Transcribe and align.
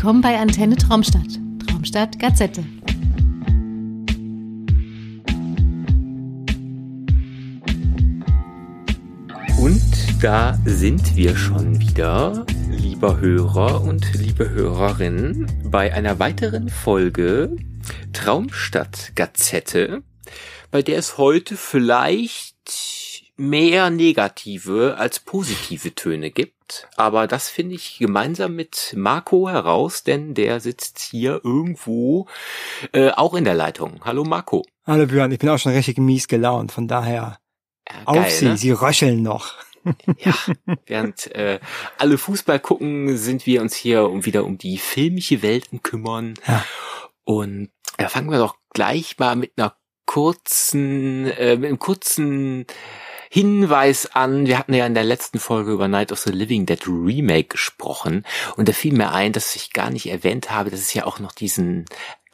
Willkommen 0.00 0.22
bei 0.22 0.38
Antenne 0.38 0.76
Traumstadt, 0.76 1.38
Traumstadt 1.66 2.18
Gazette. 2.18 2.64
Und 9.58 9.82
da 10.22 10.58
sind 10.64 11.16
wir 11.16 11.36
schon 11.36 11.78
wieder, 11.80 12.46
lieber 12.70 13.20
Hörer 13.20 13.82
und 13.82 14.14
liebe 14.14 14.48
Hörerinnen, 14.48 15.46
bei 15.64 15.92
einer 15.92 16.18
weiteren 16.18 16.70
Folge 16.70 17.54
Traumstadt 18.14 19.12
Gazette, 19.16 20.02
bei 20.70 20.80
der 20.80 20.96
es 20.96 21.18
heute 21.18 21.58
vielleicht 21.58 22.56
mehr 23.36 23.90
negative 23.90 24.96
als 24.96 25.20
positive 25.20 25.94
Töne 25.94 26.30
gibt. 26.30 26.59
Aber 26.96 27.26
das 27.26 27.48
finde 27.48 27.74
ich 27.74 27.98
gemeinsam 27.98 28.54
mit 28.56 28.94
Marco 28.96 29.48
heraus, 29.48 30.02
denn 30.04 30.34
der 30.34 30.60
sitzt 30.60 30.98
hier 30.98 31.40
irgendwo 31.44 32.26
äh, 32.92 33.10
auch 33.10 33.34
in 33.34 33.44
der 33.44 33.54
Leitung. 33.54 34.00
Hallo 34.04 34.24
Marco. 34.24 34.64
Hallo 34.86 35.06
Björn, 35.06 35.32
ich 35.32 35.38
bin 35.38 35.48
auch 35.48 35.58
schon 35.58 35.72
richtig 35.72 35.98
mies 35.98 36.28
gelaunt, 36.28 36.72
von 36.72 36.88
daher 36.88 37.38
Ja, 37.88 37.94
auf 38.06 38.16
geil, 38.16 38.30
sie, 38.30 38.44
ne? 38.46 38.56
sie 38.56 38.70
röcheln 38.72 39.22
noch. 39.22 39.54
Ja, 40.18 40.34
während 40.86 41.34
äh, 41.34 41.58
alle 41.96 42.18
Fußball 42.18 42.60
gucken, 42.60 43.16
sind 43.16 43.46
wir 43.46 43.62
uns 43.62 43.74
hier 43.74 44.10
um 44.10 44.26
wieder 44.26 44.44
um 44.44 44.58
die 44.58 44.76
filmische 44.76 45.40
Welt 45.42 45.68
kümmern. 45.82 46.34
Ja. 46.46 46.64
Und 47.24 47.70
da 47.96 48.08
fangen 48.08 48.30
wir 48.30 48.38
doch 48.38 48.56
gleich 48.74 49.18
mal 49.18 49.36
mit 49.36 49.52
einer 49.56 49.74
kurzen, 50.04 51.26
äh, 51.30 51.56
mit 51.56 51.68
einem 51.68 51.78
kurzen 51.78 52.66
Hinweis 53.32 54.06
an. 54.12 54.48
Wir 54.48 54.58
hatten 54.58 54.74
ja 54.74 54.84
in 54.84 54.94
der 54.94 55.04
letzten 55.04 55.38
Folge 55.38 55.70
über 55.70 55.86
Night 55.86 56.10
of 56.10 56.18
the 56.18 56.32
Living 56.32 56.66
Dead 56.66 56.84
Remake 56.88 57.44
gesprochen 57.44 58.26
und 58.56 58.68
da 58.68 58.72
fiel 58.72 58.92
mir 58.92 59.12
ein, 59.12 59.32
dass 59.32 59.54
ich 59.54 59.72
gar 59.72 59.90
nicht 59.90 60.06
erwähnt 60.06 60.50
habe, 60.50 60.70
dass 60.70 60.80
es 60.80 60.92
ja 60.94 61.06
auch 61.06 61.20
noch 61.20 61.30
diesen 61.30 61.84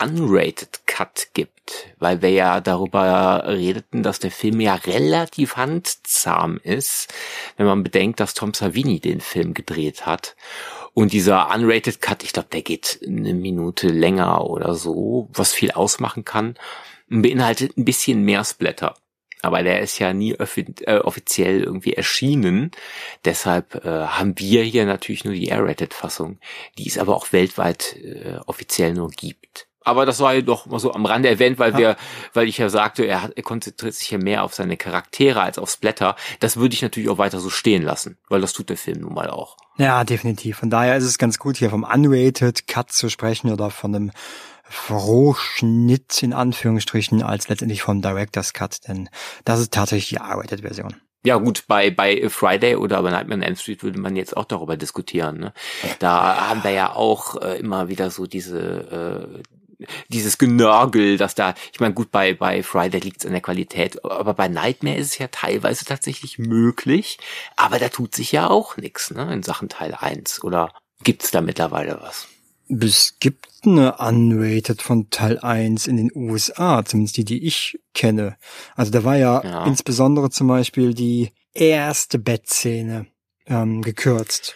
Unrated 0.02 0.86
Cut 0.86 1.28
gibt, 1.34 1.88
weil 1.98 2.22
wir 2.22 2.30
ja 2.30 2.62
darüber 2.62 3.44
redeten, 3.46 4.02
dass 4.02 4.20
der 4.20 4.30
Film 4.30 4.58
ja 4.58 4.74
relativ 4.74 5.58
handzahm 5.58 6.58
ist, 6.62 7.12
wenn 7.58 7.66
man 7.66 7.82
bedenkt, 7.82 8.18
dass 8.18 8.32
Tom 8.32 8.54
Savini 8.54 8.98
den 8.98 9.20
Film 9.20 9.52
gedreht 9.52 10.06
hat. 10.06 10.34
Und 10.94 11.12
dieser 11.12 11.54
Unrated 11.54 12.00
Cut, 12.00 12.22
ich 12.22 12.32
glaube, 12.32 12.48
der 12.50 12.62
geht 12.62 13.00
eine 13.06 13.34
Minute 13.34 13.88
länger 13.88 14.46
oder 14.46 14.74
so, 14.74 15.28
was 15.34 15.52
viel 15.52 15.72
ausmachen 15.72 16.24
kann, 16.24 16.54
beinhaltet 17.08 17.76
ein 17.76 17.84
bisschen 17.84 18.22
mehr 18.22 18.46
Splatter. 18.46 18.94
Aber 19.46 19.62
der 19.62 19.80
ist 19.80 19.98
ja 20.00 20.12
nie 20.12 20.32
äh, 20.32 20.98
offiziell 20.98 21.62
irgendwie 21.62 21.92
erschienen. 21.92 22.72
Deshalb 23.24 23.76
äh, 23.84 23.88
haben 23.88 24.36
wir 24.38 24.64
hier 24.64 24.86
natürlich 24.86 25.24
nur 25.24 25.34
die 25.34 25.48
R-Rated-Fassung, 25.48 26.40
die 26.78 26.88
es 26.88 26.98
aber 26.98 27.14
auch 27.14 27.32
weltweit 27.32 27.96
äh, 27.96 28.38
offiziell 28.46 28.92
nur 28.92 29.10
gibt. 29.10 29.68
Aber 29.86 30.04
das 30.04 30.20
war 30.20 30.34
ja 30.34 30.42
doch 30.42 30.66
mal 30.66 30.78
so 30.80 30.92
am 30.92 31.06
Rande 31.06 31.28
erwähnt, 31.28 31.58
weil 31.58 31.72
Ja. 31.72 31.78
wir, 31.78 31.96
weil 32.34 32.48
ich 32.48 32.58
ja 32.58 32.68
sagte, 32.68 33.04
er, 33.04 33.22
hat, 33.22 33.32
er 33.36 33.42
konzentriert 33.42 33.94
sich 33.94 34.10
ja 34.10 34.18
mehr 34.18 34.42
auf 34.44 34.52
seine 34.52 34.76
Charaktere 34.76 35.40
als 35.40 35.58
auf 35.58 35.70
Splatter. 35.70 36.16
Das 36.40 36.56
würde 36.56 36.74
ich 36.74 36.82
natürlich 36.82 37.08
auch 37.08 37.18
weiter 37.18 37.38
so 37.40 37.48
stehen 37.50 37.82
lassen, 37.82 38.18
weil 38.28 38.40
das 38.40 38.52
tut 38.52 38.68
der 38.68 38.76
Film 38.76 39.00
nun 39.00 39.14
mal 39.14 39.30
auch. 39.30 39.56
Ja, 39.78 40.04
definitiv. 40.04 40.58
Von 40.58 40.70
daher 40.70 40.96
ist 40.96 41.04
es 41.04 41.18
ganz 41.18 41.38
gut, 41.38 41.56
hier 41.56 41.70
vom 41.70 41.84
Unrated 41.84 42.66
Cut 42.66 42.90
zu 42.92 43.08
sprechen 43.08 43.52
oder 43.52 43.70
von 43.70 43.94
einem 43.94 44.12
Rohschnitt 44.90 46.22
in 46.22 46.32
Anführungsstrichen 46.32 47.22
als 47.22 47.48
letztendlich 47.48 47.82
vom 47.82 48.02
Director's 48.02 48.52
Cut, 48.52 48.88
denn 48.88 49.08
das 49.44 49.60
ist 49.60 49.72
tatsächlich 49.72 50.08
die 50.10 50.16
R-Rated-Version. 50.16 50.96
Ja 51.24 51.36
gut, 51.38 51.64
bei 51.66 51.90
bei 51.90 52.28
Friday 52.28 52.76
oder 52.76 53.02
bei 53.02 53.10
Nightmare 53.10 53.38
on 53.40 53.42
Elm 53.42 53.56
Street 53.56 53.82
würde 53.82 53.98
man 53.98 54.14
jetzt 54.14 54.36
auch 54.36 54.44
darüber 54.44 54.76
diskutieren. 54.76 55.38
Ne? 55.38 55.52
Da 55.98 56.48
haben 56.48 56.62
wir 56.62 56.70
ja 56.70 56.92
auch 56.94 57.40
äh, 57.42 57.58
immer 57.58 57.88
wieder 57.88 58.10
so 58.10 58.26
diese 58.26 59.40
äh, 59.40 59.42
dieses 60.08 60.38
Genörgel, 60.38 61.16
dass 61.16 61.34
da, 61.34 61.54
ich 61.72 61.80
meine, 61.80 61.94
gut, 61.94 62.10
bei, 62.10 62.34
bei 62.34 62.62
Friday 62.62 63.00
liegt 63.00 63.20
es 63.20 63.26
an 63.26 63.32
der 63.32 63.40
Qualität, 63.40 64.04
aber 64.04 64.34
bei 64.34 64.48
Nightmare 64.48 64.96
ist 64.96 65.12
es 65.12 65.18
ja 65.18 65.28
teilweise 65.28 65.84
tatsächlich 65.84 66.38
möglich, 66.38 67.18
aber 67.56 67.78
da 67.78 67.88
tut 67.88 68.14
sich 68.14 68.32
ja 68.32 68.48
auch 68.48 68.76
nichts, 68.76 69.10
ne, 69.10 69.32
in 69.32 69.42
Sachen 69.42 69.68
Teil 69.68 69.94
1. 69.94 70.42
Oder 70.44 70.72
gibt's 71.02 71.30
da 71.30 71.40
mittlerweile 71.40 71.98
was? 72.00 72.28
Es 72.68 73.16
gibt 73.20 73.46
eine 73.64 73.96
Unrated 73.98 74.82
von 74.82 75.08
Teil 75.10 75.38
1 75.38 75.86
in 75.86 75.96
den 75.96 76.10
USA, 76.14 76.84
zumindest 76.84 77.16
die, 77.16 77.24
die 77.24 77.46
ich 77.46 77.78
kenne. 77.94 78.36
Also 78.74 78.90
da 78.90 79.04
war 79.04 79.16
ja, 79.16 79.42
Ja. 79.44 79.66
insbesondere 79.66 80.30
zum 80.30 80.48
Beispiel 80.48 80.92
die 80.92 81.30
erste 81.54 82.18
Bettszene 82.18 83.06
ähm, 83.46 83.82
gekürzt. 83.82 84.54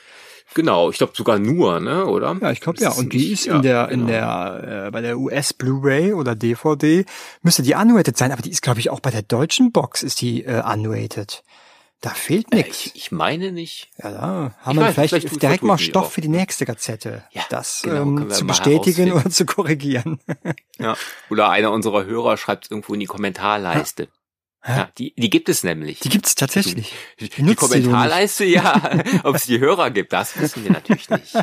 Genau, 0.55 0.91
ich 0.91 0.99
glaube 0.99 1.12
sogar 1.15 1.38
nur, 1.38 1.81
ne, 1.81 2.06
oder? 2.06 2.37
Ja, 2.41 2.50
ich 2.50 2.61
glaube 2.61 2.81
ja. 2.81 2.91
Und 2.91 3.12
die 3.12 3.33
ist 3.33 3.47
in 3.47 3.62
der, 3.62 3.88
in 3.88 4.06
genau. 4.06 4.12
der, 4.12 4.87
äh, 4.87 4.91
bei 4.91 5.00
der 5.00 5.19
US 5.19 5.53
Blu-ray 5.53 6.12
oder 6.12 6.34
DVD 6.34 7.05
müsste 7.43 7.62
die 7.62 7.75
unrated 7.75 8.16
sein, 8.16 8.33
aber 8.33 8.43
die 8.43 8.50
ist, 8.50 8.62
glaube 8.62 8.81
ich, 8.81 8.91
auch 8.91 9.00
bei 9.00 9.11
der 9.11 9.22
deutschen 9.22 9.71
Box 9.72 10.03
ist 10.03 10.21
die 10.21 10.44
äh, 10.44 10.62
unrated. 10.62 11.43
Da 12.00 12.11
fehlt 12.11 12.50
Äh, 12.53 12.56
nix. 12.56 12.87
ich, 12.87 12.97
ich 12.97 13.12
meine 13.12 13.53
nicht. 13.53 13.91
Ja, 14.03 14.11
da 14.11 14.55
haben 14.62 14.78
wir 14.78 14.87
vielleicht, 14.93 15.11
vielleicht 15.11 15.43
direkt 15.43 15.62
mal 15.62 15.77
Stoff 15.78 16.06
auch. 16.06 16.11
für 16.11 16.22
die 16.22 16.28
nächste 16.28 16.65
Gazette. 16.65 17.25
Ja, 17.31 17.43
das 17.50 17.82
genau, 17.82 18.03
ähm, 18.03 18.31
zu 18.31 18.47
bestätigen 18.47 19.12
oder 19.12 19.28
zu 19.31 19.44
korrigieren. 19.44 20.19
Ja. 20.78 20.97
Oder 21.28 21.50
einer 21.50 21.71
unserer 21.72 22.06
Hörer 22.06 22.38
schreibt 22.38 22.65
es 22.65 22.71
irgendwo 22.71 22.94
in 22.94 23.00
die 23.00 23.06
Kommentarleiste. 23.06 24.09
Ja, 24.66 24.91
die, 24.98 25.15
die 25.16 25.31
gibt 25.31 25.48
es 25.48 25.65
nämlich. 25.65 26.00
Die 26.00 26.10
gibt's 26.10 26.34
tatsächlich. 26.34 26.93
Die, 27.19 27.31
die 27.31 27.54
Kommentarleiste, 27.54 28.44
ja. 28.44 29.00
Ob 29.25 29.37
es 29.37 29.47
die 29.47 29.59
Hörer 29.59 29.91
gibt, 29.91 30.12
das 30.12 30.38
wissen 30.38 30.65
wir 30.65 30.72
natürlich 30.72 31.09
nicht. 31.09 31.34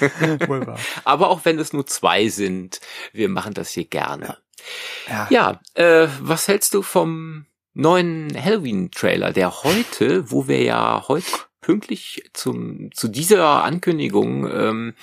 Aber 1.04 1.30
auch 1.30 1.44
wenn 1.44 1.58
es 1.58 1.72
nur 1.72 1.86
zwei 1.86 2.28
sind, 2.28 2.80
wir 3.12 3.30
machen 3.30 3.54
das 3.54 3.70
hier 3.70 3.86
gerne. 3.86 4.36
Ja. 5.08 5.26
Ja, 5.30 5.60
äh, 5.74 6.08
was 6.20 6.48
hältst 6.48 6.74
du 6.74 6.82
vom 6.82 7.46
neuen 7.72 8.32
Halloween-Trailer, 8.38 9.32
der 9.32 9.62
heute, 9.62 10.30
wo 10.30 10.46
wir 10.46 10.62
ja 10.62 11.04
heute 11.08 11.26
pünktlich 11.60 12.28
zum, 12.34 12.90
zu 12.92 13.08
dieser 13.08 13.64
Ankündigung 13.64 14.50
ähm, 14.50 14.94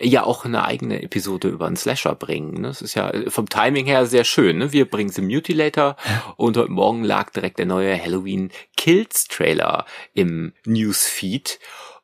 ja 0.00 0.24
auch 0.24 0.44
eine 0.44 0.64
eigene 0.64 1.02
Episode 1.02 1.48
über 1.48 1.66
einen 1.66 1.76
Slasher 1.76 2.14
bringen. 2.14 2.60
Ne? 2.60 2.68
Das 2.68 2.82
ist 2.82 2.94
ja 2.94 3.10
äh, 3.10 3.30
vom 3.30 3.48
Timing 3.48 3.86
her 3.86 4.06
sehr 4.06 4.24
schön. 4.24 4.58
Ne? 4.58 4.72
Wir 4.72 4.88
bringen 4.88 5.10
The 5.10 5.22
Mutilator 5.22 5.96
und 6.36 6.56
heute 6.56 6.70
Morgen 6.70 7.04
lag 7.04 7.30
direkt 7.30 7.58
der 7.58 7.66
neue 7.66 8.00
Halloween 8.00 8.50
Kills 8.76 9.28
Trailer 9.28 9.86
im 10.14 10.52
Newsfeed. 10.64 11.58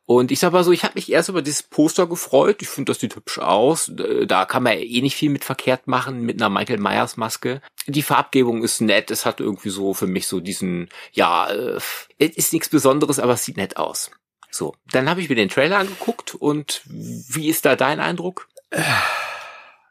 Und 0.06 0.30
ich 0.30 0.38
sag 0.38 0.52
mal 0.52 0.64
so, 0.64 0.72
ich 0.72 0.84
habe 0.84 0.96
mich 0.96 1.10
erst 1.10 1.30
über 1.30 1.40
dieses 1.40 1.62
Poster 1.62 2.06
gefreut. 2.06 2.60
Ich 2.60 2.68
finde, 2.68 2.90
das 2.90 3.00
sieht 3.00 3.16
hübsch 3.16 3.38
aus. 3.38 3.88
Äh, 3.88 4.26
Da 4.26 4.44
kann 4.44 4.62
man 4.62 4.74
eh 4.76 5.00
nicht 5.00 5.16
viel 5.16 5.30
mit 5.30 5.44
verkehrt 5.44 5.86
machen, 5.86 6.22
mit 6.22 6.40
einer 6.40 6.50
Michael 6.50 6.78
Myers 6.78 7.16
Maske. 7.16 7.62
Die 7.86 8.02
Farbgebung 8.02 8.62
ist 8.62 8.80
nett. 8.80 9.10
Es 9.10 9.24
hat 9.24 9.40
irgendwie 9.40 9.70
so 9.70 9.94
für 9.94 10.06
mich 10.06 10.26
so 10.26 10.40
diesen, 10.40 10.88
ja, 11.12 11.48
äh, 11.48 11.78
es 12.18 12.36
ist 12.36 12.52
nichts 12.52 12.68
Besonderes, 12.68 13.18
aber 13.18 13.34
es 13.34 13.44
sieht 13.44 13.56
nett 13.56 13.76
aus. 13.78 14.10
So, 14.54 14.76
dann 14.92 15.10
habe 15.10 15.20
ich 15.20 15.28
mir 15.28 15.34
den 15.34 15.48
Trailer 15.48 15.78
angeguckt 15.78 16.36
und 16.36 16.82
wie 16.86 17.48
ist 17.48 17.64
da 17.64 17.74
dein 17.74 17.98
Eindruck? 17.98 18.48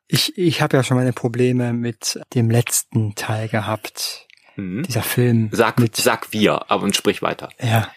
Ich, 0.08 0.38
ich 0.38 0.62
habe 0.62 0.78
ja 0.78 0.84
schon 0.84 0.96
meine 0.96 1.12
Probleme 1.12 1.74
mit 1.74 2.18
dem 2.34 2.50
letzten 2.50 3.14
Teil 3.16 3.50
gehabt. 3.50 4.26
Hm? 4.56 4.84
Dieser 4.84 5.02
Film. 5.02 5.50
Sag, 5.52 5.82
mit, 5.82 5.98
sag 5.98 6.32
wir, 6.32 6.72
aber 6.72 6.84
und 6.84 6.96
sprich 6.96 7.22
weiter. 7.22 7.50
Ja, 7.60 7.92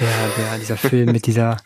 der, 0.00 0.08
der, 0.36 0.58
dieser 0.58 0.76
Film 0.76 1.12
mit 1.12 1.26
dieser 1.26 1.58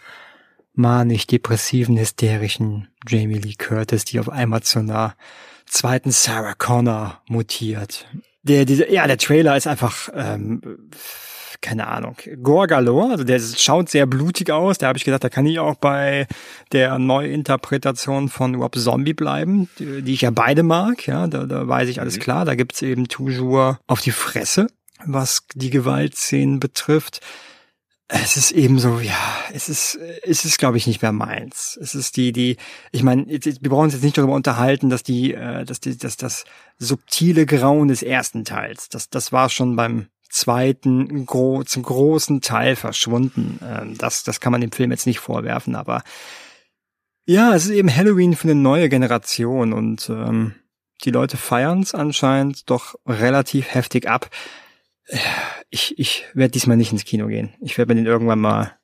manisch-depressiven, 0.75 1.99
hysterischen 1.99 2.88
Jamie 3.09 3.38
Lee 3.38 3.55
Curtis, 3.55 4.05
die 4.05 4.21
auf 4.21 4.28
einmal 4.28 4.62
zu 4.62 4.81
einer 4.81 5.16
zweiten 5.65 6.11
Sarah 6.11 6.53
Connor 6.53 7.22
mutiert. 7.28 8.06
Der, 8.43 8.67
dieser, 8.67 8.90
ja, 8.90 9.06
der 9.06 9.17
Trailer 9.17 9.56
ist 9.56 9.67
einfach, 9.67 10.11
ähm, 10.14 10.61
keine 11.64 11.87
Ahnung, 11.87 12.16
Gorgalor, 12.43 13.11
also 13.11 13.25
der 13.25 13.40
schaut 13.40 13.88
sehr 13.88 14.05
blutig 14.05 14.50
aus. 14.50 14.76
Da 14.76 14.88
habe 14.88 14.99
ich 14.99 15.05
gedacht, 15.05 15.25
da 15.25 15.31
kann 15.31 15.46
ich 15.46 15.58
auch 15.58 15.76
bei 15.76 16.26
der 16.72 16.99
Neuinterpretation 16.99 18.28
von 18.28 18.55
Rob 18.56 18.76
Zombie 18.76 19.14
bleiben, 19.14 19.70
die, 19.78 20.02
die 20.02 20.12
ich 20.12 20.20
ja 20.20 20.31
beide 20.31 20.62
mag. 20.62 21.06
Ja, 21.06 21.26
da, 21.26 21.44
da 21.46 21.66
weiß 21.66 21.88
ich 21.88 22.00
alles 22.00 22.16
Mhm. 22.16 22.20
klar. 22.20 22.44
Da 22.44 22.55
gibt's 22.55 22.82
eben 22.82 23.08
toujours 23.08 23.78
auf 23.87 24.02
die 24.02 24.11
Fresse, 24.12 24.66
was 25.06 25.46
die 25.55 25.70
Gewaltszenen 25.70 26.61
betrifft. 26.61 27.20
Es 28.08 28.37
ist 28.37 28.52
eben 28.52 28.78
so, 28.78 29.00
ja, 29.00 29.16
es 29.55 29.70
ist, 29.70 29.99
es 30.22 30.44
ist, 30.44 30.58
glaube 30.58 30.76
ich, 30.76 30.87
nicht 30.87 31.00
mehr 31.00 31.12
meins. 31.12 31.78
Es 31.81 31.94
ist 31.94 32.19
die, 32.19 32.32
die, 32.32 32.58
ich 32.93 33.02
meine, 33.02 33.25
wir 33.26 33.70
brauchen 33.70 33.84
uns 33.84 33.94
jetzt 33.94 34.05
nicht 34.05 34.19
darüber 34.19 34.34
unterhalten, 34.34 34.90
dass 34.90 35.02
die, 35.02 35.32
äh, 35.32 35.64
dass 35.64 35.81
die, 35.81 35.96
dass 35.96 36.19
das 36.19 36.44
subtile 36.78 37.46
Grauen 37.46 37.88
des 37.88 38.02
ersten 38.02 38.44
Teils, 38.44 38.90
das, 38.90 39.08
das 39.08 39.32
war 39.32 39.49
schon 39.49 39.75
beim 39.76 40.08
zweiten 40.34 41.26
gro 41.26 41.62
zum 41.62 41.84
großen 41.84 42.40
Teil 42.40 42.76
verschwunden. 42.76 43.60
Ähm, 43.62 43.96
das, 43.96 44.25
das 44.25 44.40
kann 44.40 44.52
man 44.52 44.60
dem 44.60 44.72
Film 44.72 44.90
jetzt 44.90 45.06
nicht 45.06 45.20
vorwerfen, 45.20 45.76
aber 45.76 46.02
ja, 47.26 47.54
es 47.54 47.66
ist 47.66 47.70
eben 47.70 47.94
Halloween 47.94 48.34
für 48.34 48.48
eine 48.48 48.60
neue 48.60 48.88
Generation 48.88 49.72
und 49.72 50.10
ähm, 50.10 50.56
die 51.04 51.10
Leute 51.10 51.36
feiern 51.36 51.81
es 51.81 51.94
anscheinend 51.94 52.69
doch 52.69 52.96
relativ 53.06 53.72
heftig 53.72 54.08
ab. 54.08 54.28
Ich, 55.70 55.98
ich 55.98 56.25
werde 56.34 56.52
diesmal 56.52 56.76
nicht 56.76 56.92
ins 56.92 57.04
Kino 57.04 57.28
gehen. 57.28 57.54
Ich 57.60 57.78
werde 57.78 57.94
mir 57.94 58.00
den 58.00 58.06
irgendwann 58.06 58.40
mal 58.40 58.76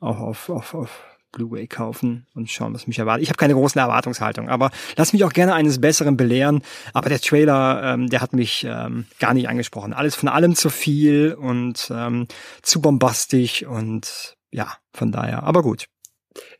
auch 0.00 0.20
auf, 0.20 0.48
auf, 0.48 0.74
auf 0.74 1.04
Blu-ray 1.32 1.66
kaufen 1.66 2.26
und 2.34 2.50
schauen, 2.50 2.74
was 2.74 2.86
mich 2.86 2.98
erwartet. 2.98 3.22
Ich 3.22 3.28
habe 3.28 3.38
keine 3.38 3.54
großen 3.54 3.80
Erwartungshaltung, 3.80 4.48
aber 4.48 4.70
lass 4.96 5.12
mich 5.12 5.24
auch 5.24 5.32
gerne 5.32 5.54
eines 5.54 5.80
Besseren 5.80 6.16
belehren. 6.16 6.62
Aber 6.92 7.08
der 7.08 7.20
Trailer, 7.20 7.94
ähm, 7.94 8.08
der 8.08 8.20
hat 8.20 8.32
mich 8.32 8.64
ähm, 8.68 9.06
gar 9.18 9.34
nicht 9.34 9.48
angesprochen. 9.48 9.92
Alles 9.92 10.14
von 10.14 10.28
allem 10.28 10.54
zu 10.54 10.70
viel 10.70 11.34
und 11.34 11.90
ähm, 11.92 12.28
zu 12.62 12.80
bombastisch 12.80 13.64
und 13.64 14.36
ja, 14.50 14.76
von 14.92 15.10
daher. 15.10 15.42
Aber 15.42 15.62
gut. 15.62 15.86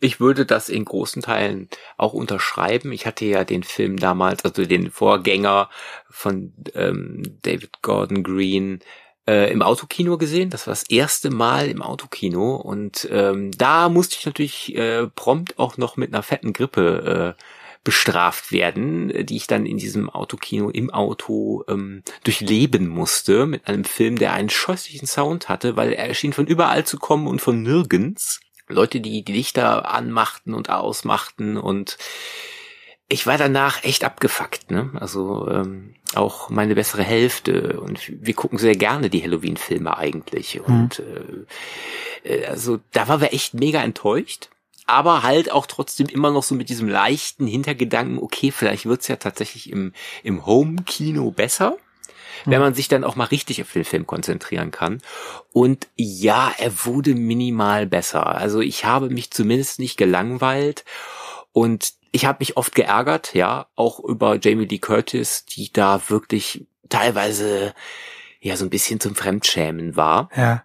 Ich 0.00 0.20
würde 0.20 0.44
das 0.44 0.68
in 0.68 0.84
großen 0.84 1.22
Teilen 1.22 1.68
auch 1.96 2.12
unterschreiben. 2.12 2.92
Ich 2.92 3.06
hatte 3.06 3.24
ja 3.24 3.44
den 3.44 3.62
Film 3.62 3.96
damals, 3.96 4.44
also 4.44 4.66
den 4.66 4.90
Vorgänger 4.90 5.70
von 6.10 6.52
ähm, 6.74 7.22
David 7.42 7.80
Gordon 7.80 8.22
Green, 8.22 8.80
äh, 9.26 9.52
im 9.52 9.62
Autokino 9.62 10.18
gesehen. 10.18 10.50
Das 10.50 10.66
war 10.66 10.72
das 10.72 10.88
erste 10.88 11.30
Mal 11.30 11.68
im 11.68 11.82
Autokino 11.82 12.56
und 12.56 13.08
ähm, 13.10 13.50
da 13.52 13.88
musste 13.88 14.16
ich 14.18 14.26
natürlich 14.26 14.74
äh, 14.76 15.06
prompt 15.08 15.58
auch 15.58 15.76
noch 15.76 15.96
mit 15.96 16.12
einer 16.12 16.22
fetten 16.22 16.52
Grippe 16.52 17.36
äh, 17.38 17.42
bestraft 17.84 18.52
werden, 18.52 19.26
die 19.26 19.36
ich 19.36 19.48
dann 19.48 19.66
in 19.66 19.76
diesem 19.76 20.08
Autokino 20.08 20.70
im 20.70 20.90
Auto 20.90 21.64
ähm, 21.68 22.02
durchleben 22.22 22.86
musste 22.86 23.46
mit 23.46 23.66
einem 23.66 23.84
Film, 23.84 24.16
der 24.16 24.34
einen 24.34 24.50
scheußlichen 24.50 25.08
Sound 25.08 25.48
hatte, 25.48 25.76
weil 25.76 25.92
er 25.92 26.14
schien 26.14 26.32
von 26.32 26.46
überall 26.46 26.84
zu 26.84 26.98
kommen 26.98 27.26
und 27.26 27.40
von 27.40 27.62
nirgends. 27.62 28.40
Leute, 28.68 29.00
die 29.00 29.24
die 29.24 29.32
Lichter 29.32 29.92
anmachten 29.92 30.54
und 30.54 30.70
ausmachten 30.70 31.56
und 31.56 31.98
ich 33.12 33.26
war 33.26 33.38
danach 33.38 33.84
echt 33.84 34.04
abgefuckt, 34.04 34.70
ne? 34.70 34.90
Also 34.94 35.48
ähm, 35.48 35.94
auch 36.14 36.50
meine 36.50 36.74
bessere 36.74 37.02
Hälfte 37.02 37.80
und 37.80 38.00
wir 38.08 38.34
gucken 38.34 38.58
sehr 38.58 38.76
gerne 38.76 39.10
die 39.10 39.22
Halloween-Filme 39.22 39.96
eigentlich 39.96 40.60
mhm. 40.60 40.74
und 40.74 40.98
mhm. 41.00 41.46
äh, 42.24 42.46
also 42.46 42.80
da 42.92 43.08
waren 43.08 43.20
wir 43.20 43.32
echt 43.32 43.54
mega 43.54 43.82
enttäuscht, 43.82 44.48
aber 44.86 45.22
halt 45.22 45.50
auch 45.52 45.66
trotzdem 45.66 46.08
immer 46.08 46.30
noch 46.30 46.42
so 46.42 46.54
mit 46.54 46.68
diesem 46.68 46.88
leichten 46.88 47.46
Hintergedanken, 47.46 48.18
okay, 48.18 48.50
vielleicht 48.50 48.86
wird's 48.86 49.08
ja 49.08 49.16
tatsächlich 49.16 49.70
im 49.70 49.92
im 50.22 50.46
Home-Kino 50.46 51.30
besser 51.30 51.76
wenn 52.44 52.58
mhm. 52.58 52.64
man 52.64 52.74
sich 52.74 52.88
dann 52.88 53.04
auch 53.04 53.14
mal 53.14 53.26
richtig 53.26 53.62
auf 53.62 53.72
den 53.72 53.84
Film 53.84 54.04
konzentrieren 54.04 54.72
kann. 54.72 55.00
Und 55.52 55.86
ja, 55.94 56.52
er 56.58 56.72
wurde 56.84 57.14
minimal 57.14 57.86
besser. 57.86 58.26
Also 58.26 58.60
ich 58.60 58.84
habe 58.84 59.10
mich 59.10 59.30
zumindest 59.30 59.78
nicht 59.78 59.96
gelangweilt 59.96 60.84
und 61.52 61.92
ich 62.12 62.26
habe 62.26 62.38
mich 62.40 62.56
oft 62.56 62.74
geärgert, 62.74 63.34
ja, 63.34 63.66
auch 63.74 63.98
über 64.00 64.38
Jamie 64.40 64.66
Lee 64.66 64.78
Curtis, 64.78 65.44
die 65.46 65.72
da 65.72 66.00
wirklich 66.08 66.66
teilweise 66.88 67.74
ja 68.40 68.56
so 68.56 68.64
ein 68.64 68.70
bisschen 68.70 69.00
zum 69.00 69.14
Fremdschämen 69.14 69.96
war. 69.96 70.28
Ja. 70.36 70.64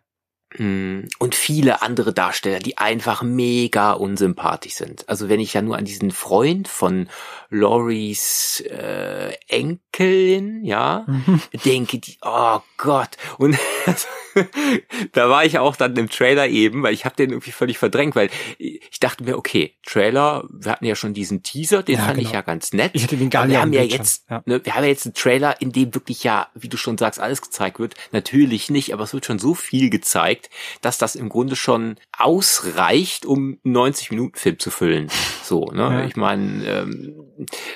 Mm, 0.58 1.08
und 1.20 1.36
viele 1.36 1.82
andere 1.82 2.14
Darsteller, 2.14 2.60
die 2.60 2.78
einfach 2.78 3.22
mega 3.22 3.92
unsympathisch 3.92 4.74
sind. 4.76 5.08
Also 5.08 5.30
wenn 5.30 5.40
ich 5.40 5.54
ja 5.54 5.62
nur 5.62 5.78
an 5.78 5.86
diesen 5.86 6.12
Freund 6.12 6.68
von 6.68 7.10
Loris 7.50 8.62
äh, 8.62 9.34
Enkelin, 9.48 10.64
ja, 10.64 11.06
mhm. 11.08 11.42
denke, 11.66 12.00
die, 12.00 12.18
oh 12.22 12.60
Gott. 12.78 13.18
Und 13.38 13.58
da 15.14 15.30
war 15.30 15.46
ich 15.46 15.60
auch 15.60 15.76
dann 15.76 15.96
im 15.96 16.10
Trailer 16.10 16.48
eben, 16.48 16.84
weil 16.84 16.94
ich 16.94 17.06
habe 17.06 17.16
den 17.16 17.32
irgendwie 17.32 17.52
völlig 17.52 17.78
verdrängt, 17.78 18.16
weil 18.16 18.30
ich 18.58 19.00
dachte 19.00 19.24
mir, 19.24 19.38
okay, 19.38 19.76
Trailer, 19.86 20.46
wir 20.50 20.72
hatten 20.72 20.86
ja 20.86 20.96
schon 20.96 21.14
diesen 21.14 21.44
Teaser, 21.44 21.84
den 21.84 21.96
ja, 21.96 22.06
fand 22.06 22.18
genau. 22.18 22.28
ich 22.28 22.34
ja 22.34 22.42
ganz 22.42 22.74
nett. 22.74 22.92
Ich 22.94 23.04
hätte 23.04 23.18
den 23.18 23.30
gar 23.30 23.46
nicht 23.46 23.54
wir 23.54 23.62
haben 23.62 23.74
ja 23.74 23.84
jetzt, 23.84 24.26
ja. 24.30 24.42
Ne, 24.46 24.64
wir 24.64 24.76
haben 24.76 24.84
ja 24.84 24.90
jetzt 24.90 25.06
einen 25.06 25.14
Trailer, 25.14 25.62
in 25.62 25.72
dem 25.72 25.94
wirklich 25.94 26.24
ja, 26.24 26.48
wie 26.54 26.70
du 26.70 26.78
schon 26.78 26.98
sagst, 26.98 27.20
alles 27.20 27.42
gezeigt 27.42 27.80
wird. 27.80 27.96
Natürlich 28.12 28.70
nicht, 28.70 28.94
aber 28.94 29.04
es 29.04 29.14
wird 29.14 29.26
schon 29.26 29.40
so 29.40 29.54
viel 29.54 29.90
gezeigt, 29.90 30.50
dass 30.82 30.98
das 30.98 31.16
im 31.16 31.30
Grunde 31.30 31.56
schon 31.56 31.96
ausreicht, 32.18 33.26
um 33.26 33.60
90 33.64 34.12
Minuten 34.12 34.38
Film 34.38 34.60
zu 34.60 34.72
füllen. 34.72 35.10
So, 35.44 35.66
ne? 35.66 35.82
Ja. 35.82 36.06
Ich 36.06 36.16
meine, 36.16 36.66
ähm, 36.66 37.16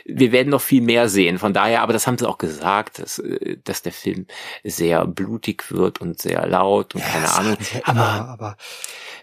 wir 0.05 0.31
werden 0.31 0.49
noch 0.49 0.61
viel 0.61 0.81
mehr 0.81 1.09
sehen. 1.09 1.37
Von 1.37 1.53
daher, 1.53 1.81
aber 1.81 1.93
das 1.93 2.07
haben 2.07 2.17
sie 2.17 2.27
auch 2.27 2.37
gesagt, 2.37 2.99
dass, 2.99 3.19
äh, 3.19 3.57
dass 3.63 3.81
der 3.81 3.93
Film 3.93 4.27
sehr 4.63 5.05
blutig 5.05 5.71
wird 5.71 6.01
und 6.01 6.19
sehr 6.19 6.45
laut 6.51 6.95
und 6.95 7.01
ja, 7.01 7.07
keine 7.07 7.31
Ahnung. 7.31 7.57
Aber, 7.83 8.29
aber 8.29 8.57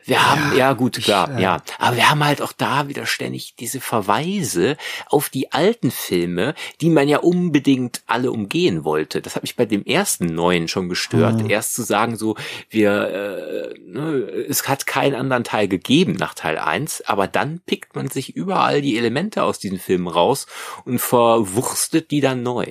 wir 0.08 0.26
haben, 0.26 0.52
ja, 0.52 0.58
ja 0.58 0.72
gut, 0.72 1.02
klar, 1.02 1.28
ich, 1.32 1.38
äh, 1.38 1.42
ja. 1.42 1.58
Aber 1.78 1.96
wir 1.96 2.10
haben 2.10 2.24
halt 2.24 2.40
auch 2.40 2.52
da 2.52 2.88
wieder 2.88 3.04
ständig 3.04 3.54
diese 3.56 3.78
Verweise 3.78 4.78
auf 5.06 5.28
die 5.28 5.52
alten 5.52 5.90
Filme, 5.90 6.54
die 6.80 6.88
man 6.88 7.08
ja 7.08 7.18
unbedingt 7.18 8.02
alle 8.06 8.32
umgehen 8.32 8.84
wollte. 8.84 9.20
Das 9.20 9.36
hat 9.36 9.42
mich 9.42 9.56
bei 9.56 9.66
dem 9.66 9.84
ersten 9.84 10.26
neuen 10.26 10.66
schon 10.66 10.88
gestört. 10.88 11.42
Mhm. 11.42 11.50
Erst 11.50 11.74
zu 11.74 11.82
sagen, 11.82 12.16
so, 12.16 12.36
wir, 12.70 13.74
äh, 13.74 13.78
ne, 13.80 14.14
es 14.48 14.66
hat 14.66 14.86
keinen 14.86 15.14
anderen 15.14 15.44
Teil 15.44 15.68
gegeben 15.68 16.12
nach 16.12 16.32
Teil 16.32 16.56
1, 16.56 17.02
aber 17.02 17.26
dann 17.28 17.60
pickt 17.66 17.94
man 17.94 18.08
sich 18.08 18.34
überall 18.34 18.80
die 18.80 18.96
Elemente 18.96 19.42
aus 19.42 19.58
diesen 19.58 19.78
Filmen 19.78 20.08
raus 20.08 20.46
und 20.86 21.00
verwurstet 21.00 22.10
die 22.10 22.22
dann 22.22 22.42
neu. 22.42 22.66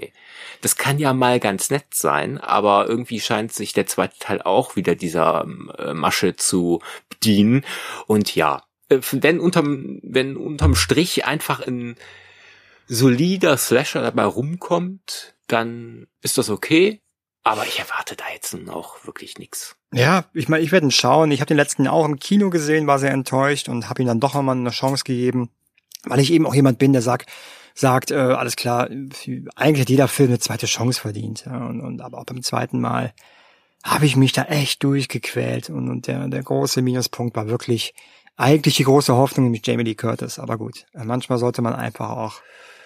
Das 0.61 0.75
kann 0.75 0.99
ja 0.99 1.13
mal 1.13 1.39
ganz 1.39 1.69
nett 1.69 1.93
sein, 1.93 2.37
aber 2.37 2.87
irgendwie 2.87 3.19
scheint 3.19 3.53
sich 3.53 3.73
der 3.73 3.87
zweite 3.87 4.17
Teil 4.19 4.41
auch 4.41 4.75
wieder 4.75 4.95
dieser 4.95 5.45
äh, 5.77 5.93
Masche 5.93 6.35
zu 6.35 6.81
bedienen. 7.09 7.65
Und 8.07 8.35
ja, 8.35 8.63
äh, 8.89 8.99
wenn 9.11 9.39
unterm, 9.39 9.99
wenn 10.03 10.35
unterm 10.35 10.75
Strich 10.75 11.25
einfach 11.25 11.65
ein 11.65 11.95
solider 12.87 13.57
Slasher 13.57 14.01
dabei 14.01 14.25
rumkommt, 14.25 15.35
dann 15.47 16.07
ist 16.21 16.37
das 16.37 16.49
okay. 16.49 17.01
Aber 17.43 17.65
ich 17.65 17.79
erwarte 17.79 18.17
da 18.17 18.25
jetzt 18.33 18.53
auch 18.67 19.05
wirklich 19.05 19.37
nichts. 19.37 19.77
Ja, 19.93 20.25
ich 20.33 20.49
meine, 20.49 20.63
ich 20.63 20.73
werde 20.73 20.87
ihn 20.87 20.91
schauen. 20.91 21.31
Ich 21.31 21.39
habe 21.39 21.47
den 21.47 21.55
letzten 21.55 21.87
auch 21.87 22.05
im 22.05 22.19
Kino 22.19 22.49
gesehen, 22.49 22.87
war 22.87 22.99
sehr 22.99 23.11
enttäuscht 23.11 23.69
und 23.69 23.89
habe 23.89 24.01
ihm 24.01 24.07
dann 24.07 24.19
doch 24.19 24.33
nochmal 24.33 24.57
eine 24.57 24.69
Chance 24.69 25.05
gegeben, 25.05 25.49
weil 26.03 26.19
ich 26.19 26.33
eben 26.33 26.45
auch 26.45 26.55
jemand 26.55 26.77
bin, 26.77 26.91
der 26.91 27.01
sagt, 27.01 27.29
sagt, 27.77 28.11
äh, 28.11 28.15
alles 28.15 28.55
klar, 28.55 28.89
eigentlich 29.55 29.81
hat 29.81 29.89
jeder 29.89 30.07
Film 30.07 30.29
eine 30.29 30.39
zweite 30.39 30.65
Chance 30.65 30.99
verdient. 30.99 31.45
Ja, 31.45 31.67
und, 31.67 31.81
und 31.81 32.01
aber 32.01 32.17
auch 32.17 32.25
beim 32.25 32.41
zweiten 32.41 32.79
Mal 32.81 33.13
habe 33.83 34.05
ich 34.05 34.15
mich 34.15 34.31
da 34.31 34.43
echt 34.43 34.83
durchgequält. 34.83 35.69
Und, 35.69 35.89
und 35.89 36.07
der, 36.07 36.27
der 36.27 36.43
große 36.43 36.81
Minuspunkt 36.81 37.35
war 37.35 37.47
wirklich 37.47 37.93
eigentlich 38.35 38.77
die 38.77 38.83
große 38.83 39.15
Hoffnung 39.15 39.51
mit 39.51 39.65
Jamie 39.65 39.83
Lee 39.83 39.95
Curtis. 39.95 40.39
Aber 40.39 40.57
gut, 40.57 40.85
manchmal 40.93 41.37
sollte 41.37 41.61
man 41.61 41.73
einfach 41.73 42.09
auch 42.09 42.41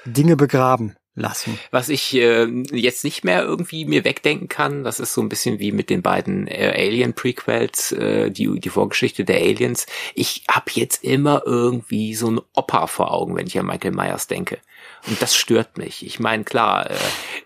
Dinge 0.05 0.35
begraben 0.35 0.95
lassen. 1.13 1.57
Was 1.71 1.89
ich 1.89 2.15
äh, 2.15 2.45
jetzt 2.71 3.03
nicht 3.03 3.23
mehr 3.23 3.43
irgendwie 3.43 3.85
mir 3.85 4.05
wegdenken 4.05 4.47
kann, 4.47 4.83
das 4.83 4.99
ist 4.99 5.13
so 5.13 5.21
ein 5.21 5.29
bisschen 5.29 5.59
wie 5.59 5.71
mit 5.71 5.89
den 5.89 6.01
beiden 6.01 6.47
äh, 6.47 6.73
Alien 6.75 7.13
Prequels, 7.13 7.91
äh, 7.91 8.31
die 8.31 8.59
die 8.59 8.69
Vorgeschichte 8.69 9.25
der 9.25 9.37
Aliens. 9.37 9.85
Ich 10.15 10.43
habe 10.49 10.71
jetzt 10.73 11.03
immer 11.03 11.43
irgendwie 11.45 12.15
so 12.15 12.31
ein 12.31 12.41
Opa 12.53 12.87
vor 12.87 13.13
Augen, 13.13 13.35
wenn 13.35 13.47
ich 13.47 13.59
an 13.59 13.65
Michael 13.65 13.91
Myers 13.91 14.27
denke. 14.27 14.59
Und 15.07 15.21
das 15.21 15.35
stört 15.35 15.77
mich. 15.77 16.05
Ich 16.05 16.19
meine, 16.19 16.43
klar, 16.43 16.89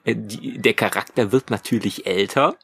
äh, 0.03 0.15
die, 0.15 0.59
der 0.59 0.73
Charakter 0.73 1.31
wird 1.31 1.49
natürlich 1.49 2.05
älter. 2.05 2.55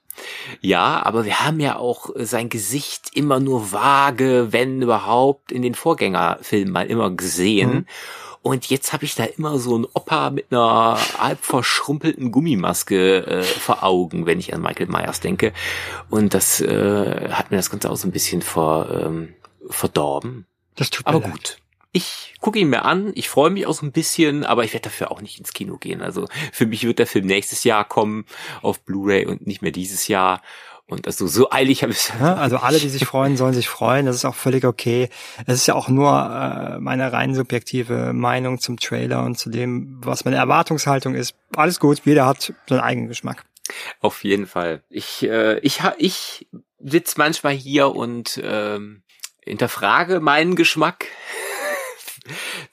Ja, 0.59 1.01
aber 1.05 1.25
wir 1.25 1.45
haben 1.45 1.59
ja 1.59 1.77
auch 1.77 2.09
sein 2.15 2.49
Gesicht 2.49 3.11
immer 3.13 3.39
nur 3.39 3.71
vage, 3.71 4.47
wenn 4.51 4.81
überhaupt, 4.81 5.51
in 5.51 5.61
den 5.61 5.75
Vorgängerfilmen 5.75 6.71
mal 6.71 6.87
immer 6.87 7.11
gesehen. 7.11 7.71
Mhm. 7.71 7.85
Und 8.43 8.69
jetzt 8.69 8.91
habe 8.91 9.05
ich 9.05 9.13
da 9.13 9.23
immer 9.23 9.59
so 9.59 9.75
einen 9.75 9.85
Opa 9.93 10.31
mit 10.31 10.47
einer 10.51 10.97
halb 11.19 11.43
verschrumpelten 11.43 12.31
Gummimaske 12.31 13.25
äh, 13.27 13.43
vor 13.43 13.83
Augen, 13.83 14.25
wenn 14.25 14.39
ich 14.39 14.53
an 14.53 14.61
Michael 14.61 14.87
Myers 14.87 15.19
denke. 15.19 15.53
Und 16.09 16.33
das 16.33 16.59
äh, 16.59 17.29
hat 17.29 17.51
mir 17.51 17.57
das 17.57 17.69
Ganze 17.69 17.91
auch 17.91 17.97
so 17.97 18.07
ein 18.07 18.11
bisschen 18.11 18.41
vor, 18.41 18.89
ähm, 18.89 19.35
verdorben. 19.69 20.47
Das 20.75 20.89
tut 20.89 21.05
mir 21.05 21.11
Aber 21.11 21.19
leid. 21.19 21.31
gut 21.31 21.57
ich 21.91 22.35
gucke 22.39 22.59
ihn 22.59 22.69
mir 22.69 22.85
an, 22.85 23.11
ich 23.15 23.29
freue 23.29 23.49
mich 23.49 23.67
auch 23.67 23.73
so 23.73 23.85
ein 23.85 23.91
bisschen, 23.91 24.45
aber 24.45 24.63
ich 24.63 24.73
werde 24.73 24.85
dafür 24.85 25.11
auch 25.11 25.21
nicht 25.21 25.39
ins 25.39 25.53
Kino 25.53 25.77
gehen. 25.77 26.01
Also 26.01 26.27
für 26.53 26.65
mich 26.65 26.85
wird 26.85 26.99
der 26.99 27.07
Film 27.07 27.25
nächstes 27.25 27.63
Jahr 27.63 27.85
kommen 27.85 28.25
auf 28.61 28.81
Blu-ray 28.81 29.25
und 29.25 29.45
nicht 29.45 29.61
mehr 29.61 29.71
dieses 29.71 30.07
Jahr. 30.07 30.41
Und 30.87 31.07
also 31.07 31.27
so 31.27 31.51
eilig 31.51 31.83
habe 31.83 31.93
ich 31.93 32.11
ja, 32.19 32.35
Also 32.35 32.57
alle, 32.57 32.79
die 32.79 32.89
sich 32.89 33.05
freuen, 33.05 33.37
sollen 33.37 33.53
sich 33.53 33.69
freuen. 33.69 34.05
Das 34.05 34.15
ist 34.15 34.25
auch 34.25 34.35
völlig 34.35 34.65
okay. 34.65 35.09
Es 35.45 35.55
ist 35.55 35.67
ja 35.67 35.75
auch 35.75 35.87
nur 35.87 36.11
äh, 36.11 36.79
meine 36.79 37.11
rein 37.13 37.33
subjektive 37.33 38.11
Meinung 38.13 38.59
zum 38.59 38.77
Trailer 38.77 39.23
und 39.23 39.37
zu 39.37 39.49
dem, 39.49 39.99
was 40.03 40.25
meine 40.25 40.37
Erwartungshaltung 40.37 41.15
ist. 41.15 41.35
Alles 41.55 41.79
gut, 41.79 42.01
jeder 42.05 42.25
hat 42.25 42.53
seinen 42.67 42.81
eigenen 42.81 43.07
Geschmack. 43.07 43.45
Auf 44.01 44.23
jeden 44.23 44.47
Fall. 44.47 44.81
Ich, 44.89 45.23
äh, 45.23 45.59
ich, 45.59 45.81
ich 45.97 46.47
sitz 46.79 47.15
manchmal 47.15 47.53
hier 47.53 47.95
und 47.95 48.39
ähm, 48.43 49.03
hinterfrage 49.43 50.19
meinen 50.19 50.55
Geschmack 50.55 51.05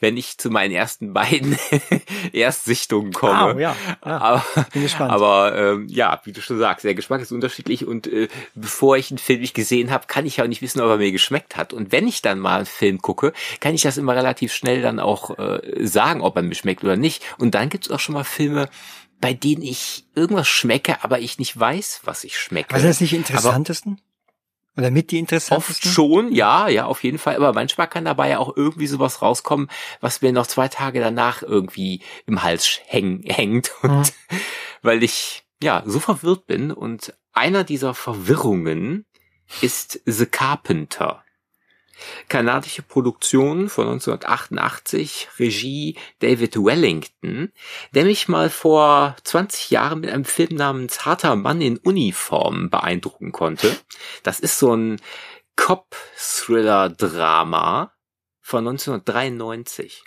wenn 0.01 0.17
ich 0.17 0.39
zu 0.39 0.51
meinen 0.51 0.73
ersten 0.73 1.13
beiden 1.13 1.59
Erstsichtungen 2.33 3.13
komme. 3.13 3.55
Oh, 3.55 3.59
ja, 3.59 3.77
ja. 4.05 4.19
Aber, 4.19 4.45
bin 4.73 4.83
gespannt. 4.83 5.13
aber 5.13 5.57
ähm, 5.57 5.87
ja, 5.89 6.21
wie 6.25 6.33
du 6.33 6.41
schon 6.41 6.59
sagst, 6.59 6.85
der 6.85 6.95
Geschmack 6.95 7.21
ist 7.21 7.33
unterschiedlich 7.33 7.87
und 7.87 8.07
äh, 8.07 8.29
bevor 8.55 8.97
ich 8.97 9.11
einen 9.11 9.19
Film 9.19 9.41
nicht 9.41 9.55
gesehen 9.55 9.91
habe, 9.91 10.07
kann 10.07 10.27
ich 10.27 10.39
ja 10.39 10.45
auch 10.45 10.49
nicht 10.49 10.63
wissen, 10.63 10.81
ob 10.81 10.89
er 10.89 10.99
mir 10.99 11.13
geschmeckt 11.13 11.57
hat. 11.57 11.73
Und 11.73 11.93
wenn 11.93 12.09
ich 12.09 12.23
dann 12.23 12.39
mal 12.39 12.57
einen 12.57 12.67
Film 12.67 13.01
gucke, 13.01 13.33
kann 13.61 13.75
ich 13.75 13.83
das 13.83 13.97
immer 13.97 14.15
relativ 14.15 14.53
schnell 14.53 14.83
dann 14.83 15.01
auch 15.01 15.39
äh, 15.39 15.61
sagen, 15.87 16.21
ob 16.21 16.37
er 16.37 16.43
mir 16.43 16.55
schmeckt 16.55 16.85
oder 16.85 16.97
nicht. 16.97 17.23
Und 17.39 17.55
dann 17.55 17.69
gibt 17.69 17.87
es 17.87 17.93
auch 17.93 18.01
schon 18.01 18.15
mal 18.15 18.25
Filme, 18.25 18.69
bei 19.21 19.35
denen 19.35 19.63
ich 19.63 20.05
irgendwas 20.15 20.49
schmecke, 20.49 21.03
aber 21.03 21.21
ich 21.21 21.39
nicht 21.39 21.59
weiß, 21.59 22.03
was 22.05 22.25
ich 22.25 22.39
schmecke. 22.39 22.75
Was 22.75 22.83
ist 22.83 22.89
das 22.89 23.01
nicht 23.01 23.15
interessantesten? 23.15 23.95
Aber 23.95 24.08
Oder 24.79 24.93
mit 24.93 25.11
die 25.11 25.17
Oft 25.17 25.33
interessantesten? 25.33 25.91
schon, 25.91 26.33
ja, 26.33 26.69
ja, 26.69 26.87
auf 26.87 27.03
jeden 27.03 27.19
Fall. 27.19 27.35
Aber 27.35 27.53
manchmal 27.53 27.89
kann 27.89 28.05
dabei 28.05 28.31
ja 28.31 28.39
auch 28.39 28.57
irgendwie 28.57 28.87
sowas 28.87 29.21
rauskommen, 29.21 29.69
was 30.01 30.23
mir 30.23 30.33
noch 30.33 30.47
zwei 30.47 30.69
Tage 30.69 31.01
danach 31.01 31.43
irgendwie 31.43 32.01
im 32.27 32.43
Hals 32.45 32.81
häng, 32.87 33.23
hängt. 33.25 33.73
Und 33.83 34.13
weil 34.83 35.03
ich, 35.03 35.45
ja, 35.61 35.83
so 35.85 35.99
verwirrt 35.99 36.47
bin. 36.47 36.71
Und 36.71 37.13
einer 37.33 37.65
dieser 37.65 37.93
Verwirrungen 37.93 39.05
ist 39.61 40.01
The 40.07 40.27
Carpenter. 40.27 41.25
Kanadische 42.29 42.83
Produktion 42.83 43.69
von 43.69 43.89
1988, 43.89 45.29
Regie 45.39 45.97
David 46.21 46.57
Wellington, 46.57 47.53
der 47.95 48.05
mich 48.05 48.29
mal 48.29 48.49
vor 48.51 49.17
20 49.25 49.71
Jahren 49.71 50.01
mit 50.01 50.11
einem 50.11 50.25
Film 50.25 50.57
namens 50.57 51.05
Harter 51.05 51.37
Mann 51.37 51.61
in 51.61 51.77
Uniform 51.79 52.71
beeindrucken 52.71 53.33
konnte. 53.33 53.77
Das 54.23 54.41
ist 54.41 54.59
so 54.59 54.75
ein 54.75 54.99
Cop-Thriller-Drama 55.57 57.93
von 58.41 58.67
1993. 58.67 60.05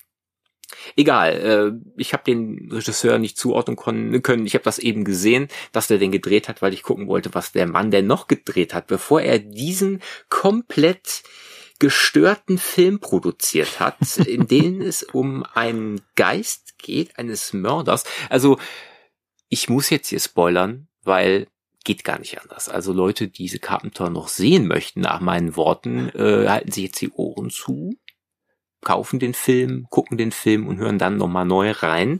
Egal, 0.95 1.33
äh, 1.33 1.71
ich 1.98 2.13
habe 2.13 2.24
den 2.24 2.69
Regisseur 2.71 3.19
nicht 3.19 3.38
zuordnen 3.38 3.75
können. 3.75 4.45
Ich 4.45 4.53
habe 4.53 4.63
das 4.63 4.79
eben 4.79 5.03
gesehen, 5.03 5.48
dass 5.71 5.88
der 5.88 5.98
den 5.98 6.12
gedreht 6.12 6.48
hat, 6.48 6.62
weil 6.62 6.74
ich 6.74 6.83
gucken 6.83 7.07
wollte, 7.07 7.33
was 7.33 7.51
der 7.51 7.67
Mann 7.67 7.91
denn 7.91 8.07
noch 8.07 8.27
gedreht 8.27 8.74
hat, 8.74 8.88
bevor 8.88 9.21
er 9.21 9.39
diesen 9.39 10.01
komplett 10.29 11.24
gestörten 11.82 12.60
Film 12.60 13.00
produziert 13.00 13.80
hat, 13.80 14.18
in 14.18 14.48
dem 14.48 14.82
es 14.82 15.02
um 15.02 15.44
einen 15.56 16.00
Geist 16.16 16.78
geht, 16.78 17.18
eines 17.18 17.54
Mörders. 17.54 18.04
Also 18.30 18.60
ich 19.50 19.68
muss 19.68 19.90
jetzt 19.90 20.10
hier 20.10 20.20
spoilern, 20.20 20.88
weil 21.04 21.48
geht 21.84 22.04
gar 22.04 22.20
nicht 22.20 22.40
anders. 22.40 22.70
Also 22.70 22.94
Leute, 22.94 23.28
die 23.28 23.44
diese 23.44 23.58
Carpenter 23.58 24.12
noch 24.12 24.28
sehen 24.28 24.68
möchten, 24.68 25.02
nach 25.02 25.22
meinen 25.22 25.56
Worten, 25.56 26.10
äh, 26.10 26.48
halten 26.48 26.72
sich 26.72 26.84
jetzt 26.84 27.02
die 27.02 27.10
Ohren 27.10 27.50
zu, 27.50 27.96
kaufen 28.82 29.18
den 29.18 29.34
Film, 29.34 29.88
gucken 29.90 30.20
den 30.20 30.32
Film 30.32 30.68
und 30.68 30.78
hören 30.78 31.00
dann 31.00 31.18
nochmal 31.18 31.46
neu 31.46 31.72
rein. 31.72 32.20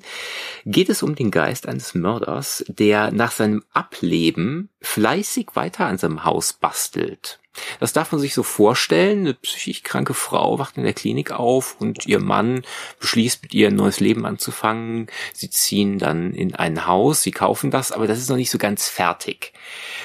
Geht 0.66 0.90
es 0.90 1.04
um 1.04 1.14
den 1.14 1.30
Geist 1.30 1.68
eines 1.68 1.94
Mörders, 1.94 2.66
der 2.68 3.12
nach 3.12 3.32
seinem 3.32 3.64
Ableben 3.72 4.70
fleißig 4.82 5.50
weiter 5.54 5.86
an 5.86 6.00
seinem 6.00 6.26
Haus 6.26 6.54
bastelt. 6.54 7.41
Das 7.80 7.92
darf 7.94 8.12
man 8.12 8.22
sich 8.22 8.34
so 8.34 8.44
vorstellen. 8.44 9.22
Eine 9.22 9.34
psychisch 9.34 9.84
kranke 9.84 10.14
Frau 10.14 10.60
wacht 10.60 10.78
in 10.78 10.84
der 10.84 10.94
Klinik 10.94 11.32
auf 11.32 11.76
und 11.80 12.06
ihr 12.06 12.20
Mann 12.20 12.64
beschließt, 13.00 13.44
mit 13.44 13.54
ihr 13.54 13.68
ein 13.68 13.76
neues 13.76 14.00
Leben 14.00 14.26
anzufangen. 14.26 15.08
Sie 15.34 15.50
ziehen 15.50 16.00
dann 16.00 16.34
in 16.34 16.56
ein 16.56 16.88
Haus, 16.88 17.24
sie 17.24 17.32
kaufen 17.32 17.72
das, 17.72 17.92
aber 17.92 18.08
das 18.08 18.20
ist 18.20 18.30
noch 18.30 18.38
nicht 18.38 18.52
so 18.52 18.58
ganz 18.58 18.88
fertig. 18.88 19.54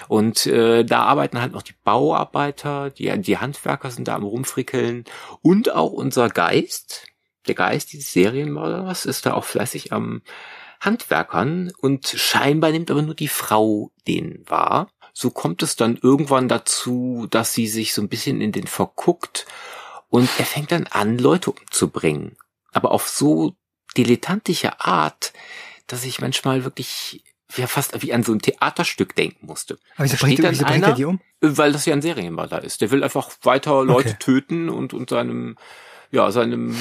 Und 0.09 0.47
äh, 0.47 0.85
da 0.85 1.03
arbeiten 1.03 1.41
halt 1.41 1.53
noch 1.53 1.62
die 1.62 1.75
Bauarbeiter, 1.85 2.91
die, 2.91 3.17
die 3.21 3.38
Handwerker 3.38 3.91
sind 3.91 4.09
da 4.09 4.17
am 4.17 4.25
Rumfrickeln 4.25 5.05
und 5.43 5.73
auch 5.73 5.93
unser 5.93 6.29
Geist, 6.29 7.07
der 7.47 7.55
Geist 7.55 7.93
dieses 7.93 8.12
Serienmörders, 8.12 9.07
ist 9.07 9.26
da 9.26 9.35
auch 9.35 9.45
fleißig 9.45 9.93
am 9.93 10.23
Handwerkern 10.81 11.73
und 11.79 12.07
scheinbar 12.07 12.71
nimmt 12.71 12.91
aber 12.91 13.03
nur 13.03 13.15
die 13.15 13.29
Frau 13.29 13.91
den 14.07 14.45
wahr. 14.47 14.88
So 15.18 15.30
kommt 15.30 15.62
es 15.62 15.76
dann 15.76 15.96
irgendwann 15.96 16.46
dazu, 16.46 17.26
dass 17.30 17.54
sie 17.54 17.68
sich 17.68 17.94
so 17.94 18.02
ein 18.02 18.11
bisschen 18.11 18.42
in 18.42 18.52
den 18.52 18.66
verguckt 18.66 19.46
und 20.11 20.28
er 20.38 20.44
fängt 20.44 20.73
dann 20.73 20.87
an, 20.88 21.16
Leute 21.16 21.52
umzubringen. 21.52 22.37
Aber 22.73 22.90
auf 22.90 23.08
so 23.08 23.56
dilettantische 23.96 24.78
Art, 24.78 25.32
dass 25.87 26.04
ich 26.04 26.20
manchmal 26.20 26.64
wirklich 26.64 27.25
ja 27.56 27.66
fast 27.66 28.02
wie 28.02 28.12
an 28.12 28.25
so 28.25 28.32
ein 28.35 28.40
Theaterstück 28.42 29.14
denken 29.16 29.46
musste. 29.46 29.78
Aber 29.94 30.04
wieso 30.04 30.18
bringt, 30.18 30.38
wieso 30.42 30.64
bringt 30.64 30.85
einer- 30.85 30.88
er 30.88 30.94
die 30.94 31.06
um? 31.06 31.18
Weil 31.40 31.73
das 31.73 31.87
ja 31.87 31.94
ein 31.94 32.02
Serienmörder 32.02 32.62
ist. 32.62 32.82
Der 32.82 32.90
will 32.90 33.02
einfach 33.02 33.30
weiter 33.42 33.85
Leute 33.85 34.11
Okay. 34.11 34.18
töten 34.18 34.68
und, 34.68 34.92
und 34.92 35.08
seinem, 35.08 35.56
ja, 36.11 36.30
seinem 36.30 36.76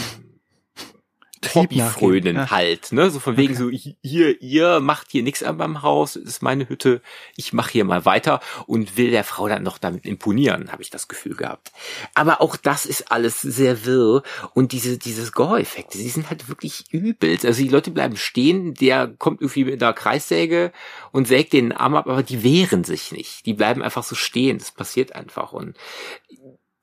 Nachgehen, 1.53 2.35
ja. 2.35 2.51
halt, 2.51 2.91
ne? 2.91 3.09
So 3.09 3.19
von 3.19 3.37
wegen 3.37 3.55
so, 3.55 3.69
hier, 3.69 4.41
ihr 4.41 4.79
macht 4.79 5.07
hier 5.11 5.23
nichts 5.23 5.43
an 5.43 5.57
meinem 5.57 5.81
Haus, 5.81 6.15
ist 6.15 6.41
meine 6.41 6.69
Hütte, 6.69 7.01
ich 7.35 7.53
mache 7.53 7.71
hier 7.71 7.85
mal 7.85 8.05
weiter 8.05 8.39
und 8.67 8.97
will 8.97 9.11
der 9.11 9.23
Frau 9.23 9.47
dann 9.47 9.63
noch 9.63 9.77
damit 9.77 10.05
imponieren, 10.05 10.71
habe 10.71 10.81
ich 10.81 10.89
das 10.89 11.07
Gefühl 11.07 11.35
gehabt. 11.35 11.71
Aber 12.13 12.41
auch 12.41 12.55
das 12.55 12.85
ist 12.85 13.11
alles 13.11 13.41
sehr 13.41 13.85
wirr 13.85 14.23
und 14.53 14.71
diese, 14.71 14.97
dieses 14.97 15.31
Gore-Effekte, 15.31 15.97
die 15.97 16.09
sind 16.09 16.29
halt 16.29 16.47
wirklich 16.49 16.85
übel. 16.91 17.37
Also 17.43 17.61
die 17.61 17.69
Leute 17.69 17.91
bleiben 17.91 18.17
stehen, 18.17 18.73
der 18.73 19.07
kommt 19.07 19.41
irgendwie 19.41 19.65
mit 19.65 19.81
einer 19.81 19.93
Kreissäge 19.93 20.71
und 21.11 21.27
sägt 21.27 21.53
den 21.53 21.71
Arm 21.71 21.95
ab, 21.95 22.07
aber 22.07 22.23
die 22.23 22.43
wehren 22.43 22.83
sich 22.83 23.11
nicht. 23.11 23.45
Die 23.45 23.53
bleiben 23.53 23.81
einfach 23.81 24.03
so 24.03 24.15
stehen, 24.15 24.57
das 24.57 24.71
passiert 24.71 25.15
einfach 25.15 25.53
und 25.53 25.75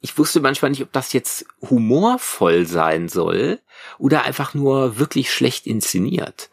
ich 0.02 0.18
wusste 0.18 0.40
manchmal 0.40 0.72
nicht, 0.72 0.82
ob 0.82 0.92
das 0.92 1.12
jetzt 1.12 1.46
humorvoll 1.62 2.66
sein 2.66 3.08
soll 3.08 3.60
oder 3.98 4.24
einfach 4.24 4.52
nur 4.52 4.98
wirklich 4.98 5.32
schlecht 5.32 5.66
inszeniert. 5.66 6.50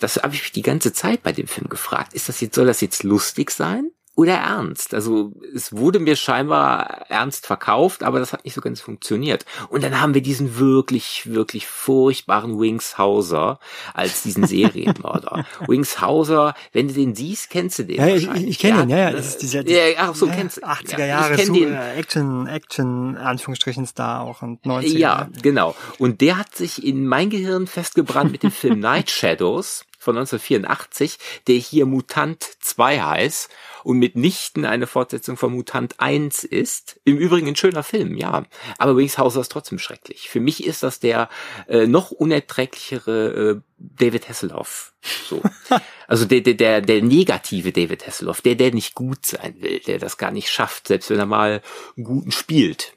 Das 0.00 0.16
habe 0.16 0.34
ich 0.34 0.42
mich 0.42 0.52
die 0.52 0.62
ganze 0.62 0.92
Zeit 0.92 1.22
bei 1.22 1.32
dem 1.32 1.46
Film 1.46 1.68
gefragt. 1.68 2.12
Ist 2.12 2.28
das 2.28 2.40
jetzt, 2.40 2.54
soll 2.54 2.66
das 2.66 2.80
jetzt 2.80 3.02
lustig 3.02 3.50
sein? 3.50 3.90
Oder 4.20 4.34
ernst? 4.34 4.92
Also 4.92 5.32
es 5.54 5.74
wurde 5.74 5.98
mir 5.98 6.14
scheinbar 6.14 7.06
ernst 7.08 7.46
verkauft, 7.46 8.02
aber 8.02 8.18
das 8.18 8.34
hat 8.34 8.44
nicht 8.44 8.52
so 8.52 8.60
ganz 8.60 8.78
funktioniert. 8.78 9.46
Und 9.70 9.82
dann 9.82 9.98
haben 9.98 10.12
wir 10.12 10.20
diesen 10.20 10.58
wirklich, 10.58 11.32
wirklich 11.32 11.66
furchtbaren 11.66 12.60
Wings 12.60 12.98
Hauser 12.98 13.60
als 13.94 14.22
diesen 14.22 14.46
Serienmörder. 14.46 15.46
Wings 15.66 16.02
Hauser, 16.02 16.52
wenn 16.74 16.88
du 16.88 16.92
den 16.92 17.14
siehst, 17.14 17.48
kennst 17.48 17.78
du 17.78 17.84
den 17.84 17.96
Ja, 17.96 18.08
ich, 18.08 18.30
ich 18.30 18.58
kenne 18.58 18.82
ihn, 18.82 18.90
ja, 18.90 18.98
ja. 18.98 19.10
Das 19.12 19.26
ist 19.26 19.36
äh, 19.36 19.40
dieser, 19.40 19.66
ja, 19.66 19.94
ach 19.96 20.14
so, 20.14 20.26
ja, 20.26 20.34
kennst 20.34 20.58
du. 20.58 20.66
80er 20.66 20.98
ja, 20.98 21.06
Jahre, 21.06 21.38
so, 21.38 21.54
den. 21.54 21.72
äh, 21.72 21.94
Action, 21.94 22.46
Action, 22.46 23.16
Anführungsstrichen 23.16 23.86
Star 23.86 24.20
auch 24.20 24.42
und 24.42 24.62
90er. 24.66 24.98
Ja, 24.98 25.30
genau. 25.40 25.74
Und 25.96 26.20
der 26.20 26.36
hat 26.36 26.54
sich 26.54 26.84
in 26.84 27.06
mein 27.06 27.30
Gehirn 27.30 27.66
festgebrannt 27.66 28.32
mit 28.32 28.42
dem 28.42 28.52
Film 28.52 28.80
Night 28.80 29.08
Shadows 29.08 29.86
von 29.98 30.16
1984, 30.16 31.18
der 31.46 31.56
hier 31.56 31.86
Mutant 31.86 32.44
2 32.60 33.00
heißt 33.00 33.50
und 33.84 33.98
mitnichten 33.98 34.64
eine 34.64 34.86
Fortsetzung 34.86 35.36
von 35.36 35.52
Mutant 35.52 35.94
1 35.98 36.44
ist. 36.44 37.00
Im 37.04 37.18
Übrigen 37.18 37.48
ein 37.48 37.56
schöner 37.56 37.82
Film, 37.82 38.16
ja. 38.16 38.44
Aber 38.78 38.96
Wings 38.96 39.18
Hauser 39.18 39.40
ist 39.40 39.52
trotzdem 39.52 39.78
schrecklich. 39.78 40.28
Für 40.28 40.40
mich 40.40 40.64
ist 40.64 40.82
das 40.82 41.00
der 41.00 41.28
äh, 41.68 41.86
noch 41.86 42.10
unerträglichere 42.10 43.50
äh, 43.50 43.60
David 43.78 44.28
Hasselhoff. 44.28 44.92
So. 45.28 45.42
Also 46.10 46.24
der, 46.24 46.40
der, 46.40 46.54
der, 46.54 46.80
der 46.80 47.02
negative 47.02 47.70
David 47.70 48.04
Hasselhoff, 48.04 48.40
der, 48.40 48.56
der 48.56 48.74
nicht 48.74 48.96
gut 48.96 49.24
sein 49.24 49.54
will, 49.60 49.78
der 49.78 50.00
das 50.00 50.18
gar 50.18 50.32
nicht 50.32 50.50
schafft, 50.50 50.88
selbst 50.88 51.08
wenn 51.08 51.20
er 51.20 51.26
mal 51.26 51.62
einen 51.96 52.04
guten 52.04 52.32
spielt. 52.32 52.94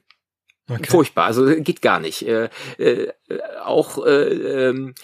Okay. 0.67 0.89
Furchtbar, 0.89 1.25
also 1.25 1.45
geht 1.45 1.83
gar 1.83 1.99
nicht. 1.99 2.25
Äh, 2.25 2.49
äh, 2.77 3.11
auch 3.63 4.03
äh, 4.03 4.69
ähm, 4.69 4.95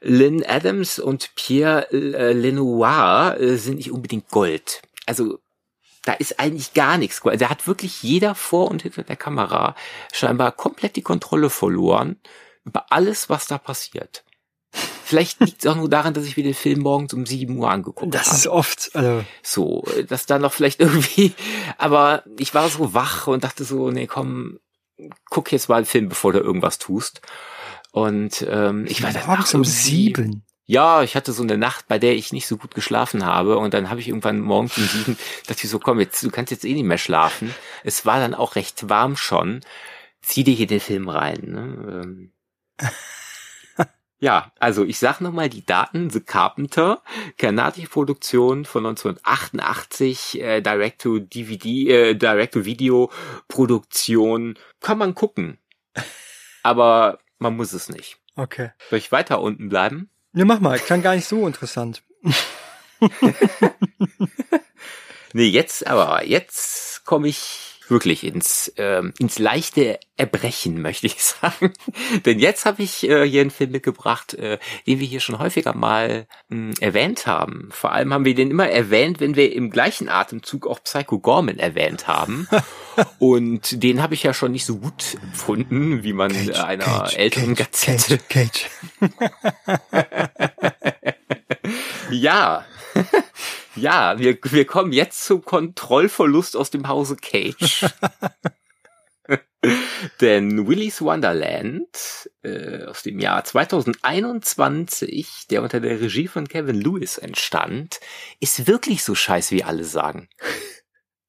Lynn 0.00 0.44
Adams 0.46 0.98
und 0.98 1.34
Pierre 1.34 1.90
äh, 1.92 2.32
Lenoir 2.32 3.36
äh, 3.40 3.56
sind 3.56 3.76
nicht 3.76 3.90
unbedingt 3.90 4.28
Gold. 4.30 4.82
Also 5.06 5.38
da 6.04 6.12
ist 6.12 6.38
eigentlich 6.38 6.74
gar 6.74 6.98
nichts. 6.98 7.22
Da 7.22 7.48
hat 7.48 7.66
wirklich 7.66 8.02
jeder 8.02 8.34
vor 8.34 8.70
und 8.70 8.82
hinter 8.82 9.02
der 9.02 9.16
Kamera 9.16 9.74
scheinbar 10.12 10.52
komplett 10.52 10.96
die 10.96 11.02
Kontrolle 11.02 11.50
verloren 11.50 12.20
über 12.64 12.86
alles, 12.90 13.30
was 13.30 13.46
da 13.46 13.58
passiert. 13.58 14.24
Vielleicht 15.04 15.40
liegt 15.40 15.64
es 15.64 15.70
auch 15.70 15.76
nur 15.76 15.88
daran, 15.88 16.14
dass 16.14 16.24
ich 16.24 16.36
mir 16.36 16.42
den 16.42 16.54
Film 16.54 16.80
morgens 16.80 17.12
um 17.14 17.26
7 17.26 17.56
Uhr 17.56 17.70
angeguckt 17.70 18.14
Das 18.14 18.28
habe 18.28 18.36
ist 18.36 18.46
oft, 18.48 18.90
also, 18.94 19.24
so, 19.42 19.84
dass 20.08 20.26
da 20.26 20.38
noch 20.38 20.52
vielleicht 20.52 20.80
irgendwie, 20.80 21.34
aber 21.78 22.24
ich 22.38 22.54
war 22.54 22.68
so 22.68 22.94
wach 22.94 23.26
und 23.26 23.44
dachte 23.44 23.64
so, 23.64 23.90
nee, 23.90 24.06
komm, 24.06 24.58
guck 25.30 25.52
jetzt 25.52 25.68
mal 25.68 25.76
einen 25.76 25.86
Film, 25.86 26.08
bevor 26.08 26.32
du 26.32 26.40
irgendwas 26.40 26.78
tust. 26.78 27.20
Und 27.92 28.44
ähm, 28.48 28.86
ich 28.88 29.02
war 29.02 29.12
dann 29.12 29.26
morgens 29.26 29.54
um 29.54 29.64
sieben. 29.64 30.44
Ja, 30.66 31.02
ich 31.02 31.14
hatte 31.14 31.32
so 31.32 31.42
eine 31.42 31.58
Nacht, 31.58 31.88
bei 31.88 31.98
der 31.98 32.14
ich 32.14 32.32
nicht 32.32 32.46
so 32.46 32.56
gut 32.56 32.74
geschlafen 32.74 33.26
habe 33.26 33.58
und 33.58 33.74
dann 33.74 33.90
habe 33.90 34.00
ich 34.00 34.08
irgendwann 34.08 34.40
morgens 34.40 34.78
um 34.78 34.84
sieben, 34.84 35.18
dachte 35.46 35.64
ich 35.64 35.70
so, 35.70 35.78
komm, 35.78 36.00
jetzt, 36.00 36.22
du 36.22 36.30
kannst 36.30 36.50
jetzt 36.50 36.64
eh 36.64 36.72
nicht 36.72 36.84
mehr 36.84 36.96
schlafen. 36.98 37.54
Es 37.82 38.06
war 38.06 38.18
dann 38.18 38.34
auch 38.34 38.56
recht 38.56 38.88
warm 38.88 39.16
schon. 39.16 39.60
Zieh 40.22 40.42
dir 40.42 40.54
hier 40.54 40.66
den 40.66 40.80
Film 40.80 41.08
rein. 41.08 41.40
Ne? 41.42 42.00
Ähm. 42.02 42.32
Ja, 44.20 44.52
also 44.58 44.84
ich 44.86 44.98
sag 44.98 45.20
nochmal 45.20 45.50
die 45.50 45.66
Daten. 45.66 46.08
The 46.08 46.20
Carpenter, 46.20 47.02
kanadische 47.36 47.90
Produktion 47.90 48.64
von 48.64 48.86
1988, 48.86 50.40
äh, 50.40 50.62
Direct-to-DVD, 50.62 51.90
äh, 51.90 52.14
Direct-to-Video-Produktion. 52.14 54.58
Kann 54.80 54.96
man 54.96 55.14
gucken. 55.14 55.58
Aber 56.62 57.18
man 57.38 57.54
muss 57.54 57.74
es 57.74 57.90
nicht. 57.90 58.16
Okay. 58.34 58.70
Soll 58.88 58.98
ich 58.98 59.12
weiter 59.12 59.42
unten 59.42 59.68
bleiben? 59.68 60.08
Ne, 60.34 60.44
mach 60.44 60.60
mal, 60.60 60.78
klang 60.78 61.00
gar 61.00 61.14
nicht 61.14 61.26
so 61.26 61.46
interessant. 61.46 62.02
Nee, 65.36 65.48
jetzt 65.48 65.84
aber, 65.88 66.24
jetzt 66.24 67.04
komme 67.04 67.26
ich 67.26 67.63
wirklich 67.88 68.24
ins 68.24 68.72
ähm, 68.76 69.12
ins 69.18 69.38
leichte 69.38 69.98
Erbrechen, 70.16 70.80
möchte 70.80 71.06
ich 71.06 71.22
sagen. 71.22 71.72
Denn 72.24 72.38
jetzt 72.38 72.64
habe 72.64 72.82
ich 72.82 73.08
äh, 73.08 73.28
hier 73.28 73.40
einen 73.40 73.50
Film 73.50 73.72
mitgebracht, 73.72 74.34
äh, 74.34 74.58
den 74.86 75.00
wir 75.00 75.06
hier 75.06 75.20
schon 75.20 75.38
häufiger 75.38 75.74
mal 75.74 76.26
mh, 76.48 76.74
erwähnt 76.80 77.26
haben. 77.26 77.68
Vor 77.72 77.92
allem 77.92 78.12
haben 78.12 78.24
wir 78.24 78.34
den 78.34 78.50
immer 78.50 78.68
erwähnt, 78.68 79.20
wenn 79.20 79.36
wir 79.36 79.52
im 79.52 79.70
gleichen 79.70 80.08
Atemzug 80.08 80.66
auch 80.66 80.82
Psycho 80.82 81.18
Gorman 81.18 81.58
erwähnt 81.58 82.06
haben. 82.06 82.48
Und 83.18 83.82
den 83.82 84.00
habe 84.00 84.14
ich 84.14 84.22
ja 84.22 84.32
schon 84.32 84.52
nicht 84.52 84.66
so 84.66 84.76
gut 84.76 85.16
empfunden, 85.22 86.04
wie 86.04 86.12
man 86.12 86.32
Cage, 86.32 86.60
einer 86.60 86.84
Cage, 86.84 87.16
älteren 87.16 87.54
Cage, 87.56 87.70
Gazette. 87.72 88.18
Cage, 88.28 88.70
ja. 92.10 92.64
Ja, 93.76 94.18
wir, 94.18 94.36
wir 94.42 94.66
kommen 94.66 94.92
jetzt 94.92 95.24
zum 95.24 95.44
Kontrollverlust 95.44 96.56
aus 96.56 96.70
dem 96.70 96.88
Hause 96.88 97.16
Cage. 97.16 97.86
Denn 100.20 100.66
Willy's 100.66 101.00
Wonderland 101.00 101.88
äh, 102.42 102.84
aus 102.84 103.02
dem 103.02 103.18
Jahr 103.18 103.44
2021, 103.44 105.46
der 105.48 105.62
unter 105.62 105.80
der 105.80 106.00
Regie 106.00 106.28
von 106.28 106.46
Kevin 106.46 106.80
Lewis 106.80 107.16
entstand, 107.16 108.00
ist 108.40 108.66
wirklich 108.66 109.02
so 109.02 109.14
scheiße, 109.14 109.54
wie 109.54 109.64
alle 109.64 109.84
sagen. 109.84 110.28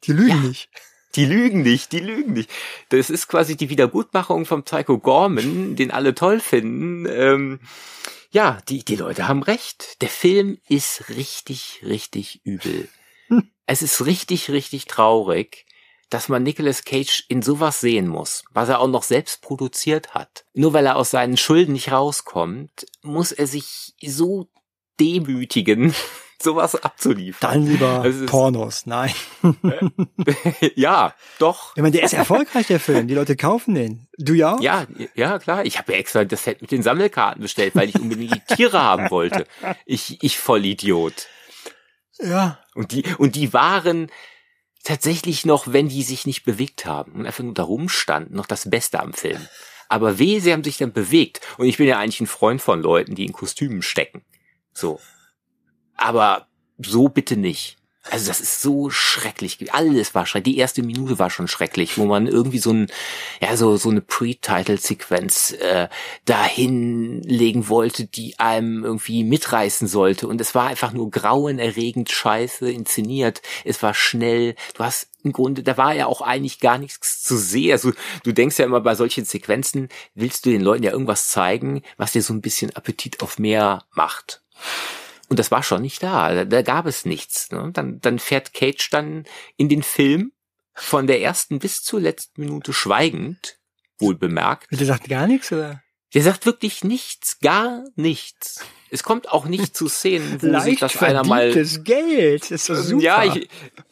Die 0.03 0.11
lügen 0.11 0.29
ja, 0.29 0.35
nicht. 0.35 0.69
Die 1.15 1.25
lügen 1.25 1.61
nicht, 1.61 1.93
die 1.93 1.99
lügen 1.99 2.33
nicht. 2.33 2.51
Das 2.89 3.09
ist 3.09 3.29
quasi 3.29 3.55
die 3.55 3.69
Wiedergutmachung 3.69 4.45
vom 4.45 4.63
Psycho 4.63 4.99
Gorman, 4.99 5.77
den 5.77 5.91
alle 5.91 6.13
toll 6.13 6.41
finden. 6.41 7.05
Ähm, 7.09 7.59
ja, 8.31 8.59
die, 8.69 8.83
die 8.83 8.95
Leute 8.95 9.27
haben 9.27 9.43
recht. 9.43 10.01
Der 10.01 10.09
Film 10.09 10.59
ist 10.67 11.09
richtig, 11.09 11.81
richtig 11.83 12.41
übel. 12.43 12.89
Es 13.67 13.81
ist 13.81 14.05
richtig, 14.05 14.51
richtig 14.51 14.85
traurig, 14.85 15.65
dass 16.11 16.29
man 16.29 16.43
Nicolas 16.43 16.85
Cage 16.85 17.25
in 17.29 17.41
sowas 17.41 17.81
sehen 17.81 18.07
muss, 18.07 18.43
was 18.51 18.69
er 18.69 18.79
auch 18.79 18.87
noch 18.87 19.01
selbst 19.01 19.41
produziert 19.41 20.13
hat. 20.13 20.45
Nur 20.53 20.73
weil 20.73 20.85
er 20.85 20.97
aus 20.97 21.09
seinen 21.09 21.35
Schulden 21.35 21.73
nicht 21.73 21.91
rauskommt, 21.91 22.85
muss 23.01 23.31
er 23.31 23.47
sich 23.47 23.95
so 23.99 24.47
demütigen, 24.99 25.95
sowas 26.41 26.75
abzuliefern. 26.75 27.51
Dann 27.51 27.67
lieber 27.67 28.01
also 28.03 28.25
Pornos, 28.25 28.85
nein. 28.85 29.13
ja, 30.75 31.13
doch. 31.39 31.75
Ich 31.75 31.81
meine, 31.81 31.91
der 31.91 32.03
ist 32.03 32.13
erfolgreich, 32.13 32.67
der 32.67 32.79
Film. 32.79 33.07
Die 33.07 33.13
Leute 33.13 33.35
kaufen 33.35 33.75
den. 33.75 34.07
Du 34.17 34.33
ja? 34.33 34.57
Ja, 34.61 34.85
ja, 35.15 35.39
klar. 35.39 35.65
Ich 35.65 35.77
habe 35.77 35.93
ja 35.93 35.99
extra 35.99 36.23
das 36.23 36.43
Set 36.43 36.61
mit 36.61 36.71
den 36.71 36.83
Sammelkarten 36.83 37.41
bestellt, 37.41 37.75
weil 37.75 37.89
ich 37.89 37.95
unbedingt 37.95 38.33
die 38.33 38.55
Tiere 38.55 38.81
haben 38.81 39.09
wollte. 39.11 39.45
Ich, 39.85 40.23
ich 40.23 40.37
Vollidiot. 40.37 41.27
Ja. 42.19 42.59
Und 42.73 42.91
die, 42.91 43.03
und 43.17 43.35
die 43.35 43.53
waren 43.53 44.11
tatsächlich 44.83 45.45
noch, 45.45 45.73
wenn 45.73 45.89
die 45.89 46.03
sich 46.03 46.25
nicht 46.25 46.45
bewegt 46.45 46.85
haben 46.85 47.13
und 47.13 47.25
einfach 47.25 47.43
nur 47.43 47.53
da 47.53 47.63
rumstanden, 47.63 48.35
noch 48.35 48.45
das 48.45 48.69
Beste 48.69 48.99
am 48.99 49.13
Film. 49.13 49.45
Aber 49.89 50.19
weh, 50.19 50.39
sie 50.39 50.53
haben 50.53 50.63
sich 50.63 50.77
dann 50.77 50.93
bewegt. 50.93 51.41
Und 51.57 51.67
ich 51.67 51.77
bin 51.77 51.87
ja 51.87 51.99
eigentlich 51.99 52.21
ein 52.21 52.27
Freund 52.27 52.61
von 52.61 52.81
Leuten, 52.81 53.15
die 53.15 53.25
in 53.25 53.33
Kostümen 53.33 53.81
stecken. 53.81 54.23
So. 54.73 54.99
Aber 55.95 56.47
so 56.77 57.09
bitte 57.09 57.37
nicht. 57.37 57.77
Also 58.11 58.27
das 58.27 58.39
ist 58.39 58.61
so 58.61 58.91
schrecklich. 58.91 59.73
Alles 59.73 60.13
war 60.13 60.27
schrecklich. 60.27 60.53
Die 60.53 60.59
erste 60.59 60.83
Minute 60.83 61.17
war 61.17 61.31
schon 61.31 61.47
schrecklich, 61.47 61.97
wo 61.97 62.05
man 62.05 62.27
irgendwie 62.27 62.59
so 62.59 62.71
ein, 62.71 62.87
ja, 63.41 63.57
so, 63.57 63.77
so 63.77 63.89
eine 63.89 64.01
Pre-Title-Sequenz 64.01 65.53
äh, 65.53 65.87
dahinlegen 66.25 67.67
wollte, 67.67 68.05
die 68.05 68.37
einem 68.37 68.83
irgendwie 68.83 69.23
mitreißen 69.23 69.87
sollte. 69.87 70.27
Und 70.27 70.39
es 70.39 70.53
war 70.53 70.67
einfach 70.67 70.93
nur 70.93 71.09
grauenerregend 71.09 72.11
scheiße 72.11 72.69
inszeniert. 72.69 73.41
Es 73.63 73.81
war 73.81 73.95
schnell. 73.95 74.55
Du 74.75 74.83
hast 74.83 75.07
im 75.23 75.33
Grunde, 75.33 75.63
da 75.63 75.75
war 75.75 75.95
ja 75.95 76.05
auch 76.05 76.21
eigentlich 76.21 76.59
gar 76.59 76.77
nichts 76.77 77.23
zu 77.23 77.37
sehen. 77.37 77.71
Also 77.71 77.91
du 78.23 78.33
denkst 78.33 78.59
ja 78.59 78.65
immer 78.65 78.81
bei 78.81 78.93
solchen 78.93 79.25
Sequenzen, 79.25 79.89
willst 80.13 80.45
du 80.45 80.51
den 80.51 80.61
Leuten 80.61 80.83
ja 80.83 80.91
irgendwas 80.91 81.29
zeigen, 81.29 81.81
was 81.97 82.11
dir 82.11 82.21
so 82.21 82.33
ein 82.33 82.41
bisschen 82.41 82.75
Appetit 82.75 83.23
auf 83.23 83.39
mehr 83.39 83.83
macht. 83.95 84.43
Und 85.29 85.39
das 85.39 85.51
war 85.51 85.63
schon 85.63 85.81
nicht 85.81 86.03
da. 86.03 86.33
Da, 86.33 86.45
da 86.45 86.61
gab 86.61 86.85
es 86.85 87.05
nichts. 87.05 87.51
Ne? 87.51 87.71
Dann, 87.73 87.99
dann 87.99 88.19
fährt 88.19 88.53
Cage 88.53 88.89
dann 88.89 89.25
in 89.57 89.69
den 89.69 89.83
Film 89.83 90.31
von 90.73 91.07
der 91.07 91.21
ersten 91.21 91.59
bis 91.59 91.83
zur 91.83 92.01
letzten 92.01 92.41
Minute 92.41 92.73
schweigend, 92.73 93.57
wohl 93.97 94.15
bemerkt. 94.15 94.67
Der 94.71 94.85
sagt 94.85 95.07
gar 95.07 95.25
nichts, 95.25 95.51
oder? 95.51 95.81
Der 96.13 96.21
sagt 96.21 96.45
wirklich 96.45 96.83
nichts, 96.83 97.39
gar 97.39 97.83
nichts. 97.95 98.63
Es 98.89 99.03
kommt 99.03 99.29
auch 99.29 99.45
nicht 99.45 99.75
zu 99.75 99.89
Szenen, 99.89 100.41
wo 100.41 100.47
Leicht 100.47 100.65
sich 100.65 100.79
das 100.79 101.01
einer 101.01 101.25
mal. 101.25 101.51
Geld, 101.51 102.51
ist 102.51 102.65
so 102.65 102.75
super. 102.75 103.03
Ja, 103.03 103.23
ich, 103.23 103.49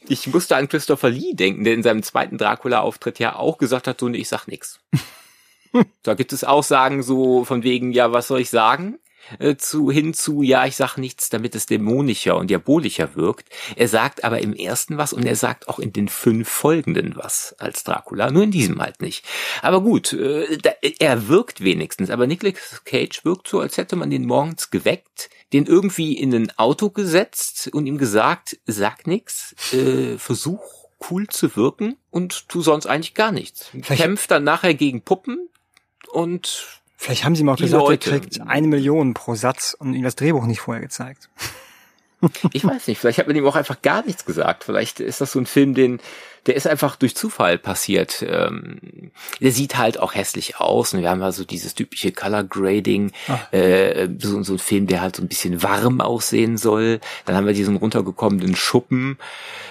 ich 0.07 0.27
musste 0.27 0.55
an 0.55 0.69
Christopher 0.69 1.09
Lee 1.09 1.33
denken, 1.33 1.63
der 1.63 1.73
in 1.73 1.83
seinem 1.83 2.03
zweiten 2.03 2.37
Dracula-Auftritt 2.37 3.19
ja 3.19 3.35
auch 3.35 3.57
gesagt 3.57 3.87
hat, 3.87 3.99
so, 3.99 4.07
ich 4.07 4.29
sag 4.29 4.47
nix. 4.47 4.79
da 6.03 6.13
gibt 6.13 6.31
es 6.31 6.43
Aussagen 6.43 7.03
so 7.03 7.43
von 7.43 7.63
wegen, 7.63 7.91
ja, 7.91 8.11
was 8.11 8.27
soll 8.27 8.39
ich 8.39 8.49
sagen? 8.49 8.99
Äh, 9.39 9.55
zu 9.55 9.89
hin 9.89 10.13
zu, 10.13 10.41
ja, 10.41 10.65
ich 10.65 10.75
sag 10.75 10.97
nichts, 10.97 11.29
damit 11.29 11.55
es 11.55 11.65
dämonischer 11.65 12.35
und 12.35 12.49
diabolischer 12.49 13.15
wirkt. 13.15 13.49
Er 13.75 13.87
sagt 13.87 14.23
aber 14.23 14.39
im 14.39 14.53
ersten 14.53 14.97
was 14.97 15.13
und 15.13 15.25
er 15.25 15.35
sagt 15.35 15.67
auch 15.67 15.79
in 15.79 15.93
den 15.93 16.07
fünf 16.07 16.49
folgenden 16.49 17.15
was 17.15 17.55
als 17.57 17.83
Dracula, 17.83 18.31
nur 18.31 18.43
in 18.43 18.51
diesem 18.51 18.81
halt 18.81 19.01
nicht. 19.01 19.25
Aber 19.61 19.81
gut, 19.81 20.13
äh, 20.13 20.57
da, 20.57 20.71
er 20.99 21.27
wirkt 21.27 21.63
wenigstens, 21.63 22.09
aber 22.09 22.27
Nicolas 22.27 22.83
Cage 22.85 23.23
wirkt 23.25 23.47
so, 23.47 23.59
als 23.59 23.77
hätte 23.77 23.95
man 23.95 24.09
den 24.09 24.25
morgens 24.25 24.69
geweckt, 24.69 25.29
den 25.53 25.65
irgendwie 25.65 26.17
in 26.17 26.33
ein 26.33 26.57
Auto 26.57 26.89
gesetzt 26.89 27.69
und 27.73 27.85
ihm 27.85 27.97
gesagt, 27.97 28.59
sag 28.65 29.07
nix, 29.07 29.55
äh, 29.73 30.17
versuch 30.17 30.61
cool 31.09 31.27
zu 31.27 31.55
wirken 31.55 31.97
und 32.11 32.49
tu 32.49 32.61
sonst 32.61 32.85
eigentlich 32.85 33.13
gar 33.13 33.31
nichts. 33.31 33.69
Kämpft 33.83 34.31
dann 34.31 34.43
nachher 34.43 34.73
gegen 34.73 35.01
Puppen 35.01 35.49
und 36.11 36.81
Vielleicht 37.03 37.25
haben 37.25 37.35
sie 37.35 37.41
ihm 37.41 37.49
auch 37.49 37.57
gesagt, 37.57 37.83
Leute. 37.83 38.11
er 38.11 38.19
kriegt 38.19 38.39
eine 38.39 38.65
Million 38.65 39.13
pro 39.13 39.35
Satz 39.35 39.75
und 39.77 39.93
ihm 39.93 40.03
das 40.03 40.15
Drehbuch 40.15 40.45
nicht 40.45 40.61
vorher 40.61 40.81
gezeigt. 40.81 41.29
Ich 42.53 42.63
weiß 42.63 42.87
nicht, 42.87 42.97
vielleicht 42.97 43.17
hat 43.17 43.27
man 43.27 43.35
ihm 43.35 43.45
auch 43.45 43.57
einfach 43.57 43.81
gar 43.81 44.05
nichts 44.05 44.23
gesagt. 44.23 44.63
Vielleicht 44.63 45.01
ist 45.01 45.19
das 45.19 45.33
so 45.33 45.39
ein 45.39 45.45
Film, 45.45 45.73
den 45.73 45.99
der 46.45 46.55
ist 46.55 46.67
einfach 46.67 46.95
durch 46.95 47.15
Zufall 47.15 47.57
passiert. 47.57 48.23
Ähm, 48.27 49.11
der 49.39 49.51
sieht 49.51 49.77
halt 49.77 49.99
auch 49.99 50.13
hässlich 50.13 50.57
aus. 50.57 50.93
Und 50.93 51.01
wir 51.01 51.09
haben 51.09 51.23
also 51.23 51.45
dieses 51.45 51.73
typische 51.73 52.11
Color 52.11 52.43
Grading, 52.43 53.11
ah. 53.27 53.39
äh, 53.55 54.09
so, 54.19 54.43
so 54.43 54.53
ein 54.53 54.59
Film, 54.59 54.87
der 54.87 55.01
halt 55.01 55.15
so 55.15 55.21
ein 55.21 55.29
bisschen 55.29 55.63
warm 55.63 56.01
aussehen 56.01 56.57
soll. 56.57 56.99
Dann 57.25 57.35
haben 57.35 57.45
wir 57.45 57.53
diesen 57.53 57.77
runtergekommenen 57.77 58.55
Schuppen, 58.55 59.17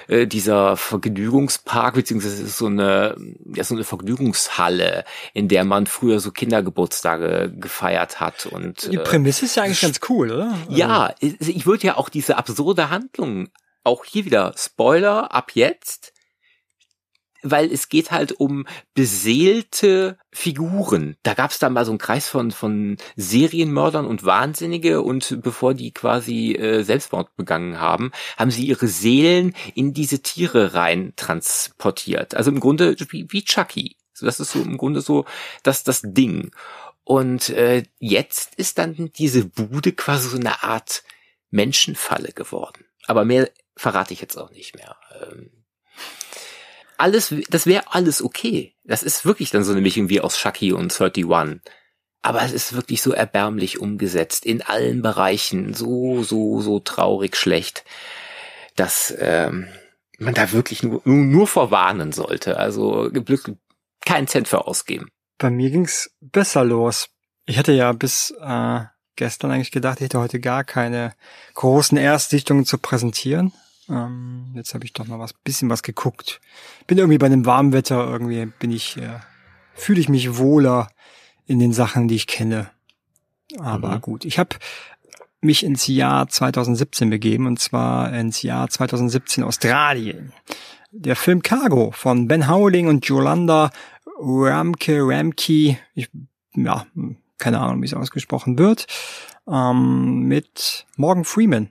äh, 0.08 0.26
dieser 0.26 0.76
Vergnügungspark, 0.76 1.94
beziehungsweise 1.94 2.46
so 2.46 2.66
eine, 2.66 3.16
ja, 3.54 3.64
so 3.64 3.74
eine 3.74 3.84
Vergnügungshalle, 3.84 5.04
in 5.34 5.48
der 5.48 5.64
man 5.64 5.86
früher 5.86 6.20
so 6.20 6.30
Kindergeburtstage 6.30 7.52
gefeiert 7.54 8.20
hat. 8.20 8.46
Und, 8.46 8.90
Die 8.90 8.98
Prämisse 8.98 9.44
ist 9.44 9.56
ja 9.56 9.64
eigentlich 9.64 9.82
ganz 9.82 10.00
cool, 10.08 10.30
oder? 10.30 10.58
Ja, 10.68 11.14
ich 11.20 11.66
würde 11.66 11.86
ja 11.86 11.96
auch 11.98 12.08
diese 12.08 12.38
absurde 12.38 12.88
Handlung 12.88 13.48
auch 13.84 14.04
hier 14.04 14.24
wieder 14.24 14.54
Spoiler 14.56 15.34
ab 15.34 15.52
jetzt 15.54 16.12
weil 17.42 17.72
es 17.72 17.88
geht 17.88 18.10
halt 18.10 18.32
um 18.32 18.66
beseelte 18.94 20.18
Figuren. 20.32 21.16
Da 21.22 21.34
gab 21.34 21.50
es 21.50 21.58
dann 21.58 21.72
mal 21.72 21.84
so 21.84 21.92
einen 21.92 21.98
Kreis 21.98 22.28
von, 22.28 22.50
von 22.50 22.96
Serienmördern 23.16 24.06
und 24.06 24.24
Wahnsinnige 24.24 25.02
und 25.02 25.42
bevor 25.42 25.74
die 25.74 25.92
quasi 25.92 26.52
äh, 26.52 26.82
Selbstmord 26.82 27.34
begangen 27.36 27.80
haben, 27.80 28.12
haben 28.36 28.50
sie 28.50 28.66
ihre 28.66 28.88
Seelen 28.88 29.54
in 29.74 29.92
diese 29.92 30.20
Tiere 30.20 30.74
rein 30.74 31.12
transportiert. 31.16 32.34
Also 32.34 32.50
im 32.50 32.60
Grunde 32.60 32.96
wie, 33.10 33.26
wie 33.30 33.44
Chucky. 33.44 33.96
Das 34.20 34.38
ist 34.38 34.52
so 34.52 34.62
im 34.62 34.78
Grunde 34.78 35.00
so 35.00 35.24
das, 35.62 35.82
das 35.82 36.02
Ding. 36.04 36.52
Und 37.04 37.50
äh, 37.50 37.82
jetzt 37.98 38.54
ist 38.54 38.78
dann 38.78 39.10
diese 39.16 39.44
Bude 39.44 39.92
quasi 39.92 40.28
so 40.28 40.36
eine 40.36 40.62
Art 40.62 41.02
Menschenfalle 41.50 42.32
geworden. 42.32 42.84
Aber 43.06 43.24
mehr 43.24 43.50
verrate 43.76 44.14
ich 44.14 44.20
jetzt 44.20 44.36
auch 44.36 44.50
nicht 44.50 44.76
mehr. 44.76 44.96
Ähm, 45.20 45.50
alles, 46.98 47.34
das 47.48 47.66
wäre 47.66 47.92
alles 47.92 48.22
okay. 48.22 48.74
Das 48.84 49.02
ist 49.02 49.24
wirklich 49.24 49.50
dann 49.50 49.64
so 49.64 49.72
eine 49.72 49.80
Mischung 49.80 50.08
wie 50.08 50.20
aus 50.20 50.36
Chucky 50.36 50.72
und 50.72 50.92
31. 50.92 51.60
Aber 52.22 52.42
es 52.42 52.52
ist 52.52 52.74
wirklich 52.74 53.02
so 53.02 53.12
erbärmlich 53.12 53.80
umgesetzt 53.80 54.46
in 54.46 54.62
allen 54.62 55.02
Bereichen, 55.02 55.74
so, 55.74 56.22
so, 56.22 56.60
so 56.60 56.78
traurig 56.78 57.36
schlecht, 57.36 57.84
dass 58.76 59.12
ähm, 59.18 59.66
man 60.18 60.34
da 60.34 60.52
wirklich 60.52 60.84
nur, 60.84 61.02
nur 61.04 61.46
vorwarnen 61.48 62.12
sollte. 62.12 62.58
Also 62.58 63.10
keinen 64.04 64.28
Cent 64.28 64.48
für 64.48 64.66
ausgeben. 64.66 65.08
Bei 65.38 65.50
mir 65.50 65.70
ging's 65.70 66.10
besser 66.20 66.64
los. 66.64 67.08
Ich 67.44 67.58
hatte 67.58 67.72
ja 67.72 67.92
bis 67.92 68.32
äh, 68.40 68.80
gestern 69.16 69.50
eigentlich 69.50 69.72
gedacht, 69.72 69.98
ich 69.98 70.04
hätte 70.04 70.20
heute 70.20 70.38
gar 70.38 70.62
keine 70.62 71.14
großen 71.54 71.98
Erstsichtungen 71.98 72.64
zu 72.64 72.78
präsentieren. 72.78 73.52
Ähm, 73.92 74.52
jetzt 74.54 74.74
habe 74.74 74.84
ich 74.84 74.92
doch 74.92 75.06
mal 75.06 75.18
was, 75.18 75.32
bisschen 75.32 75.70
was 75.70 75.82
geguckt. 75.82 76.40
Bin 76.86 76.98
irgendwie 76.98 77.18
bei 77.18 77.28
dem 77.28 77.46
warmen 77.46 77.72
Wetter, 77.72 78.08
irgendwie 78.08 78.46
bin 78.46 78.70
ich, 78.70 78.96
äh, 78.96 79.20
fühle 79.74 80.00
ich 80.00 80.08
mich 80.08 80.36
wohler 80.38 80.88
in 81.46 81.58
den 81.58 81.72
Sachen, 81.72 82.08
die 82.08 82.14
ich 82.14 82.26
kenne. 82.26 82.70
Aber 83.58 83.96
mhm. 83.96 84.00
gut, 84.00 84.24
ich 84.24 84.38
habe 84.38 84.56
mich 85.40 85.64
ins 85.64 85.86
Jahr 85.86 86.28
2017 86.28 87.10
begeben 87.10 87.46
und 87.46 87.58
zwar 87.58 88.12
ins 88.12 88.42
Jahr 88.42 88.68
2017 88.68 89.44
Australien. 89.44 90.32
der 90.92 91.16
Film 91.16 91.42
Cargo 91.42 91.90
von 91.90 92.28
Ben 92.28 92.48
Howling 92.48 92.86
und 92.86 93.06
Jolanda 93.06 93.70
Ramke 94.18 95.00
Ramke. 95.00 95.78
Ich, 95.94 96.10
ja, 96.54 96.86
keine 97.38 97.60
Ahnung, 97.60 97.82
wie 97.82 97.86
es 97.86 97.94
ausgesprochen 97.94 98.58
wird. 98.58 98.86
Ähm, 99.48 100.28
mit 100.28 100.86
Morgan 100.96 101.24
Freeman. 101.24 101.70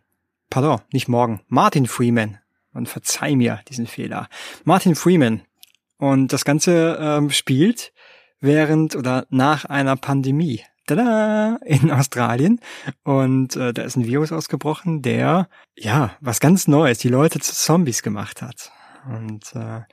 Pardon, 0.51 0.81
nicht 0.91 1.07
Morgan. 1.07 1.39
Martin 1.47 1.87
Freeman. 1.87 2.37
Man 2.73 2.85
verzeih 2.85 3.37
mir 3.37 3.61
diesen 3.69 3.87
Fehler. 3.87 4.27
Martin 4.65 4.95
Freeman. 4.95 5.41
Und 5.97 6.33
das 6.33 6.43
Ganze 6.43 6.97
ähm, 6.99 7.29
spielt 7.29 7.93
während 8.41 8.97
oder 8.97 9.25
nach 9.29 9.63
einer 9.63 9.95
Pandemie. 9.95 10.61
Tada! 10.87 11.57
In 11.63 11.89
Australien. 11.89 12.59
Und 13.03 13.55
äh, 13.55 13.73
da 13.73 13.83
ist 13.83 13.95
ein 13.95 14.05
Virus 14.05 14.33
ausgebrochen, 14.33 15.01
der, 15.01 15.47
ja, 15.77 16.17
was 16.19 16.41
ganz 16.41 16.67
Neues, 16.67 16.97
die 16.97 17.07
Leute 17.07 17.39
zu 17.39 17.53
Zombies 17.53 18.03
gemacht 18.03 18.41
hat. 18.41 18.73
Und, 19.07 19.55
äh, 19.55 19.83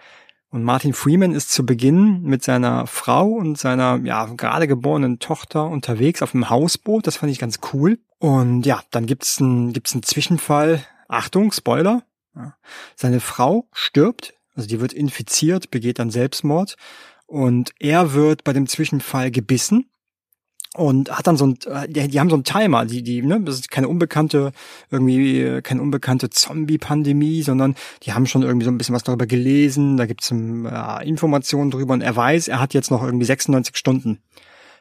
und 0.50 0.62
Martin 0.62 0.94
Freeman 0.94 1.34
ist 1.34 1.50
zu 1.50 1.66
Beginn 1.66 2.22
mit 2.22 2.42
seiner 2.42 2.87
Frau 2.87 3.28
und 3.28 3.58
seiner, 3.58 4.00
ja, 4.04 4.24
gerade 4.26 4.66
geborenen 4.66 5.18
Tochter 5.18 5.66
unterwegs 5.66 6.22
auf 6.22 6.30
dem 6.30 6.48
Hausboot. 6.48 7.06
Das 7.06 7.16
fand 7.16 7.30
ich 7.30 7.38
ganz 7.38 7.58
cool. 7.72 7.98
Und 8.18 8.64
ja, 8.64 8.80
dann 8.90 9.04
gibt's 9.04 9.40
einen, 9.40 9.74
gibt's 9.74 9.92
einen 9.92 10.02
Zwischenfall. 10.02 10.82
Achtung, 11.06 11.52
Spoiler. 11.52 12.02
Ja. 12.34 12.56
Seine 12.96 13.20
Frau 13.20 13.68
stirbt, 13.72 14.34
also 14.54 14.68
die 14.68 14.80
wird 14.80 14.94
infiziert, 14.94 15.70
begeht 15.70 15.98
dann 15.98 16.11
Selbstmord. 16.11 16.76
Und 17.26 17.72
er 17.78 18.14
wird 18.14 18.42
bei 18.42 18.54
dem 18.54 18.66
Zwischenfall 18.66 19.30
gebissen 19.30 19.90
und 20.76 21.11
hat 21.11 21.26
dann 21.26 21.37
so 21.37 21.46
ein, 21.46 21.59
äh, 21.66 21.88
die, 21.88 22.09
die 22.09 22.20
haben 22.20 22.31
so 22.31 22.37
einen 22.37 22.44
Timer, 22.44 22.85
die, 22.85 23.02
die, 23.02 23.22
ne, 23.22 23.40
das 23.40 23.57
ist 23.57 23.70
keine 23.70 23.88
unbekannte, 23.88 24.52
irgendwie, 24.90 25.61
keine 25.62 25.83
unbekannte 25.83 26.31
Zombie-Pandemie, 26.31 27.42
sondern 27.42 27.74
die 28.02 28.12
haben 28.12 28.26
schon 28.26 28.42
irgendwie 28.42 28.64
so 28.64 28.70
ein 28.70 28.78
bisschen 28.78 28.94
was 28.94 29.02
darüber 29.02 29.26
gelesen, 29.26 29.96
da 29.96 30.07
gibt's 30.07 30.31
äh, 30.31 31.09
Informationen 31.09 31.70
drüber 31.70 31.94
und 31.94 32.02
er 32.02 32.14
weiß, 32.14 32.48
er 32.48 32.61
hat 32.61 32.74
jetzt 32.74 32.90
noch 32.90 33.02
irgendwie 33.02 33.26
96 33.26 33.76
Stunden, 33.76 34.20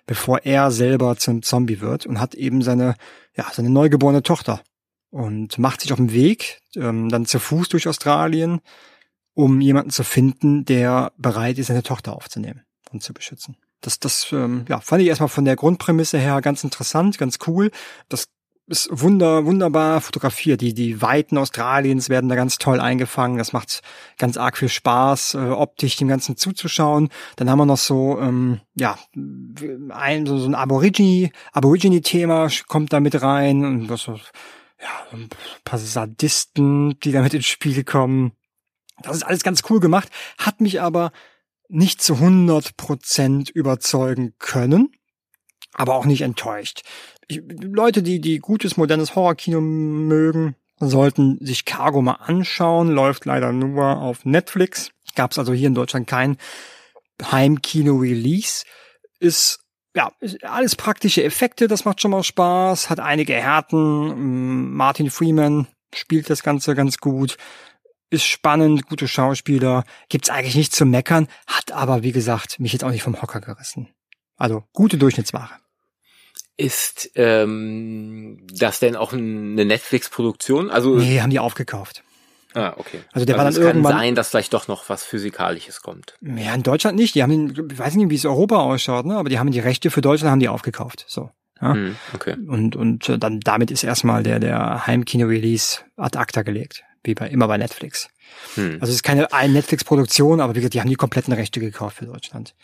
bevor 0.05 0.39
er 0.43 0.71
selber 0.71 1.17
zum 1.17 1.41
Zombie 1.41 1.79
wird 1.79 2.05
und 2.05 2.19
hat 2.19 2.35
eben 2.35 2.61
seine, 2.61 2.95
ja, 3.35 3.45
seine 3.51 3.69
neugeborene 3.69 4.23
Tochter 4.23 4.61
und 5.09 5.57
macht 5.57 5.81
sich 5.81 5.93
auf 5.93 5.97
den 5.97 6.11
Weg, 6.11 6.59
ähm, 6.75 7.09
dann 7.09 7.25
zu 7.25 7.39
Fuß 7.39 7.69
durch 7.69 7.87
Australien, 7.87 8.59
um 9.33 9.61
jemanden 9.61 9.91
zu 9.91 10.03
finden, 10.03 10.65
der 10.65 11.11
bereit 11.17 11.59
ist, 11.59 11.67
seine 11.67 11.83
Tochter 11.83 12.13
aufzunehmen 12.13 12.63
und 12.91 13.03
zu 13.03 13.13
beschützen. 13.13 13.55
Das, 13.81 13.99
das 13.99 14.31
ähm, 14.31 14.65
ja, 14.67 14.79
fand 14.79 15.01
ich 15.01 15.07
erstmal 15.07 15.29
von 15.29 15.45
der 15.45 15.55
Grundprämisse 15.55 16.17
her 16.17 16.41
ganz 16.41 16.63
interessant, 16.63 17.17
ganz 17.17 17.37
cool. 17.47 17.71
Das 18.09 18.27
ist 18.67 18.89
wunder, 18.91 19.45
wunderbar 19.45 20.01
fotografiert. 20.01 20.59
Die, 20.61 20.73
die 20.73 21.01
Weiten 21.01 21.37
Australiens 21.37 22.09
werden 22.09 22.29
da 22.29 22.35
ganz 22.35 22.57
toll 22.57 22.81
eingefangen. 22.81 23.37
Das 23.37 23.53
macht 23.53 23.81
ganz 24.17 24.35
arg 24.35 24.57
viel 24.57 24.69
Spaß, 24.69 25.35
äh, 25.35 25.49
optisch 25.49 25.95
dem 25.95 26.09
Ganzen 26.09 26.35
zuzuschauen. 26.35 27.09
Dann 27.37 27.49
haben 27.49 27.59
wir 27.59 27.65
noch 27.65 27.77
so, 27.77 28.19
ähm, 28.19 28.59
ja, 28.75 28.97
ein, 29.15 30.25
so, 30.25 30.45
ein 30.45 30.55
Aborigine, 30.55 31.31
Aborigine-Thema 31.53 32.49
kommt 32.67 32.91
da 32.91 32.99
mit 32.99 33.21
rein 33.21 33.63
und 33.63 33.89
was, 33.89 34.07
ja, 34.07 34.89
ein 35.13 35.29
paar 35.63 35.79
Sadisten, 35.79 36.99
die 36.99 37.11
da 37.11 37.21
mit 37.21 37.33
ins 37.33 37.45
Spiel 37.45 37.83
kommen. 37.83 38.33
Das 39.01 39.15
ist 39.15 39.23
alles 39.23 39.43
ganz 39.43 39.63
cool 39.69 39.79
gemacht, 39.79 40.09
hat 40.37 40.59
mich 40.59 40.81
aber 40.81 41.11
nicht 41.69 42.01
zu 42.01 42.15
100 42.15 42.77
Prozent 42.77 43.49
überzeugen 43.49 44.33
können, 44.39 44.91
aber 45.73 45.95
auch 45.95 46.05
nicht 46.05 46.21
enttäuscht. 46.21 46.81
Ich, 47.27 47.41
Leute, 47.61 48.03
die, 48.03 48.21
die 48.21 48.39
gutes, 48.39 48.77
modernes 48.77 49.15
Horrorkino 49.15 49.61
mögen, 49.61 50.55
sollten 50.79 51.37
sich 51.41 51.65
Cargo 51.65 52.01
mal 52.01 52.13
anschauen. 52.13 52.89
Läuft 52.89 53.25
leider 53.25 53.51
nur 53.51 53.97
auf 54.01 54.25
Netflix. 54.25 54.91
Gab 55.15 55.31
es 55.31 55.39
also 55.39 55.53
hier 55.53 55.67
in 55.67 55.75
Deutschland 55.75 56.07
kein 56.07 56.37
Heimkino-Release. 57.21 58.63
Ist 59.19 59.59
ja, 59.95 60.11
alles 60.43 60.75
praktische 60.75 61.23
Effekte, 61.23 61.67
das 61.67 61.83
macht 61.85 62.01
schon 62.01 62.11
mal 62.11 62.23
Spaß, 62.23 62.91
hat 62.91 62.99
einige 62.99 63.33
Härten. 63.33 64.73
Martin 64.73 65.09
Freeman 65.09 65.67
spielt 65.93 66.29
das 66.29 66.43
Ganze 66.43 66.75
ganz 66.75 66.99
gut 66.99 67.37
ist 68.09 68.25
spannend, 68.25 68.87
gute 68.87 69.07
Schauspieler, 69.07 69.83
gibt's 70.09 70.29
eigentlich 70.29 70.55
nichts 70.55 70.75
zu 70.75 70.85
meckern, 70.85 71.27
hat 71.45 71.71
aber, 71.71 72.03
wie 72.03 72.11
gesagt, 72.11 72.59
mich 72.59 72.73
jetzt 72.73 72.83
auch 72.83 72.91
nicht 72.91 73.03
vom 73.03 73.21
Hocker 73.21 73.41
gerissen. 73.41 73.89
Also 74.37 74.63
gute 74.73 74.97
Durchschnittsware. 74.97 75.49
Ist 76.55 77.11
ähm, 77.15 78.47
das 78.51 78.79
denn 78.79 78.95
auch 78.95 79.13
eine 79.13 79.65
Netflix-Produktion? 79.65 80.71
Also 80.71 80.95
nee, 80.95 81.21
haben 81.21 81.29
die 81.29 81.39
aufgekauft. 81.39 82.03
Ah, 82.55 82.73
okay. 82.77 83.01
Also 83.11 83.25
der 83.25 83.35
also 83.35 83.37
war 83.37 83.43
dann 83.43 83.53
es 83.53 83.57
irgendwann. 83.57 83.91
Kann 83.91 84.01
sein, 84.01 84.15
dass 84.15 84.29
vielleicht 84.29 84.53
doch 84.53 84.67
noch 84.67 84.89
was 84.89 85.03
Physikalisches 85.03 85.81
kommt. 85.81 86.15
Ja, 86.21 86.55
in 86.55 86.63
Deutschland 86.63 86.97
nicht. 86.97 87.13
Die 87.13 87.21
haben, 87.21 87.53
den, 87.53 87.69
ich 87.69 87.77
weiß 87.77 87.95
nicht, 87.95 88.09
wie 88.09 88.15
es 88.15 88.25
Europa 88.25 88.57
ausschaut, 88.57 89.05
ne? 89.05 89.17
aber 89.17 89.29
die 89.29 89.37
haben 89.37 89.51
die 89.51 89.59
Rechte 89.59 89.91
für 89.91 90.01
Deutschland 90.01 90.31
haben 90.31 90.39
die 90.39 90.49
aufgekauft. 90.49 91.05
So. 91.07 91.29
Ja? 91.61 91.73
Hm, 91.73 91.95
okay. 92.15 92.35
Und 92.47 92.75
und 92.75 93.09
äh, 93.09 93.19
dann 93.19 93.39
damit 93.41 93.69
ist 93.69 93.83
erstmal 93.83 94.23
der 94.23 94.39
der 94.39 94.87
Heimkino-Release 94.87 95.81
ad 95.95 96.17
acta 96.17 96.41
gelegt 96.41 96.83
wie 97.03 97.13
bei 97.13 97.27
immer 97.29 97.47
bei 97.47 97.57
Netflix. 97.57 98.09
Hm. 98.55 98.77
Also 98.81 98.91
es 98.91 98.97
ist 98.97 99.03
keine 99.03 99.31
ein 99.33 99.53
Netflix-Produktion, 99.53 100.41
aber 100.41 100.55
wie 100.55 100.59
gesagt, 100.59 100.73
die 100.73 100.81
haben 100.81 100.89
die 100.89 100.95
kompletten 100.95 101.33
Rechte 101.33 101.59
gekauft 101.59 101.97
für 101.97 102.05
Deutschland. 102.05 102.55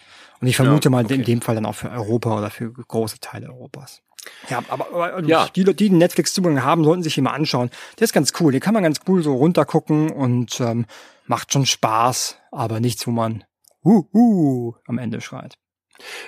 Und 0.42 0.48
ich 0.48 0.56
vermute 0.56 0.88
ja, 0.88 0.90
mal 0.92 1.06
okay. 1.06 1.16
in 1.16 1.24
dem 1.24 1.42
Fall 1.42 1.56
dann 1.56 1.66
auch 1.66 1.76
für 1.76 1.90
Europa 1.90 2.38
oder 2.38 2.50
für 2.50 2.72
große 2.72 3.20
Teile 3.20 3.48
Europas. 3.48 4.02
Ja, 4.50 4.64
aber, 4.68 4.88
aber 4.94 5.24
ja. 5.24 5.48
die, 5.56 5.64
die 5.76 5.90
Netflix-Zugang 5.90 6.64
haben, 6.64 6.84
sollten 6.84 7.04
sich 7.04 7.18
immer 7.18 7.34
anschauen. 7.34 7.70
Der 8.00 8.06
ist 8.06 8.14
ganz 8.14 8.34
cool. 8.40 8.52
Den 8.52 8.62
kann 8.62 8.74
man 8.74 8.84
ganz 8.84 9.00
cool 9.08 9.24
so 9.24 9.36
runtergucken 9.36 10.12
und 10.12 10.60
ähm, 10.60 10.86
macht 11.26 11.52
schon 11.54 11.66
Spaß, 11.66 12.38
aber 12.52 12.80
nichts, 12.80 13.06
wo 13.08 13.12
man 13.12 13.44
uh, 13.84 14.04
uh, 14.14 14.74
am 14.86 14.98
Ende 14.98 15.22
schreit. 15.22 15.58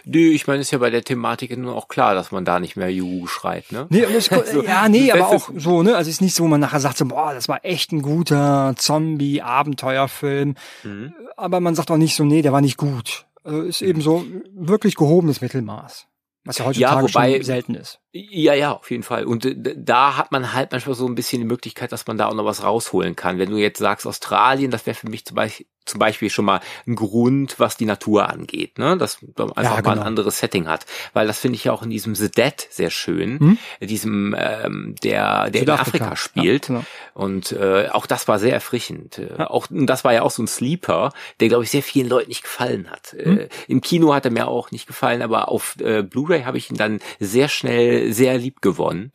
Nö, 0.06 0.20
ich 0.20 0.48
meine, 0.48 0.62
ist 0.62 0.72
ja 0.72 0.78
bei 0.78 0.90
der 0.90 1.04
Thematik 1.04 1.56
nur 1.58 1.76
auch 1.76 1.88
klar, 1.88 2.16
dass 2.16 2.32
man 2.32 2.46
da 2.46 2.60
nicht 2.60 2.76
mehr 2.76 2.92
Juhu 2.92 3.28
schreit, 3.28 3.72
ne? 3.72 3.88
Nee, 3.90 4.06
das, 4.12 4.30
also, 4.30 4.64
ja, 4.66 4.88
nee, 4.90 5.12
aber 5.12 5.30
auch 5.30 5.50
so, 5.56 5.84
ne? 5.84 5.96
Also 5.96 6.10
es 6.10 6.16
ist 6.16 6.22
nicht 6.22 6.36
so, 6.36 6.44
wo 6.44 6.48
man 6.48 6.62
nachher 6.62 6.80
sagt 6.80 6.98
so, 6.98 7.06
boah, 7.06 7.34
das 7.34 7.48
war 7.48 7.64
echt 7.64 7.92
ein 7.92 8.02
guter 8.02 8.74
Zombie-Abenteuerfilm. 8.78 10.56
Mhm. 10.84 11.14
Aber 11.38 11.60
man 11.60 11.76
sagt 11.76 11.92
auch 11.92 11.98
nicht 11.98 12.16
so, 12.16 12.24
nee, 12.24 12.42
der 12.42 12.54
war 12.54 12.62
nicht 12.62 12.78
gut. 12.78 13.26
Also 13.44 13.62
ist 13.62 13.82
eben 13.82 14.02
so 14.02 14.26
wirklich 14.54 14.96
gehobenes 14.96 15.42
Mittelmaß. 15.42 16.08
Was 16.46 16.60
ja 16.60 16.66
heutzutage 16.66 16.96
ja, 16.96 17.02
wobei, 17.02 17.34
schon 17.34 17.44
selten 17.44 17.76
ist. 17.76 18.00
Ja, 18.18 18.54
ja, 18.54 18.72
auf 18.72 18.90
jeden 18.92 19.04
Fall. 19.04 19.26
Und 19.26 19.44
äh, 19.44 19.76
da 19.76 20.16
hat 20.16 20.32
man 20.32 20.54
halt 20.54 20.72
manchmal 20.72 20.96
so 20.96 21.06
ein 21.06 21.16
bisschen 21.16 21.42
die 21.42 21.48
Möglichkeit, 21.48 21.92
dass 21.92 22.08
man 22.08 22.18
da 22.18 22.28
auch 22.28 22.34
noch 22.34 22.46
was 22.46 22.64
rausholen 22.64 23.18
kann. 23.18 23.40
Wenn 23.40 23.50
du 23.50 23.58
jetzt 23.58 23.80
sagst 23.80 24.08
Australien, 24.08 24.72
das 24.72 24.86
wäre 24.86 24.96
für 24.96 25.10
mich 25.10 25.26
zum 25.26 25.36
Beispiel, 25.36 25.66
zum 25.86 26.00
Beispiel 26.00 26.30
schon 26.30 26.46
mal 26.46 26.62
ein 26.88 26.96
Grund, 26.96 27.60
was 27.60 27.78
die 27.78 27.86
Natur 27.86 28.28
angeht, 28.30 28.80
ne? 28.80 28.98
Dass 28.98 29.20
man 29.22 29.52
einfach 29.52 29.64
ja, 29.64 29.76
genau. 29.76 29.84
mal 29.84 29.92
ein 29.92 29.96
genau. 29.98 30.08
anderes 30.08 30.40
Setting 30.40 30.68
hat. 30.68 30.86
Weil 31.14 31.28
das 31.28 31.40
finde 31.40 31.58
ich 31.58 31.66
ja 31.66 31.74
auch 31.74 31.84
in 31.84 31.92
diesem 31.92 32.16
The 32.16 32.32
Dead 32.32 32.56
sehr 32.70 32.90
schön, 32.90 33.40
hm? 33.40 33.58
diesem, 33.82 34.36
ähm, 34.38 34.96
der, 35.04 35.52
der 35.52 35.62
in 35.62 35.70
Afrika 35.70 36.16
spielt. 36.16 36.70
Ja, 36.70 36.76
genau. 36.76 36.86
Und 37.14 37.52
äh, 37.52 37.90
auch 37.90 38.08
das 38.08 38.28
war 38.28 38.40
sehr 38.40 38.54
erfrischend. 38.54 39.20
Äh, 39.20 39.38
ja. 39.38 39.50
Auch 39.50 39.68
das 39.70 40.04
war 40.04 40.14
ja 40.14 40.24
auch 40.24 40.32
so 40.32 40.42
ein 40.42 40.48
Sleeper, 40.48 41.12
der, 41.40 41.50
glaube 41.50 41.66
ich, 41.66 41.70
sehr 41.70 41.84
vielen 41.84 42.10
Leuten 42.10 42.30
nicht 42.30 42.44
gefallen 42.44 42.90
hat. 42.90 43.16
Hm? 43.18 43.40
Äh, 43.40 43.50
Im 43.68 43.82
Kino 43.82 44.14
hat 44.14 44.26
er 44.26 44.32
mir 44.32 44.48
auch 44.48 44.72
nicht 44.72 44.88
gefallen, 44.88 45.22
aber 45.22 45.50
auf 45.50 45.76
äh, 45.82 46.02
Blu-ray 46.02 46.44
habe 46.44 46.58
ich 46.58 46.72
ihn 46.72 46.78
dann 46.78 47.00
sehr 47.20 47.48
schnell 47.48 48.05
sehr 48.12 48.38
lieb 48.38 48.62
gewonnen. 48.62 49.12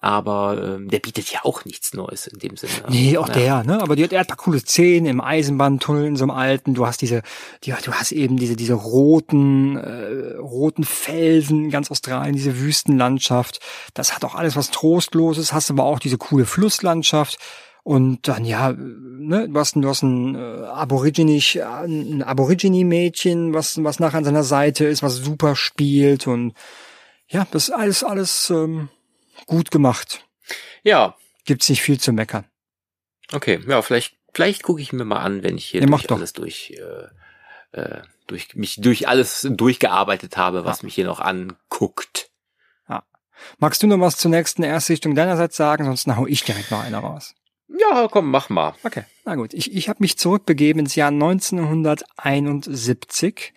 Aber 0.00 0.76
ähm, 0.76 0.88
der 0.88 1.00
bietet 1.00 1.30
ja 1.30 1.40
auch 1.42 1.64
nichts 1.64 1.92
Neues 1.92 2.26
in 2.26 2.38
dem 2.38 2.56
Sinne. 2.56 2.72
Nee, 2.88 3.18
auch 3.18 3.28
ja. 3.28 3.34
der, 3.34 3.64
ne? 3.64 3.82
Aber 3.82 3.96
die 3.96 4.04
hat, 4.04 4.12
er 4.12 4.20
hat 4.20 4.28
paar 4.28 4.36
coole 4.36 4.60
Szenen 4.60 5.06
im 5.06 5.20
Eisenbahntunnel 5.20 6.06
in 6.06 6.16
so 6.16 6.24
einem 6.24 6.30
alten. 6.30 6.74
Du 6.74 6.86
hast 6.86 7.02
diese, 7.02 7.22
die, 7.64 7.74
du 7.84 7.92
hast 7.92 8.12
eben 8.12 8.36
diese, 8.36 8.56
diese 8.56 8.74
roten, 8.74 9.76
äh, 9.76 10.36
roten 10.36 10.84
Felsen 10.84 11.64
in 11.64 11.70
ganz 11.70 11.90
Australien, 11.90 12.34
diese 12.34 12.58
Wüstenlandschaft. 12.58 13.60
Das 13.94 14.14
hat 14.14 14.24
auch 14.24 14.34
alles 14.34 14.56
was 14.56 14.70
Trostloses, 14.70 15.52
hast 15.52 15.70
aber 15.70 15.84
auch 15.84 15.98
diese 15.98 16.18
coole 16.18 16.46
Flusslandschaft. 16.46 17.38
Und 17.84 18.28
dann, 18.28 18.44
ja, 18.44 18.72
ne, 18.72 19.48
du 19.48 19.58
hast, 19.58 19.74
du 19.74 19.88
hast 19.88 20.02
ein 20.02 20.34
äh, 20.34 20.38
Aborigine, 20.66 21.40
ein 21.62 22.22
Aborigine-Mädchen, 22.22 23.54
was, 23.54 23.82
was 23.82 23.98
nachher 23.98 24.18
an 24.18 24.24
seiner 24.24 24.42
Seite 24.42 24.84
ist, 24.84 25.02
was 25.02 25.16
super 25.16 25.56
spielt 25.56 26.26
und 26.26 26.52
ja, 27.28 27.46
das 27.50 27.68
ist 27.68 27.74
alles, 27.74 28.04
alles 28.04 28.50
ähm, 28.50 28.88
gut 29.46 29.70
gemacht. 29.70 30.26
Ja. 30.82 31.14
Gibt's 31.44 31.68
nicht 31.68 31.82
viel 31.82 32.00
zu 32.00 32.12
meckern. 32.12 32.46
Okay, 33.32 33.60
ja, 33.66 33.82
vielleicht, 33.82 34.16
vielleicht 34.32 34.62
gucke 34.62 34.80
ich 34.80 34.92
mir 34.92 35.04
mal 35.04 35.20
an, 35.20 35.42
wenn 35.42 35.58
ich 35.58 35.66
hier 35.66 35.82
ja, 35.82 35.86
durch 35.86 36.10
alles 36.10 36.32
durch, 36.32 36.74
äh, 36.78 37.08
äh, 37.78 38.00
durch 38.26 38.54
mich 38.54 38.76
durch 38.80 39.06
alles 39.08 39.46
durchgearbeitet 39.50 40.38
habe, 40.38 40.64
was 40.64 40.80
ja. 40.80 40.86
mich 40.86 40.94
hier 40.94 41.04
noch 41.04 41.20
anguckt. 41.20 42.30
Ja. 42.88 43.04
Magst 43.58 43.82
du 43.82 43.86
noch 43.86 44.00
was 44.00 44.16
zur 44.16 44.30
nächsten 44.30 44.62
Erstsichtung 44.62 45.14
deinerseits 45.14 45.56
sagen, 45.56 45.84
sonst 45.84 46.06
hau 46.06 46.26
ich 46.26 46.44
direkt 46.44 46.70
noch 46.70 46.82
eine 46.82 46.96
raus. 46.98 47.34
Ja, 47.68 48.08
komm, 48.08 48.30
mach 48.30 48.48
mal. 48.48 48.74
Okay, 48.82 49.04
na 49.26 49.34
gut. 49.34 49.52
Ich, 49.52 49.74
ich 49.74 49.90
habe 49.90 49.98
mich 50.00 50.16
zurückbegeben 50.18 50.80
ins 50.80 50.94
Jahr 50.94 51.10
1971 51.10 53.52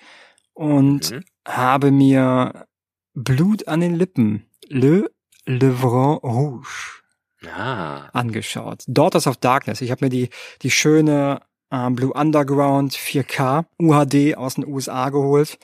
und 0.53 1.11
mhm. 1.11 1.23
habe 1.45 1.91
mir 1.91 2.67
Blut 3.13 3.67
an 3.67 3.81
den 3.81 3.95
Lippen, 3.95 4.45
Le 4.67 5.09
Levron 5.45 6.17
Rouge 6.17 7.01
ah. 7.47 8.09
angeschaut. 8.13 8.83
Daughters 8.87 9.27
of 9.27 9.37
Darkness. 9.37 9.81
Ich 9.81 9.91
habe 9.91 10.05
mir 10.05 10.09
die, 10.09 10.29
die 10.61 10.71
schöne 10.71 11.41
äh, 11.71 11.89
Blue 11.89 12.13
Underground 12.13 12.93
4K 12.93 13.65
UHD 13.79 14.35
aus 14.37 14.55
den 14.55 14.67
USA 14.67 15.09
geholt. 15.09 15.57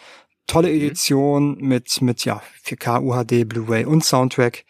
Tolle 0.48 0.70
Mhm. 0.70 0.76
Edition 0.76 1.58
mit, 1.60 2.02
mit, 2.02 2.26
ja, 2.26 2.42
4K 2.66 3.02
UHD, 3.02 3.48
Blu-ray 3.48 3.86
und 3.86 4.04
Soundtrack. 4.04 4.66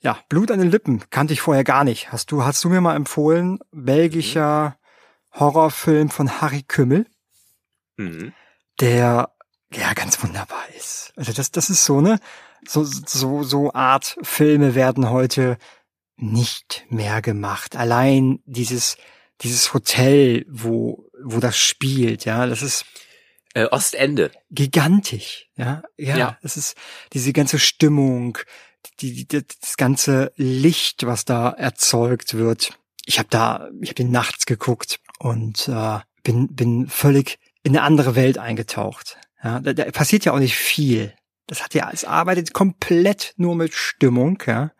Ja, 0.00 0.18
Blut 0.28 0.50
an 0.50 0.58
den 0.60 0.70
Lippen 0.70 1.02
kannte 1.10 1.32
ich 1.32 1.40
vorher 1.40 1.64
gar 1.64 1.82
nicht. 1.84 2.12
Hast 2.12 2.30
du, 2.30 2.44
hast 2.44 2.62
du 2.62 2.68
mir 2.68 2.80
mal 2.80 2.94
empfohlen, 2.96 3.58
belgischer 3.72 4.76
Horrorfilm 5.32 6.10
von 6.10 6.40
Harry 6.40 6.62
Kümmel, 6.62 7.06
Mhm. 7.96 8.32
der 8.80 9.30
ja 9.74 9.92
ganz 9.94 10.22
wunderbar 10.22 10.64
ist. 10.76 11.12
Also 11.16 11.32
das, 11.32 11.50
das 11.50 11.70
ist 11.70 11.84
so 11.84 12.00
ne, 12.00 12.18
so 12.66 12.84
so 12.84 13.42
so 13.42 13.72
Art 13.72 14.16
Filme 14.22 14.74
werden 14.74 15.10
heute 15.10 15.58
nicht 16.16 16.84
mehr 16.88 17.20
gemacht. 17.22 17.76
Allein 17.76 18.40
dieses 18.46 18.96
dieses 19.42 19.74
Hotel, 19.74 20.44
wo 20.48 21.08
wo 21.22 21.40
das 21.40 21.56
spielt, 21.58 22.24
ja, 22.24 22.46
das 22.46 22.62
ist 22.62 22.84
Äh, 23.54 23.66
Ostende. 23.66 24.30
gigantisch, 24.50 25.48
ja, 25.56 25.82
ja, 25.98 26.16
Ja. 26.16 26.38
es 26.42 26.56
ist 26.56 26.76
diese 27.12 27.32
ganze 27.32 27.58
Stimmung, 27.58 28.38
die, 29.00 29.26
die 29.26 29.44
das 29.46 29.76
ganze 29.76 30.32
Licht, 30.36 31.06
was 31.06 31.24
da 31.24 31.50
erzeugt 31.50 32.34
wird. 32.34 32.78
Ich 33.04 33.18
habe 33.18 33.28
da, 33.30 33.68
ich 33.80 33.88
habe 33.90 33.94
den 33.96 34.10
nachts 34.10 34.46
geguckt 34.46 35.00
und 35.18 35.68
äh, 35.68 35.98
bin 36.22 36.48
bin 36.54 36.88
völlig 36.88 37.38
in 37.62 37.76
eine 37.76 37.82
andere 37.82 38.14
Welt 38.14 38.38
eingetaucht. 38.38 39.18
Ja, 39.42 39.60
da, 39.60 39.72
da 39.72 39.84
passiert 39.90 40.24
ja 40.24 40.32
auch 40.32 40.38
nicht 40.38 40.56
viel. 40.56 41.14
Das 41.46 41.62
hat 41.62 41.74
ja, 41.74 41.90
es 41.92 42.04
arbeitet 42.04 42.52
komplett 42.52 43.34
nur 43.36 43.54
mit 43.54 43.74
Stimmung, 43.74 44.42
ja. 44.46 44.72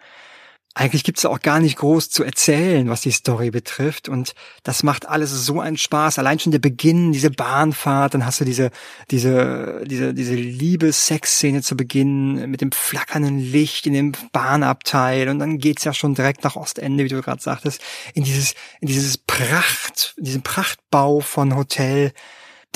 Eigentlich 0.78 1.04
gibt's 1.04 1.22
da 1.22 1.30
auch 1.30 1.40
gar 1.40 1.58
nicht 1.58 1.78
groß 1.78 2.10
zu 2.10 2.22
erzählen, 2.22 2.90
was 2.90 3.00
die 3.00 3.10
Story 3.10 3.50
betrifft. 3.50 4.10
Und 4.10 4.34
das 4.62 4.82
macht 4.82 5.08
alles 5.08 5.30
so 5.30 5.58
einen 5.58 5.78
Spaß. 5.78 6.18
Allein 6.18 6.38
schon 6.38 6.52
der 6.52 6.58
Beginn, 6.58 7.12
diese 7.12 7.30
Bahnfahrt, 7.30 8.12
dann 8.12 8.26
hast 8.26 8.42
du 8.42 8.44
diese, 8.44 8.70
diese, 9.10 9.84
diese, 9.86 10.12
diese 10.12 10.34
Liebe-Sex-Szene 10.34 11.62
zu 11.62 11.78
Beginn 11.78 12.50
mit 12.50 12.60
dem 12.60 12.72
flackernden 12.72 13.38
Licht 13.38 13.86
in 13.86 13.94
dem 13.94 14.12
Bahnabteil. 14.32 15.30
Und 15.30 15.38
dann 15.38 15.56
geht's 15.56 15.84
ja 15.84 15.94
schon 15.94 16.14
direkt 16.14 16.44
nach 16.44 16.56
Ostende, 16.56 17.04
wie 17.04 17.08
du 17.08 17.22
gerade 17.22 17.40
sagtest, 17.40 17.80
in 18.12 18.24
dieses, 18.24 18.54
in 18.82 18.88
dieses 18.88 19.16
Pracht, 19.16 20.14
diesen 20.18 20.42
Prachtbau 20.42 21.20
von 21.20 21.56
Hotel. 21.56 22.12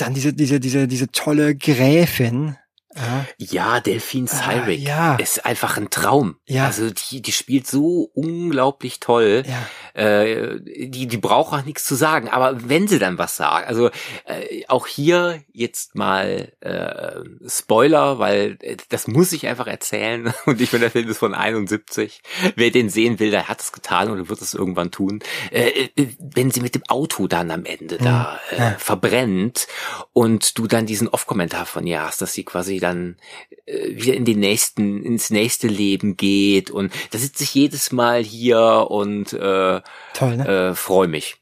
Dann 0.01 0.15
diese, 0.15 0.33
diese, 0.33 0.59
diese, 0.59 0.87
diese 0.87 1.11
tolle 1.11 1.55
Gräfin. 1.55 2.55
Ja, 2.95 3.25
Ja, 3.37 3.79
Delphine 3.79 4.27
Ah, 4.31 4.35
Cyric 4.35 4.79
ja. 4.81 5.15
ist 5.15 5.45
einfach 5.45 5.77
ein 5.77 5.89
Traum. 5.89 6.35
Ja. 6.45 6.65
Also 6.65 6.89
die, 6.89 7.21
die 7.21 7.31
spielt 7.31 7.67
so 7.67 8.09
unglaublich 8.13 8.99
toll. 8.99 9.43
ja. 9.45 9.67
Äh, 9.93 10.59
die, 10.61 11.07
die 11.07 11.17
braucht 11.17 11.53
auch 11.53 11.65
nichts 11.65 11.83
zu 11.83 11.95
sagen. 11.95 12.29
Aber 12.29 12.69
wenn 12.69 12.87
sie 12.87 12.97
dann 12.99 13.17
was 13.17 13.35
sagt, 13.35 13.67
also 13.67 13.89
äh, 14.25 14.63
auch 14.67 14.87
hier 14.87 15.43
jetzt 15.51 15.95
mal 15.95 16.51
äh, 16.61 17.21
Spoiler, 17.49 18.19
weil 18.19 18.57
äh, 18.61 18.77
das 18.89 19.07
muss 19.07 19.33
ich 19.33 19.47
einfach 19.47 19.67
erzählen. 19.67 20.33
Und 20.45 20.61
ich 20.61 20.71
meine, 20.71 20.83
der 20.83 20.91
Film 20.91 21.09
ist 21.09 21.17
von 21.17 21.33
71. 21.33 22.21
Wer 22.55 22.71
den 22.71 22.89
sehen 22.89 23.19
will, 23.19 23.31
der 23.31 23.47
hat 23.49 23.61
es 23.61 23.71
getan 23.71 24.09
oder 24.09 24.29
wird 24.29 24.41
es 24.41 24.53
irgendwann 24.53 24.91
tun. 24.91 25.19
Äh, 25.51 25.89
äh, 25.97 26.07
wenn 26.19 26.51
sie 26.51 26.61
mit 26.61 26.75
dem 26.75 26.83
Auto 26.87 27.27
dann 27.27 27.51
am 27.51 27.65
Ende 27.65 27.97
da 27.97 28.39
äh, 28.51 28.71
verbrennt 28.77 29.67
und 30.13 30.57
du 30.57 30.67
dann 30.67 30.85
diesen 30.85 31.07
Off-Kommentar 31.07 31.65
von 31.65 31.85
ihr 31.85 32.01
hast, 32.01 32.21
dass 32.21 32.33
sie 32.33 32.43
quasi 32.45 32.79
dann 32.81 33.17
äh, 33.65 33.95
wieder 33.95 34.13
in 34.13 34.25
den 34.25 34.39
nächsten, 34.39 35.03
ins 35.03 35.29
nächste 35.29 35.67
Leben 35.67 36.17
geht 36.17 36.69
und 36.69 36.93
da 37.11 37.17
sitze 37.17 37.43
ich 37.43 37.53
jedes 37.53 37.91
Mal 37.91 38.23
hier 38.23 38.87
und 38.89 39.33
äh, 39.33 39.81
Toll, 40.13 40.37
ne? 40.37 40.69
äh, 40.71 40.75
freue 40.75 41.07
mich. 41.07 41.37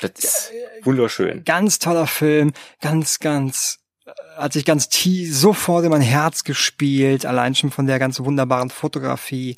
Das 0.00 0.12
ist 0.16 0.52
wunderschön. 0.82 1.44
Ganz 1.44 1.78
toller 1.78 2.06
Film, 2.06 2.52
ganz, 2.80 3.18
ganz, 3.18 3.80
äh, 4.06 4.12
hat 4.36 4.52
sich 4.52 4.64
ganz 4.64 4.88
tief, 4.88 5.34
sofort 5.36 5.84
in 5.84 5.90
mein 5.90 6.00
Herz 6.00 6.44
gespielt, 6.44 7.26
allein 7.26 7.54
schon 7.54 7.70
von 7.70 7.86
der 7.86 7.98
ganz 7.98 8.20
wunderbaren 8.20 8.70
Fotografie. 8.70 9.56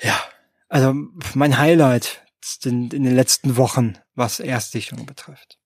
Ja, 0.00 0.18
also 0.68 0.94
mein 1.34 1.58
Highlight 1.58 2.22
in, 2.64 2.90
in 2.90 3.04
den 3.04 3.14
letzten 3.14 3.56
Wochen, 3.56 3.98
was 4.14 4.40
Erstdichtung 4.40 5.04
betrifft. 5.06 5.58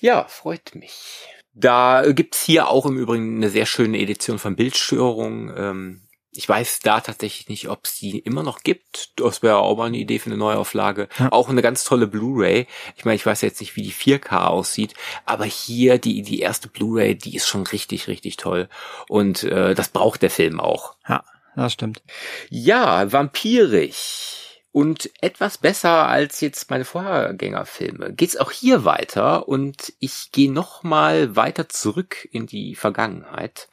Ja, 0.00 0.24
freut 0.24 0.74
mich. 0.74 1.28
Da 1.54 2.10
gibt's 2.12 2.42
hier 2.42 2.68
auch 2.68 2.86
im 2.86 2.98
Übrigen 2.98 3.36
eine 3.36 3.50
sehr 3.50 3.66
schöne 3.66 3.98
Edition 3.98 4.38
von 4.38 4.56
Bildstörung. 4.56 5.52
Ähm, 5.56 6.08
ich 6.34 6.48
weiß 6.48 6.80
da 6.80 7.00
tatsächlich 7.00 7.48
nicht, 7.48 7.68
ob 7.68 7.84
es 7.84 7.98
die 7.98 8.18
immer 8.18 8.42
noch 8.42 8.60
gibt. 8.60 9.20
Das 9.20 9.42
wäre 9.42 9.58
auch 9.58 9.76
mal 9.76 9.86
eine 9.86 9.98
Idee 9.98 10.18
für 10.18 10.30
eine 10.30 10.38
Neuauflage. 10.38 11.08
Ja. 11.18 11.30
Auch 11.30 11.50
eine 11.50 11.60
ganz 11.60 11.84
tolle 11.84 12.06
Blu-ray. 12.06 12.66
Ich 12.96 13.04
meine, 13.04 13.16
ich 13.16 13.26
weiß 13.26 13.42
jetzt 13.42 13.60
nicht, 13.60 13.76
wie 13.76 13.82
die 13.82 13.92
4K 13.92 14.46
aussieht, 14.46 14.94
aber 15.26 15.44
hier 15.44 15.98
die 15.98 16.22
die 16.22 16.40
erste 16.40 16.68
Blu-ray, 16.68 17.16
die 17.16 17.36
ist 17.36 17.48
schon 17.48 17.66
richtig 17.66 18.08
richtig 18.08 18.38
toll 18.38 18.70
und 19.08 19.44
äh, 19.44 19.74
das 19.74 19.90
braucht 19.90 20.22
der 20.22 20.30
Film 20.30 20.58
auch. 20.58 20.96
Ja, 21.06 21.22
das 21.54 21.74
stimmt. 21.74 22.02
Ja, 22.48 23.12
vampirig. 23.12 24.41
Und 24.72 25.10
etwas 25.20 25.58
besser 25.58 26.08
als 26.08 26.40
jetzt 26.40 26.70
meine 26.70 26.86
Vorgängerfilme. 26.86 28.14
Geht's 28.14 28.38
auch 28.38 28.50
hier 28.50 28.86
weiter 28.86 29.46
und 29.46 29.92
ich 29.98 30.32
gehe 30.32 30.50
noch 30.50 30.82
mal 30.82 31.36
weiter 31.36 31.68
zurück 31.68 32.26
in 32.32 32.46
die 32.46 32.74
Vergangenheit. 32.74 33.68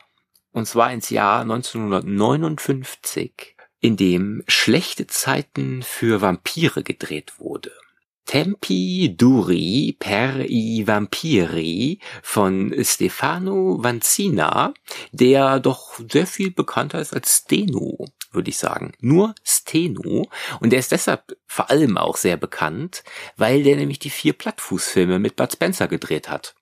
Und 0.52 0.68
zwar 0.68 0.92
ins 0.92 1.10
Jahr 1.10 1.40
1959, 1.42 3.56
in 3.80 3.96
dem 3.96 4.44
schlechte 4.48 5.08
Zeiten 5.08 5.84
für 5.84 6.20
Vampire 6.20 6.84
gedreht 6.84 7.40
wurde. 7.40 7.72
Tempi 8.26 9.16
Duri 9.18 9.96
per 9.98 10.48
i 10.48 10.86
Vampiri 10.86 12.00
von 12.22 12.76
Stefano 12.84 13.82
Vanzina, 13.82 14.74
der 15.12 15.60
doch 15.60 16.00
sehr 16.12 16.28
viel 16.28 16.52
bekannter 16.52 17.00
ist 17.00 17.14
als 17.14 17.38
Steno, 17.38 18.06
würde 18.32 18.50
ich 18.50 18.58
sagen. 18.58 18.94
Nur 19.00 19.36
Steno. 19.44 20.30
Und 20.60 20.72
der 20.72 20.80
ist 20.80 20.92
deshalb 20.92 21.38
vor 21.48 21.70
allem 21.70 21.98
auch 21.98 22.18
sehr 22.18 22.38
bekannt, 22.38 23.04
weil 23.38 23.64
der 23.64 23.76
nämlich 23.76 24.00
die 24.00 24.10
vier 24.10 24.34
Plattfußfilme 24.34 25.20
mit 25.20 25.36
Bud 25.36 25.52
Spencer 25.52 25.88
gedreht 25.88 26.30
hat. 26.30 26.56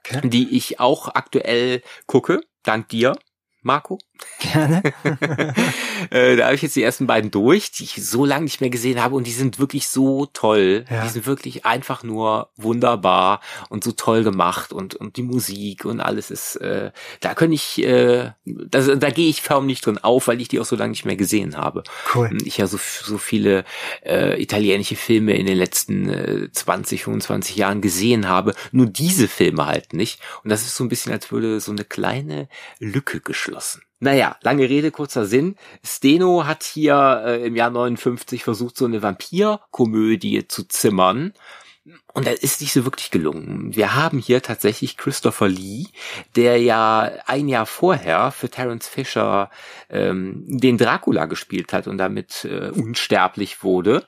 Okay. 0.00 0.28
Die 0.28 0.56
ich 0.56 0.78
auch 0.78 1.08
aktuell 1.08 1.82
gucke, 2.06 2.40
dank 2.62 2.88
dir, 2.88 3.16
Marco. 3.62 3.98
Gerne. 4.38 4.82
äh, 6.10 6.36
da 6.36 6.46
habe 6.46 6.54
ich 6.54 6.62
jetzt 6.62 6.76
die 6.76 6.82
ersten 6.82 7.06
beiden 7.06 7.30
durch, 7.30 7.70
die 7.72 7.84
ich 7.84 8.04
so 8.04 8.24
lange 8.24 8.44
nicht 8.44 8.60
mehr 8.60 8.70
gesehen 8.70 9.02
habe 9.02 9.14
und 9.14 9.26
die 9.26 9.32
sind 9.32 9.58
wirklich 9.58 9.88
so 9.88 10.26
toll. 10.26 10.84
Ja. 10.90 11.04
Die 11.04 11.08
sind 11.08 11.26
wirklich 11.26 11.64
einfach 11.64 12.02
nur 12.02 12.50
wunderbar 12.56 13.40
und 13.68 13.84
so 13.84 13.92
toll 13.92 14.24
gemacht 14.24 14.72
und 14.72 14.94
und 14.94 15.16
die 15.16 15.22
Musik 15.22 15.84
und 15.84 16.00
alles 16.00 16.30
ist 16.30 16.56
äh, 16.56 16.92
da 17.20 17.34
könnte 17.34 17.54
ich 17.54 17.82
äh, 17.82 18.32
da, 18.44 18.80
da 18.80 19.10
gehe 19.10 19.28
ich 19.28 19.42
förmlich 19.42 19.80
drin 19.80 19.98
auf, 19.98 20.28
weil 20.28 20.40
ich 20.40 20.48
die 20.48 20.60
auch 20.60 20.64
so 20.64 20.76
lange 20.76 20.90
nicht 20.90 21.04
mehr 21.04 21.16
gesehen 21.16 21.56
habe. 21.56 21.82
Cool. 22.14 22.36
Ich 22.44 22.58
ja 22.58 22.66
so 22.66 22.78
so 22.78 23.18
viele 23.18 23.64
äh, 24.04 24.40
italienische 24.40 24.96
Filme 24.96 25.34
in 25.34 25.46
den 25.46 25.58
letzten 25.58 26.08
äh, 26.08 26.52
20, 26.52 27.04
25 27.04 27.56
Jahren 27.56 27.80
gesehen 27.80 28.28
habe, 28.28 28.54
nur 28.72 28.86
diese 28.86 29.28
Filme 29.28 29.66
halt 29.66 29.92
nicht 29.92 30.20
und 30.44 30.50
das 30.50 30.62
ist 30.62 30.76
so 30.76 30.84
ein 30.84 30.88
bisschen 30.88 31.12
als 31.12 31.30
würde 31.32 31.60
so 31.60 31.72
eine 31.72 31.84
kleine 31.84 32.48
Lücke 32.78 33.20
geschlossen. 33.20 33.82
Naja, 33.98 34.36
lange 34.42 34.68
Rede, 34.68 34.90
kurzer 34.90 35.24
Sinn. 35.24 35.56
Steno 35.82 36.44
hat 36.44 36.64
hier 36.64 37.22
äh, 37.24 37.46
im 37.46 37.56
Jahr 37.56 37.70
59 37.70 38.44
versucht, 38.44 38.76
so 38.76 38.84
eine 38.84 39.02
Vampirkomödie 39.02 40.46
zu 40.48 40.68
zimmern. 40.68 41.32
Und 42.12 42.26
das 42.26 42.40
ist 42.40 42.60
nicht 42.60 42.72
so 42.72 42.84
wirklich 42.84 43.10
gelungen. 43.10 43.74
Wir 43.74 43.94
haben 43.94 44.18
hier 44.18 44.42
tatsächlich 44.42 44.96
Christopher 44.96 45.48
Lee, 45.48 45.86
der 46.34 46.60
ja 46.60 47.12
ein 47.26 47.48
Jahr 47.48 47.66
vorher 47.66 48.32
für 48.32 48.50
Terence 48.50 48.88
Fisher 48.88 49.50
ähm, 49.88 50.44
den 50.46 50.78
Dracula 50.78 51.26
gespielt 51.26 51.72
hat 51.72 51.86
und 51.86 51.98
damit 51.98 52.44
äh, 52.44 52.70
unsterblich 52.70 53.62
wurde. 53.62 54.04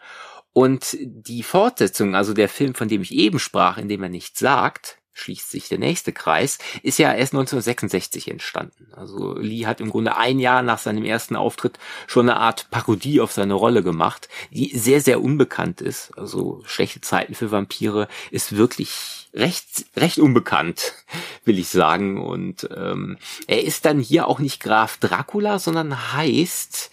Und 0.53 0.97
die 1.01 1.45
Fortsetzung, 1.45 2.17
also 2.17 2.35
der 2.35 2.49
Film, 2.49 2.75
von 2.75 2.89
dem 2.89 3.03
ich 3.03 3.13
eben 3.13 3.39
sprach, 3.39 3.79
in 3.79 3.89
dem 3.89 4.03
er 4.03 4.09
nichts 4.09 4.41
sagt, 4.41 4.98
schließt 5.19 5.51
sich 5.51 5.69
der 5.69 5.79
nächste 5.79 6.13
Kreis, 6.13 6.59
ist 6.83 6.99
ja 6.99 7.13
erst 7.13 7.33
1966 7.33 8.31
entstanden. 8.31 8.87
Also 8.93 9.35
Lee 9.35 9.67
hat 9.67 9.81
im 9.81 9.91
Grunde 9.91 10.17
ein 10.17 10.39
Jahr 10.39 10.63
nach 10.63 10.79
seinem 10.79 11.05
ersten 11.05 11.37
Auftritt 11.37 11.79
schon 12.07 12.29
eine 12.29 12.39
Art 12.39 12.71
Parodie 12.71 13.21
auf 13.21 13.33
seine 13.33 13.55
Rolle 13.55 13.83
gemacht, 13.83 14.29
die 14.51 14.77
sehr, 14.77 15.01
sehr 15.01 15.23
unbekannt 15.23 15.81
ist. 15.81 16.17
Also 16.17 16.63
schlechte 16.65 17.01
Zeiten 17.01 17.35
für 17.35 17.51
Vampire 17.51 18.09
ist 18.31 18.57
wirklich 18.57 19.29
recht, 19.35 19.87
recht 19.97 20.19
unbekannt, 20.19 20.95
will 21.45 21.59
ich 21.59 21.69
sagen. 21.69 22.23
Und 22.23 22.69
ähm, 22.75 23.19
er 23.47 23.65
ist 23.65 23.85
dann 23.85 24.01
hier 24.01 24.29
auch 24.29 24.39
nicht 24.39 24.61
Graf 24.61 24.99
Dracula, 24.99 25.59
sondern 25.59 26.13
heißt 26.13 26.91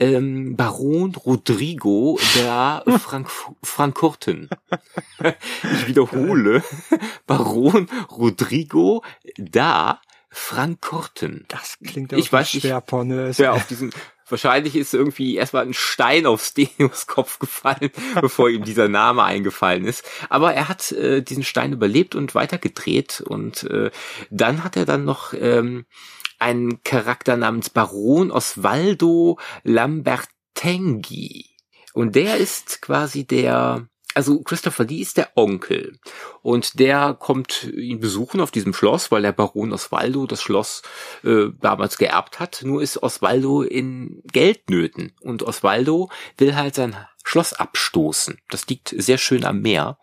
ähm, 0.00 0.56
Baron 0.56 1.14
Rodrigo 1.14 2.18
der 2.34 2.82
Frank 2.98 3.30
Frankurten. 3.62 4.48
Ich 5.62 5.86
wiederhole, 5.86 6.62
Baron 7.26 7.88
Rodrigo 8.10 9.04
da 9.36 10.00
Frankurten. 10.30 11.44
Das 11.48 11.78
klingt 11.84 12.12
Ich 12.14 12.28
auch 12.28 12.32
weiß 12.32 12.50
schwer 12.50 12.80
pornös. 12.80 13.38
Wer 13.38 13.52
auf 13.52 13.66
diesen 13.66 13.92
Wahrscheinlich 14.30 14.76
ist 14.76 14.94
irgendwie 14.94 15.34
erstmal 15.34 15.66
ein 15.66 15.74
Stein 15.74 16.24
auf 16.24 16.44
Stenios 16.44 17.08
Kopf 17.08 17.40
gefallen, 17.40 17.90
bevor 18.20 18.48
ihm 18.48 18.62
dieser 18.62 18.88
Name 18.88 19.24
eingefallen 19.24 19.84
ist. 19.84 20.04
Aber 20.28 20.54
er 20.54 20.68
hat 20.68 20.92
äh, 20.92 21.20
diesen 21.20 21.42
Stein 21.42 21.72
überlebt 21.72 22.14
und 22.14 22.34
weitergedreht. 22.36 23.20
Und 23.20 23.64
äh, 23.64 23.90
dann 24.30 24.62
hat 24.62 24.76
er 24.76 24.84
dann 24.84 25.04
noch 25.04 25.34
ähm, 25.34 25.84
einen 26.40 26.82
Charakter 26.82 27.36
namens 27.36 27.70
Baron 27.70 28.30
Osvaldo 28.30 29.38
Lambertenghi. 29.62 31.46
Und 31.92 32.14
der 32.16 32.36
ist 32.36 32.82
quasi 32.82 33.26
der 33.26 33.88
also 34.14 34.42
Christopher 34.42 34.84
Lee 34.84 35.00
ist 35.00 35.16
der 35.16 35.30
Onkel 35.36 35.98
und 36.42 36.78
der 36.80 37.14
kommt 37.14 37.64
ihn 37.64 38.00
besuchen 38.00 38.40
auf 38.40 38.50
diesem 38.50 38.74
Schloss, 38.74 39.10
weil 39.10 39.22
der 39.22 39.32
Baron 39.32 39.72
Osvaldo 39.72 40.26
das 40.26 40.42
Schloss 40.42 40.82
äh, 41.22 41.46
damals 41.60 41.96
geerbt 41.96 42.40
hat. 42.40 42.62
Nur 42.64 42.82
ist 42.82 43.02
Osvaldo 43.02 43.62
in 43.62 44.20
Geldnöten 44.32 45.12
und 45.20 45.42
Osvaldo 45.42 46.10
will 46.38 46.56
halt 46.56 46.74
sein 46.74 46.96
Schloss 47.22 47.52
abstoßen. 47.52 48.40
Das 48.48 48.66
liegt 48.66 48.94
sehr 48.96 49.18
schön 49.18 49.44
am 49.44 49.60
Meer. 49.60 49.98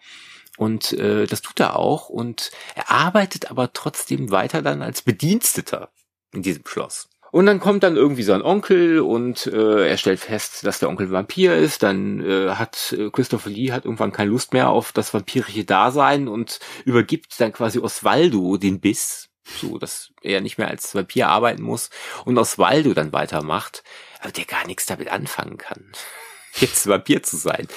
Und 0.58 0.94
äh, 0.94 1.28
das 1.28 1.42
tut 1.42 1.60
er 1.60 1.76
auch 1.76 2.10
und 2.10 2.52
er 2.76 2.90
arbeitet 2.90 3.52
aber 3.52 3.74
trotzdem 3.74 4.32
weiter 4.32 4.62
dann 4.62 4.82
als 4.82 5.04
Bediensteter 5.04 5.92
in 6.34 6.42
diesem 6.42 6.66
Schloss. 6.66 7.10
Und 7.32 7.46
dann 7.46 7.60
kommt 7.60 7.84
dann 7.84 7.98
irgendwie 7.98 8.24
sein 8.24 8.42
Onkel 8.42 9.00
und 9.00 9.48
äh, 9.48 9.90
er 9.90 9.98
stellt 9.98 10.20
fest, 10.20 10.66
dass 10.66 10.80
der 10.80 10.90
Onkel 10.90 11.12
Vampir 11.12 11.56
ist. 11.56 11.84
Dann 11.84 12.22
äh, 12.22 12.52
hat 12.52 12.96
äh, 12.98 13.10
Christopher 13.12 13.50
Lee 13.50 13.72
hat 13.72 13.86
irgendwann 13.86 14.12
keine 14.12 14.32
Lust 14.32 14.54
mehr 14.54 14.70
auf 14.70 14.92
das 14.92 15.14
vampirische 15.14 15.66
Dasein 15.66 16.28
und 16.28 16.60
übergibt 16.86 17.40
dann 17.40 17.52
quasi 17.52 17.80
Osvaldo 17.80 18.58
den 18.58 18.80
Biss, 18.80 19.30
so 19.44 19.78
dass 19.78 20.12
er 20.22 20.42
nicht 20.42 20.58
mehr 20.58 20.70
als 20.70 20.96
Vampir 20.96 21.28
arbeiten 21.28 21.64
muss 21.64 21.90
und 22.26 22.38
Osvaldo 22.38 22.94
dann 22.94 23.12
weitermacht, 23.12 23.84
aber 24.22 24.32
der 24.32 24.46
gar 24.46 24.66
nichts 24.66 24.86
damit 24.86 25.10
anfangen 25.10 25.58
kann, 25.58 25.92
jetzt 26.56 26.88
Vampir 26.88 27.24
zu 27.24 27.36
sein. 27.36 27.68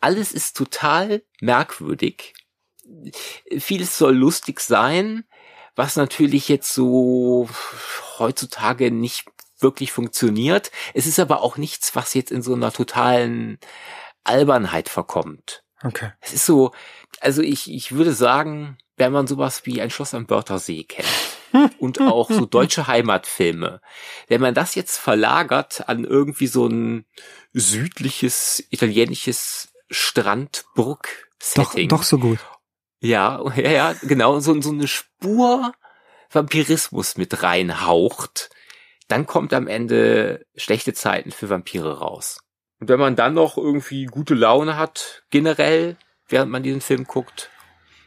Alles 0.00 0.32
ist 0.32 0.56
total 0.56 1.22
merkwürdig. 1.40 2.34
Vieles 3.58 3.96
soll 3.96 4.16
lustig 4.16 4.60
sein, 4.60 5.24
was 5.80 5.96
natürlich 5.96 6.48
jetzt 6.50 6.74
so 6.74 7.48
heutzutage 8.18 8.90
nicht 8.90 9.24
wirklich 9.60 9.92
funktioniert. 9.92 10.70
Es 10.92 11.06
ist 11.06 11.18
aber 11.18 11.40
auch 11.40 11.56
nichts, 11.56 11.96
was 11.96 12.12
jetzt 12.12 12.30
in 12.30 12.42
so 12.42 12.52
einer 12.52 12.70
totalen 12.70 13.58
Albernheit 14.22 14.90
verkommt. 14.90 15.64
Okay. 15.82 16.12
Es 16.20 16.34
ist 16.34 16.44
so, 16.44 16.72
also 17.20 17.40
ich, 17.40 17.72
ich 17.72 17.92
würde 17.92 18.12
sagen, 18.12 18.76
wenn 18.98 19.10
man 19.10 19.26
sowas 19.26 19.64
wie 19.64 19.80
ein 19.80 19.88
Schloss 19.88 20.12
am 20.12 20.28
Wörthersee 20.28 20.84
kennt 20.84 21.08
und 21.78 22.02
auch 22.02 22.30
so 22.30 22.44
deutsche 22.44 22.86
Heimatfilme, 22.86 23.80
wenn 24.28 24.42
man 24.42 24.52
das 24.52 24.74
jetzt 24.74 24.98
verlagert 24.98 25.88
an 25.88 26.04
irgendwie 26.04 26.46
so 26.46 26.66
ein 26.66 27.06
südliches 27.54 28.62
italienisches 28.68 29.72
Strandburg-Setting. 29.88 31.88
Doch, 31.88 32.00
doch 32.00 32.04
so 32.04 32.18
gut. 32.18 32.38
Ja, 33.00 33.42
ja, 33.56 33.70
ja, 33.70 33.94
genau, 34.02 34.40
so, 34.40 34.60
so 34.60 34.70
eine 34.70 34.86
Spur 34.86 35.72
Vampirismus 36.30 37.16
mit 37.16 37.42
reinhaucht, 37.42 38.50
dann 39.08 39.26
kommt 39.26 39.52
am 39.52 39.66
Ende 39.66 40.46
schlechte 40.54 40.94
Zeiten 40.94 41.32
für 41.32 41.50
Vampire 41.50 41.98
raus. 41.98 42.40
Und 42.78 42.88
wenn 42.88 43.00
man 43.00 43.16
dann 43.16 43.34
noch 43.34 43.56
irgendwie 43.56 44.06
gute 44.06 44.34
Laune 44.34 44.76
hat, 44.76 45.24
generell, 45.30 45.96
während 46.28 46.50
man 46.50 46.62
diesen 46.62 46.80
Film 46.80 47.04
guckt, 47.04 47.50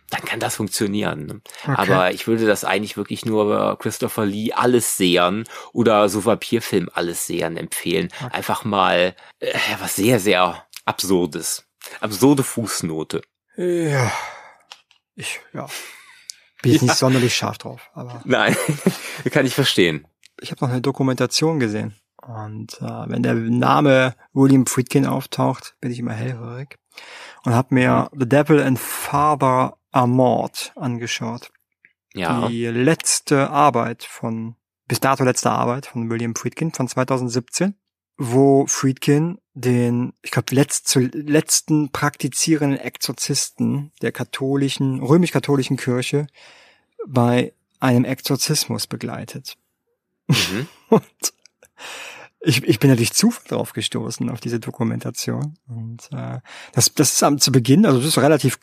dann 0.09 0.23
kann 0.23 0.39
das 0.39 0.55
funktionieren. 0.55 1.41
Okay. 1.63 1.73
Aber 1.75 2.11
ich 2.11 2.27
würde 2.27 2.45
das 2.45 2.63
eigentlich 2.63 2.97
wirklich 2.97 3.25
nur 3.25 3.77
Christopher 3.79 4.25
Lee 4.25 4.53
alles 4.53 4.95
sehen 4.95 5.45
oder 5.73 6.07
so 6.07 6.23
Vampirfilm 6.23 6.89
alles 6.93 7.25
sehen 7.25 7.57
empfehlen. 7.57 8.09
Okay. 8.21 8.33
Einfach 8.33 8.63
mal 8.63 9.15
äh, 9.39 9.53
was 9.79 9.95
sehr, 9.95 10.19
sehr 10.19 10.65
Absurdes. 10.85 11.65
Absurde 11.99 12.43
Fußnote. 12.43 13.21
Ja. 13.55 14.11
Ich, 15.15 15.39
ja. 15.53 15.67
Bin 16.61 16.73
ich 16.73 16.81
ja. 16.81 16.87
nicht 16.87 16.97
sonderlich 16.97 17.35
scharf 17.35 17.57
drauf. 17.57 17.89
Aber 17.93 18.21
Nein, 18.25 18.55
kann 19.31 19.45
ich 19.45 19.53
verstehen. 19.53 20.07
Ich 20.39 20.51
habe 20.51 20.63
noch 20.65 20.71
eine 20.71 20.81
Dokumentation 20.81 21.59
gesehen. 21.59 21.95
Und 22.25 22.79
äh, 22.81 23.09
wenn 23.09 23.21
der 23.21 23.33
Name 23.33 24.15
William 24.33 24.65
Friedkin 24.65 25.05
auftaucht, 25.05 25.75
bin 25.81 25.91
ich 25.91 25.99
immer 25.99 26.13
hellhörig. 26.13 26.79
Und 27.43 27.53
habe 27.53 27.75
mir 27.75 28.09
The 28.17 28.27
Devil 28.27 28.61
and 28.61 28.79
Father 28.79 29.77
Amort 29.91 30.71
angeschaut. 30.75 31.51
Ja. 32.13 32.47
Die 32.47 32.67
letzte 32.67 33.49
Arbeit 33.49 34.03
von, 34.03 34.55
bis 34.87 34.99
dato 34.99 35.23
letzte 35.23 35.51
Arbeit 35.51 35.87
von 35.87 36.09
William 36.09 36.35
Friedkin 36.35 36.71
von 36.71 36.87
2017, 36.87 37.75
wo 38.17 38.65
Friedkin 38.67 39.39
den, 39.53 40.13
ich 40.21 40.31
glaube, 40.31 40.53
letzt, 40.55 40.95
letzten 40.95 41.91
praktizierenden 41.91 42.79
Exorzisten 42.79 43.91
der 44.01 44.11
katholischen, 44.11 45.01
römisch-katholischen 45.01 45.77
Kirche 45.77 46.27
bei 47.07 47.53
einem 47.79 48.05
Exorzismus 48.05 48.87
begleitet. 48.87 49.57
Mhm. 50.27 50.67
Und 50.89 51.33
ich, 52.45 52.63
ich 52.63 52.79
bin 52.79 52.89
natürlich 52.89 53.13
zufällig 53.13 53.49
drauf 53.49 53.73
gestoßen, 53.73 54.29
auf 54.29 54.41
diese 54.41 54.59
Dokumentation. 54.59 55.57
Und 55.67 56.09
äh, 56.11 56.39
das, 56.73 56.93
das 56.93 57.13
ist 57.13 57.23
am, 57.23 57.39
zu 57.39 57.51
Beginn, 57.51 57.85
also 57.85 57.99
das 57.99 58.07
ist 58.09 58.17
relativ 58.17 58.59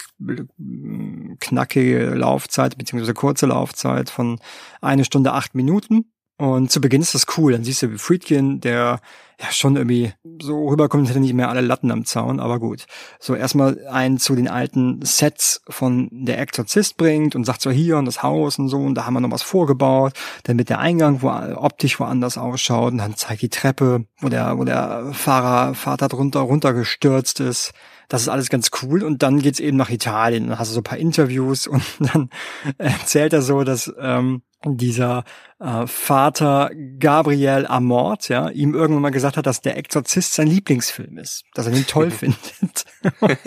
knackige 1.40 2.10
Laufzeit, 2.14 2.76
beziehungsweise 2.76 3.14
kurze 3.14 3.46
Laufzeit 3.46 4.10
von 4.10 4.38
eine 4.82 5.04
Stunde, 5.04 5.32
acht 5.32 5.54
Minuten. 5.54 6.12
Und 6.40 6.70
zu 6.70 6.80
Beginn 6.80 7.02
ist 7.02 7.14
das 7.14 7.26
cool. 7.36 7.52
Dann 7.52 7.64
siehst 7.64 7.82
du 7.82 7.92
wie 7.92 7.98
Friedkin, 7.98 8.62
der 8.62 9.00
ja 9.38 9.52
schon 9.52 9.76
irgendwie 9.76 10.14
so 10.40 10.68
rüberkommt, 10.68 11.06
hätte 11.10 11.20
nicht 11.20 11.34
mehr 11.34 11.50
alle 11.50 11.60
Latten 11.60 11.90
am 11.90 12.06
Zaun, 12.06 12.40
aber 12.40 12.58
gut. 12.58 12.86
So 13.18 13.34
erstmal 13.34 13.86
einen 13.88 14.16
zu 14.16 14.34
den 14.34 14.48
alten 14.48 15.04
Sets 15.04 15.60
von 15.68 16.08
der 16.10 16.38
Exorzist 16.38 16.96
bringt 16.96 17.34
und 17.34 17.44
sagt 17.44 17.60
so 17.60 17.70
hier 17.70 17.98
und 17.98 18.06
das 18.06 18.22
Haus 18.22 18.58
und 18.58 18.68
so 18.70 18.78
und 18.78 18.94
da 18.94 19.04
haben 19.04 19.12
wir 19.12 19.20
noch 19.20 19.30
was 19.30 19.42
vorgebaut, 19.42 20.14
damit 20.44 20.70
der 20.70 20.78
Eingang 20.78 21.20
wo, 21.20 21.28
optisch 21.28 22.00
woanders 22.00 22.38
ausschaut 22.38 22.92
und 22.92 22.98
dann 22.98 23.16
zeigt 23.16 23.42
die 23.42 23.50
Treppe, 23.50 24.06
wo 24.20 24.30
der, 24.30 24.56
wo 24.56 24.64
der 24.64 25.10
Fahrer, 25.12 25.74
Vater 25.74 26.08
drunter 26.08 26.40
runtergestürzt 26.40 27.40
ist. 27.40 27.72
Das 28.08 28.22
ist 28.22 28.28
alles 28.28 28.48
ganz 28.48 28.70
cool 28.82 29.02
und 29.02 29.22
dann 29.22 29.40
geht's 29.40 29.60
eben 29.60 29.76
nach 29.76 29.90
Italien. 29.90 30.48
Dann 30.48 30.58
hast 30.58 30.70
du 30.70 30.74
so 30.74 30.80
ein 30.80 30.84
paar 30.84 30.98
Interviews 30.98 31.66
und 31.66 31.84
dann 31.98 32.30
erzählt 32.78 33.34
er 33.34 33.42
so, 33.42 33.62
dass 33.62 33.92
ähm, 34.00 34.40
dieser 34.64 35.24
äh, 35.58 35.86
Vater 35.86 36.70
Gabriel 36.98 37.66
Amort, 37.66 38.28
ja, 38.28 38.50
ihm 38.50 38.74
irgendwann 38.74 39.02
mal 39.02 39.10
gesagt 39.10 39.36
hat, 39.36 39.46
dass 39.46 39.62
der 39.62 39.76
Exorzist 39.76 40.34
sein 40.34 40.48
Lieblingsfilm 40.48 41.18
ist, 41.18 41.44
dass 41.54 41.66
er 41.66 41.72
ihn 41.72 41.86
toll 41.86 42.10
findet. 42.10 42.84
und, 43.20 43.38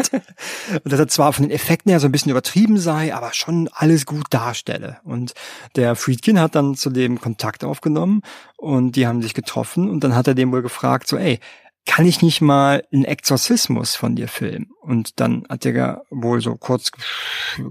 und 0.84 0.92
dass 0.92 1.00
er 1.00 1.08
zwar 1.08 1.34
von 1.34 1.44
den 1.44 1.52
Effekten 1.52 1.92
her 1.92 2.00
so 2.00 2.08
ein 2.08 2.12
bisschen 2.12 2.32
übertrieben 2.32 2.78
sei, 2.78 3.14
aber 3.14 3.34
schon 3.34 3.70
alles 3.74 4.06
gut 4.06 4.26
darstelle. 4.32 4.98
Und 5.04 5.34
der 5.76 5.96
Friedkin 5.96 6.40
hat 6.40 6.56
dann 6.56 6.76
zu 6.76 6.90
dem 6.90 7.22
Kontakt 7.22 7.64
aufgenommen 7.64 8.22
und 8.58 8.96
die 8.96 9.06
haben 9.06 9.22
sich 9.22 9.34
getroffen 9.34 9.90
und 9.90 10.04
dann 10.04 10.16
hat 10.16 10.28
er 10.28 10.36
dem 10.36 10.52
wohl 10.52 10.64
gefragt, 10.64 11.08
so, 11.08 11.18
ey, 11.18 11.40
kann 11.86 12.06
ich 12.06 12.22
nicht 12.22 12.42
mal 12.42 12.86
einen 12.92 13.06
Exorzismus 13.06 13.96
von 13.96 14.16
dir 14.16 14.28
filmen? 14.28 14.72
Und 14.82 15.20
dann 15.20 15.46
hat 15.50 15.66
er 15.66 16.04
wohl 16.10 16.42
so 16.42 16.56
kurz 16.56 16.92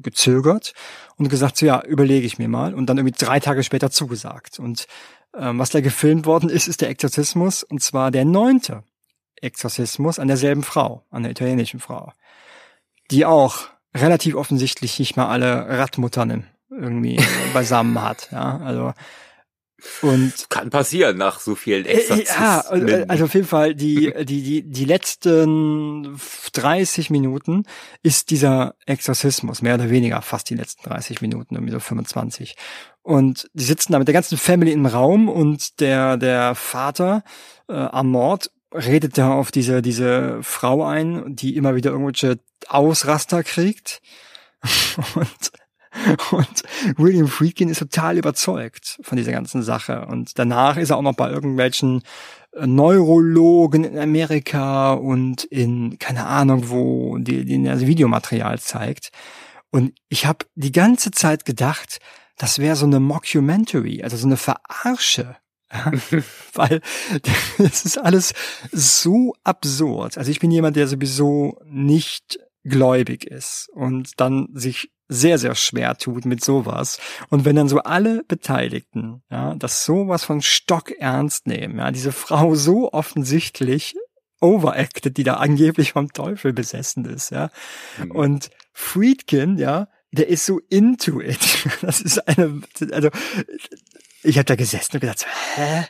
gezögert 0.03 0.75
und 1.17 1.29
gesagt, 1.29 1.57
so 1.57 1.67
ja, 1.67 1.83
überlege 1.83 2.27
ich 2.27 2.39
mir 2.39 2.49
mal. 2.49 2.75
Und 2.75 2.87
dann 2.87 2.99
irgendwie 2.99 3.17
drei 3.19 3.41
Tage 3.41 3.63
später 3.63 3.91
zugesagt. 3.91 4.59
Und 4.59 4.87
ähm, 5.37 5.59
was 5.59 5.71
da 5.71 5.81
gefilmt 5.81 6.27
worden 6.27 6.51
ist, 6.51 6.69
ist 6.69 6.83
der 6.83 6.91
Exorzismus. 6.91 7.63
Und 7.63 7.83
zwar 7.83 8.11
der 8.11 8.25
neunte 8.25 8.85
Exorzismus 9.41 10.19
an 10.19 10.29
derselben 10.29 10.63
Frau, 10.63 11.05
an 11.11 11.23
der 11.23 11.33
italienischen 11.33 11.81
Frau. 11.81 12.13
Die 13.11 13.25
auch 13.25 13.69
relativ 13.95 14.35
offensichtlich 14.37 14.99
nicht 14.99 15.17
mal 15.17 15.29
alle 15.29 15.67
Radmuttern 15.79 16.47
irgendwie 16.71 17.21
beisammen 17.55 18.01
hat. 18.03 18.29
Ja, 18.31 18.59
also 18.59 18.93
und 20.01 20.33
kann 20.49 20.71
passieren 20.71 21.17
nach 21.17 21.41
so 21.41 21.55
vielen 21.55 21.85
Exorzismen. 21.85 22.89
Ja, 22.89 23.05
also 23.09 23.25
auf 23.25 23.35
jeden 23.35 23.47
Fall 23.47 23.75
die 23.75 24.13
die 24.25 24.43
die 24.43 24.63
die 24.63 24.85
letzten 24.85 26.19
30 26.53 27.11
Minuten 27.11 27.65
ist 28.03 28.31
dieser 28.31 28.75
Exorzismus 28.87 29.63
mehr 29.63 29.75
oder 29.75 29.91
weniger 29.91 30.23
fast 30.23 30.51
die 30.51 30.55
letzten 30.55 30.89
30 30.89 31.21
Minuten 31.21 31.55
irgendwie 31.55 31.73
so 31.73 31.81
25 31.81 32.57
und 33.03 33.51
die 33.55 33.65
sitzen 33.65 33.93
da 33.93 33.99
mit 33.99 34.09
der 34.09 34.15
ganzen 34.15 34.39
Family 34.39 34.73
im 34.73 34.87
Raum 34.87 35.29
und 35.29 35.81
der 35.81 36.17
der 36.17 36.55
Vater 36.55 37.25
äh, 37.69 37.75
am 37.75 38.09
Mord 38.09 38.51
redet 38.75 39.19
da 39.19 39.33
auf 39.33 39.51
diese 39.51 39.83
diese 39.83 40.43
Frau 40.43 40.85
ein, 40.85 41.37
die 41.37 41.57
immer 41.57 41.75
wieder 41.75 41.91
irgendwelche 41.91 42.39
Ausraster 42.69 43.43
kriegt 43.43 44.01
und 45.15 45.53
und 46.31 46.63
William 46.97 47.29
Friedkin 47.29 47.69
ist 47.69 47.79
total 47.79 48.19
überzeugt 48.19 48.99
von 49.03 49.17
dieser 49.17 49.33
ganzen 49.33 49.63
Sache. 49.63 50.07
Und 50.07 50.39
danach 50.39 50.77
ist 50.77 50.91
er 50.91 50.97
auch 50.97 51.03
noch 51.03 51.15
bei 51.15 51.31
irgendwelchen 51.31 52.03
äh, 52.53 52.67
Neurologen 52.67 53.85
in 53.85 53.99
Amerika 53.99 54.93
und 54.95 55.45
in, 55.45 55.99
keine 55.99 56.27
Ahnung, 56.27 56.71
wo 56.71 57.19
die, 57.19 57.45
die 57.45 57.63
das 57.63 57.87
Videomaterial 57.87 58.59
zeigt. 58.59 59.11
Und 59.71 59.95
ich 60.09 60.27
habe 60.27 60.47
die 60.55 60.73
ganze 60.73 61.11
Zeit 61.11 61.45
gedacht, 61.45 61.99
das 62.39 62.59
wäre 62.59 62.77
so 62.77 62.87
eine 62.87 63.01
Mockumentary, 63.01 64.03
also 64.03 64.17
so 64.17 64.27
eine 64.27 64.37
Verarsche 64.37 65.37
Weil 66.55 66.81
es 67.59 67.85
ist 67.85 67.99
alles 67.99 68.35
so 68.71 69.35
absurd. 69.45 70.19
Also 70.19 70.31
ich 70.31 70.41
bin 70.41 70.51
jemand, 70.51 70.77
der 70.77 70.87
sowieso 70.87 71.59
nicht 71.65 72.39
gläubig 72.65 73.25
ist 73.25 73.69
und 73.73 74.21
dann 74.21 74.49
sich 74.53 74.92
sehr, 75.09 75.39
sehr 75.39 75.55
schwer 75.55 75.97
tut 75.97 76.25
mit 76.25 76.45
sowas. 76.45 76.99
Und 77.29 77.45
wenn 77.45 77.57
dann 77.57 77.69
so 77.69 77.79
alle 77.79 78.25
Beteiligten, 78.25 79.23
ja, 79.31 79.55
das 79.55 79.85
sowas 79.85 80.25
von 80.25 80.43
Stock 80.43 80.91
ernst 80.91 81.47
nehmen, 81.47 81.79
ja, 81.79 81.91
diese 81.91 82.13
Frau 82.13 82.55
so 82.55 82.93
offensichtlich 82.93 83.95
overacted, 84.41 85.17
die 85.17 85.25
da 85.25 85.35
angeblich 85.35 85.93
vom 85.93 86.13
Teufel 86.13 86.53
besessen 86.53 87.05
ist, 87.05 87.31
ja. 87.31 87.51
Mhm. 87.99 88.11
Und 88.11 88.51
Friedkin, 88.73 89.59
ja, 89.59 89.89
der 90.13 90.29
ist 90.29 90.47
so 90.47 90.61
into 90.69 91.21
it. 91.21 91.39
Das 91.83 92.01
ist 92.01 92.19
eine, 92.29 92.63
also 92.91 93.11
ich 94.23 94.39
habe 94.39 94.45
da 94.45 94.55
gesessen 94.55 94.95
und 94.95 95.01
gedacht, 95.01 95.27
hä? 95.55 95.87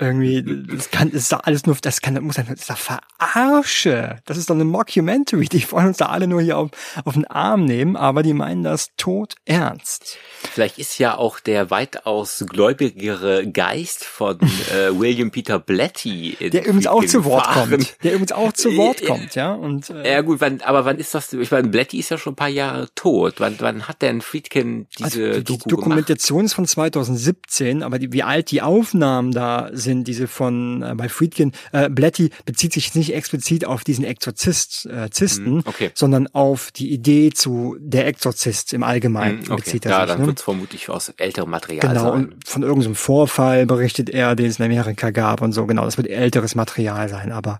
Irgendwie, 0.00 0.42
das 0.76 0.90
kann, 0.90 1.10
das 1.10 1.22
ist 1.22 1.32
doch 1.32 1.44
alles 1.44 1.66
nur, 1.66 1.76
das 1.80 2.00
kann, 2.00 2.14
das 2.14 2.22
muss, 2.22 2.36
das 2.36 2.48
ist 2.48 2.70
doch 2.70 2.78
Verarsche. 2.78 4.16
Das 4.24 4.36
ist 4.36 4.48
doch 4.50 4.54
eine 4.54 4.64
Mockumentary. 4.64 5.46
Die 5.46 5.70
wollen 5.70 5.88
uns 5.88 5.98
da 5.98 6.06
alle 6.06 6.26
nur 6.26 6.40
hier 6.40 6.58
auf, 6.58 6.70
auf 7.04 7.14
den 7.14 7.26
Arm 7.26 7.64
nehmen, 7.64 7.96
aber 7.96 8.22
die 8.22 8.32
meinen 8.32 8.62
das 8.62 8.88
tot 8.96 9.34
ernst. 9.44 10.18
Vielleicht 10.52 10.78
ist 10.78 10.98
ja 10.98 11.16
auch 11.16 11.40
der 11.40 11.70
weitaus 11.70 12.44
gläubigere 12.48 13.46
Geist 13.50 14.04
von 14.04 14.38
äh, 14.40 14.98
William 14.98 15.30
Peter 15.30 15.58
Blatty. 15.58 16.36
Der 16.40 16.62
übrigens 16.62 16.86
auch 16.86 17.04
zu 17.04 17.24
Wort 17.24 17.46
fahren. 17.52 17.70
kommt. 17.70 17.96
Der 18.02 18.12
übrigens 18.12 18.32
auch 18.32 18.52
zu 18.52 18.76
Wort 18.76 19.04
kommt, 19.04 19.34
ja. 19.34 19.52
Und, 19.52 19.90
äh, 19.90 20.12
ja 20.14 20.20
gut, 20.22 20.40
wann, 20.40 20.60
aber 20.62 20.84
wann 20.84 20.98
ist 20.98 21.14
das, 21.14 21.32
ich 21.32 21.50
meine, 21.50 21.68
Blatty 21.68 21.98
ist 21.98 22.10
ja 22.10 22.18
schon 22.18 22.32
ein 22.32 22.36
paar 22.36 22.48
Jahre 22.48 22.88
tot. 22.94 23.34
Wann, 23.38 23.56
wann 23.58 23.86
hat 23.86 24.02
denn 24.02 24.20
Friedkin 24.20 24.86
diese 24.98 25.04
also 25.04 25.40
die, 25.40 25.58
die 25.58 25.68
Dokumentation 25.68 26.38
gemacht? 26.38 26.46
ist 26.46 26.54
von 26.54 26.66
2017, 26.66 27.82
aber 27.82 27.98
die, 27.98 28.12
wie 28.12 28.22
alt 28.22 28.50
die 28.50 28.62
Aufnahmen 28.62 29.32
da 29.32 29.68
sind, 29.72 29.89
sind 29.90 30.06
diese 30.06 30.28
von 30.28 30.82
äh, 30.82 30.94
bei 30.94 31.08
Friedkin. 31.08 31.52
Äh, 31.72 31.90
Blatty 31.90 32.30
bezieht 32.44 32.72
sich 32.72 32.94
nicht 32.94 33.12
explizit 33.12 33.64
auf 33.64 33.82
diesen 33.82 34.04
Exorzist, 34.04 34.86
äh, 34.86 35.10
Zisten, 35.10 35.54
mhm, 35.54 35.62
okay. 35.64 35.90
sondern 35.94 36.28
auf 36.28 36.70
die 36.70 36.92
Idee 36.92 37.30
zu 37.30 37.76
der 37.80 38.06
Exorzist 38.06 38.72
im 38.72 38.84
Allgemeinen 38.84 39.38
mhm, 39.38 39.52
okay. 39.52 39.56
bezieht 39.56 39.86
er 39.86 39.90
ja, 39.90 39.96
sich. 39.96 40.02
Ja, 40.02 40.06
dann 40.06 40.20
ne? 40.20 40.26
wird 40.28 40.38
es 40.38 40.44
vermutlich 40.44 40.88
aus 40.88 41.12
älterem 41.16 41.50
Material 41.50 41.80
genau, 41.88 42.12
sein. 42.12 42.12
und 42.12 42.48
von 42.48 42.62
irgendeinem 42.62 42.94
Vorfall 42.94 43.66
berichtet 43.66 44.10
er, 44.10 44.36
den 44.36 44.46
es 44.46 44.58
in 44.60 44.64
Amerika 44.64 45.10
gab 45.10 45.42
und 45.42 45.52
so. 45.52 45.66
Genau, 45.66 45.84
das 45.84 45.96
wird 45.96 46.08
älteres 46.08 46.54
Material 46.54 47.08
sein, 47.08 47.32
aber 47.32 47.58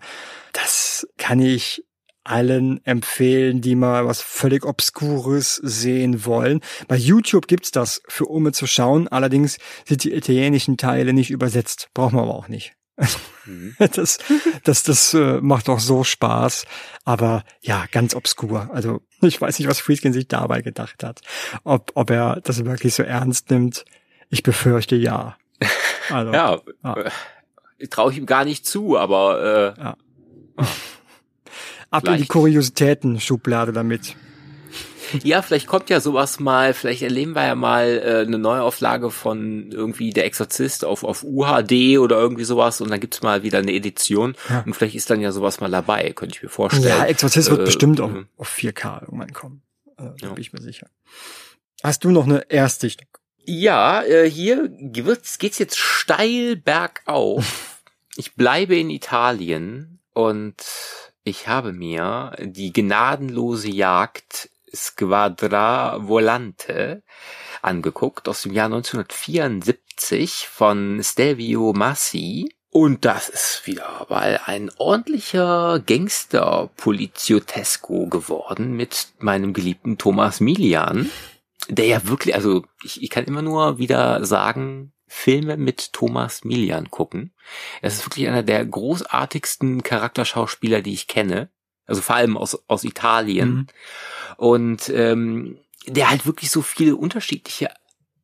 das 0.52 1.06
kann 1.18 1.40
ich 1.40 1.84
allen 2.24 2.84
empfehlen, 2.84 3.60
die 3.60 3.74
mal 3.74 4.06
was 4.06 4.20
völlig 4.20 4.64
Obskures 4.64 5.56
sehen 5.56 6.24
wollen. 6.24 6.60
Bei 6.88 6.96
YouTube 6.96 7.46
gibt's 7.46 7.70
das 7.70 8.02
für 8.08 8.26
Ume 8.26 8.52
zu 8.52 8.66
schauen, 8.66 9.08
allerdings 9.08 9.58
sind 9.86 10.04
die 10.04 10.12
italienischen 10.12 10.76
Teile 10.76 11.12
nicht 11.12 11.30
übersetzt. 11.30 11.88
Brauchen 11.94 12.16
wir 12.16 12.22
aber 12.22 12.34
auch 12.34 12.48
nicht. 12.48 12.74
Mhm. 13.46 13.74
Das, 13.92 14.18
das, 14.64 14.82
das 14.82 15.14
äh, 15.14 15.40
macht 15.40 15.68
doch 15.68 15.80
so 15.80 16.04
Spaß. 16.04 16.66
Aber 17.04 17.44
ja, 17.60 17.86
ganz 17.90 18.14
obskur. 18.14 18.68
Also 18.72 19.00
ich 19.22 19.40
weiß 19.40 19.58
nicht, 19.58 19.68
was 19.68 19.80
Friedkin 19.80 20.12
sich 20.12 20.28
dabei 20.28 20.62
gedacht 20.62 21.02
hat. 21.02 21.20
Ob, 21.64 21.92
ob 21.94 22.10
er 22.10 22.40
das 22.42 22.64
wirklich 22.64 22.94
so 22.94 23.02
ernst 23.02 23.50
nimmt. 23.50 23.84
Ich 24.28 24.42
befürchte 24.42 24.96
ja. 24.96 25.36
Also, 26.10 26.32
ja, 26.32 26.60
ja. 26.82 26.96
Äh, 27.78 27.86
traue 27.86 28.10
ich 28.10 28.18
ihm 28.18 28.26
gar 28.26 28.44
nicht 28.44 28.66
zu, 28.66 28.98
aber 28.98 29.76
äh, 29.78 29.80
ja. 29.80 29.96
Ab 31.90 32.02
vielleicht. 32.02 32.18
in 32.18 32.22
die 32.22 32.28
Kuriositäten-Schublade 32.28 33.72
damit. 33.72 34.16
Ja, 35.24 35.42
vielleicht 35.42 35.66
kommt 35.66 35.90
ja 35.90 36.00
sowas 36.00 36.40
mal, 36.40 36.72
vielleicht 36.72 37.02
erleben 37.02 37.34
wir 37.34 37.44
ja 37.44 37.54
mal 37.54 38.00
äh, 38.04 38.26
eine 38.26 38.38
Neuauflage 38.38 39.10
von 39.10 39.70
irgendwie 39.72 40.10
Der 40.10 40.24
Exorzist 40.24 40.84
auf, 40.84 41.04
auf 41.04 41.24
UHD 41.24 41.98
oder 41.98 42.16
irgendwie 42.16 42.44
sowas 42.44 42.80
und 42.80 42.90
dann 42.90 43.00
gibt's 43.00 43.22
mal 43.22 43.42
wieder 43.42 43.58
eine 43.58 43.72
Edition 43.72 44.36
ja. 44.48 44.62
und 44.64 44.74
vielleicht 44.74 44.94
ist 44.94 45.10
dann 45.10 45.20
ja 45.20 45.32
sowas 45.32 45.60
mal 45.60 45.70
dabei, 45.70 46.12
könnte 46.12 46.36
ich 46.36 46.42
mir 46.42 46.48
vorstellen. 46.48 46.86
Ja, 46.86 47.04
Exorzist 47.04 47.48
äh, 47.48 47.52
wird 47.52 47.64
bestimmt 47.64 48.00
auf, 48.00 48.12
auf 48.36 48.56
4K 48.56 49.02
irgendwann 49.02 49.32
kommen. 49.32 49.62
Äh, 49.98 50.10
da 50.20 50.28
ja. 50.28 50.32
bin 50.32 50.40
ich 50.40 50.52
mir 50.52 50.62
sicher. 50.62 50.88
Hast 51.82 52.04
du 52.04 52.10
noch 52.10 52.26
eine 52.26 52.48
Erstdichtung? 52.50 53.08
Ja, 53.44 54.02
äh, 54.02 54.30
hier 54.30 54.68
geht's, 54.68 55.38
geht's 55.38 55.58
jetzt 55.58 55.78
steil 55.78 56.56
bergauf. 56.56 57.82
ich 58.16 58.34
bleibe 58.34 58.76
in 58.76 58.90
Italien 58.90 59.98
und 60.12 60.54
ich 61.24 61.48
habe 61.48 61.72
mir 61.72 62.36
die 62.40 62.72
gnadenlose 62.72 63.68
Jagd 63.68 64.50
Squadra 64.74 66.06
Volante 66.06 67.02
angeguckt 67.62 68.28
aus 68.28 68.42
dem 68.42 68.52
Jahr 68.52 68.66
1974 68.66 70.46
von 70.48 71.02
Stelvio 71.02 71.72
Massi. 71.72 72.54
Und 72.72 73.04
das 73.04 73.28
ist 73.28 73.66
wieder 73.66 74.06
mal 74.08 74.40
ein 74.46 74.70
ordentlicher 74.78 75.82
Gangster-Poliziotesco 75.84 78.06
geworden 78.06 78.76
mit 78.76 79.08
meinem 79.18 79.52
geliebten 79.52 79.98
Thomas 79.98 80.38
Milian, 80.38 81.10
der 81.68 81.86
ja 81.86 82.06
wirklich, 82.06 82.36
also 82.36 82.64
ich, 82.84 83.02
ich 83.02 83.10
kann 83.10 83.24
immer 83.24 83.42
nur 83.42 83.78
wieder 83.78 84.24
sagen, 84.24 84.92
Filme 85.12 85.56
mit 85.56 85.92
Thomas 85.92 86.44
Milian 86.44 86.88
gucken. 86.88 87.32
Es 87.82 87.94
ist 87.94 88.06
wirklich 88.06 88.28
einer 88.28 88.44
der 88.44 88.64
großartigsten 88.64 89.82
Charakterschauspieler, 89.82 90.82
die 90.82 90.92
ich 90.92 91.08
kenne. 91.08 91.50
Also 91.84 92.00
vor 92.00 92.14
allem 92.14 92.36
aus, 92.36 92.62
aus 92.68 92.84
Italien. 92.84 93.50
Mhm. 93.50 93.66
Und 94.36 94.88
ähm, 94.90 95.58
der 95.86 96.10
halt 96.10 96.26
wirklich 96.26 96.52
so 96.52 96.62
viele 96.62 96.94
unterschiedliche 96.94 97.70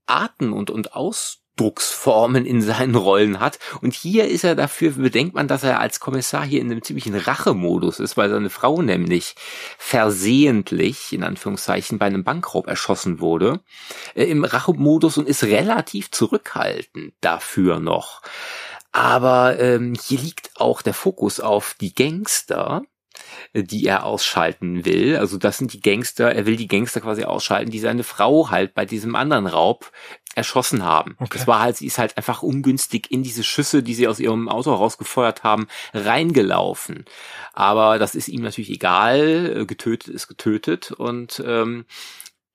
Arten 0.07 0.53
und, 0.53 0.71
und 0.71 0.93
Aus 0.93 1.43
Ausdrucksformen 1.57 2.45
in 2.45 2.61
seinen 2.61 2.95
Rollen 2.95 3.41
hat. 3.41 3.59
Und 3.81 3.95
hier 3.95 4.29
ist 4.29 4.45
er 4.45 4.55
dafür, 4.55 4.93
bedenkt 4.93 5.35
man, 5.35 5.49
dass 5.49 5.63
er 5.63 5.81
als 5.81 6.01
Kommissar 6.01 6.45
hier 6.45 6.61
in 6.61 6.71
einem 6.71 6.83
ziemlichen 6.83 7.15
Rachemodus 7.15 7.99
ist, 7.99 8.17
weil 8.17 8.29
seine 8.29 8.51
Frau 8.51 8.83
nämlich 8.83 9.35
versehentlich, 9.79 11.13
in 11.13 11.25
Anführungszeichen, 11.25 11.99
bei 11.99 12.07
einem 12.07 12.25
Bankraub 12.25 12.67
erschossen 12.67 13.21
wurde, 13.21 13.61
äh, 14.15 14.25
im 14.25 14.45
Rachemodus 14.45 15.17
und 15.19 15.29
ist 15.29 15.45
relativ 15.45 16.11
zurückhaltend 16.11 17.15
dafür 17.21 17.81
noch. 17.81 18.21
Aber 18.93 19.59
ähm, 19.59 19.95
hier 20.01 20.19
liegt 20.19 20.51
auch 20.57 20.83
der 20.83 20.95
Fokus 20.95 21.41
auf 21.41 21.75
die 21.81 21.95
Gangster, 21.95 22.83
die 23.55 23.87
er 23.87 24.05
ausschalten 24.05 24.85
will. 24.85 25.17
Also 25.17 25.39
das 25.39 25.59
sind 25.59 25.73
die 25.73 25.81
Gangster, 25.81 26.35
er 26.35 26.47
will 26.47 26.57
die 26.57 26.69
Gangster 26.69 27.01
quasi 27.01 27.25
ausschalten, 27.25 27.71
die 27.71 27.79
seine 27.79 28.05
Frau 28.05 28.51
halt 28.51 28.75
bei 28.75 28.85
diesem 28.85 29.15
anderen 29.15 29.47
Raub 29.47 29.91
erschossen 30.37 30.85
haben. 30.85 31.17
Okay. 31.19 31.39
Das 31.39 31.47
war 31.47 31.61
halt, 31.61 31.77
sie 31.77 31.87
ist 31.87 31.99
halt 31.99 32.17
einfach 32.17 32.43
ungünstig 32.43 33.11
in 33.11 33.23
diese 33.23 33.43
Schüsse, 33.43 33.83
die 33.83 33.95
sie 33.95 34.07
aus 34.07 34.21
ihrem 34.21 34.49
Auto 34.49 34.73
rausgefeuert 34.73 35.43
haben, 35.43 35.67
reingelaufen. 35.95 37.07
Aber 37.53 37.99
das 37.99 38.15
ist 38.15 38.29
ihm 38.29 38.43
natürlich 38.43 38.71
egal, 38.71 39.67
getötet 39.67 40.15
ist 40.15 40.29
getötet 40.29 40.93
und 40.93 41.43
ähm, 41.45 41.87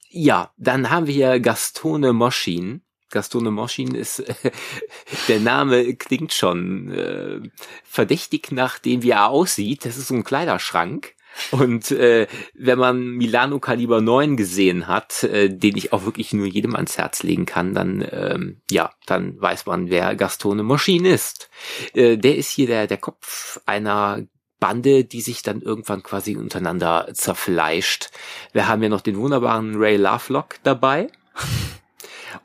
ja, 0.10 0.52
dann 0.58 0.90
haben 0.90 1.08
wir 1.08 1.14
hier 1.14 1.40
Gastone 1.40 2.14
Moschin. 2.14 2.82
Gastone 3.10 3.52
Moschin 3.52 3.96
ist, 3.96 4.20
äh, 4.20 4.52
der 5.28 5.40
Name 5.40 5.96
klingt 5.96 6.34
schon 6.34 6.92
äh, 6.92 7.40
verdächtig 7.84 8.52
nach 8.52 8.78
dem, 8.78 9.04
wie 9.04 9.12
er 9.12 9.30
aussieht. 9.30 9.86
Das 9.86 9.98
ist 9.98 10.10
so 10.10 10.16
ein 10.16 10.24
Kleiderschrank. 10.24 11.16
Und 11.52 11.92
äh, 11.92 12.28
wenn 12.54 12.80
man 12.80 13.12
Milano 13.12 13.60
Kaliber 13.60 14.02
9 14.02 14.36
gesehen 14.38 14.88
hat, 14.88 15.24
äh, 15.24 15.50
den 15.50 15.78
ich 15.78 15.94
auch 15.94 16.06
wirklich 16.06 16.34
nur 16.34 16.46
jedem 16.46 16.76
ans 16.76 16.98
Herz 16.98 17.24
legen 17.24 17.46
kann, 17.46 17.74
dann 17.74 18.06
ähm, 18.12 18.62
ja, 18.70 18.92
dann 19.06 19.42
weiß 19.42 19.66
man, 19.66 19.90
wer 19.90 20.16
Gastone 20.16 20.64
Moschin 20.64 21.06
ist. 21.06 21.50
Äh, 21.94 22.18
der 22.18 22.36
ist 22.36 22.50
hier 22.50 22.68
der, 22.68 22.88
der 22.88 22.98
Kopf 22.98 23.62
einer 23.66 24.26
Bande, 24.60 25.06
die 25.06 25.22
sich 25.22 25.42
dann 25.42 25.62
irgendwann 25.62 26.04
quasi 26.04 26.36
untereinander 26.38 27.08
zerfleischt. 27.14 28.10
Wir 28.54 28.68
haben 28.68 28.84
ja 28.84 28.90
noch 28.90 29.02
den 29.02 29.18
wunderbaren 29.18 29.74
Ray 29.76 29.98
Lovelock 29.98 30.58
dabei. 30.64 31.08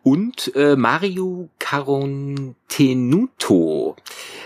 Und 0.03 0.55
äh, 0.57 0.75
Mario 0.77 1.51
Carontenuto, 1.59 3.97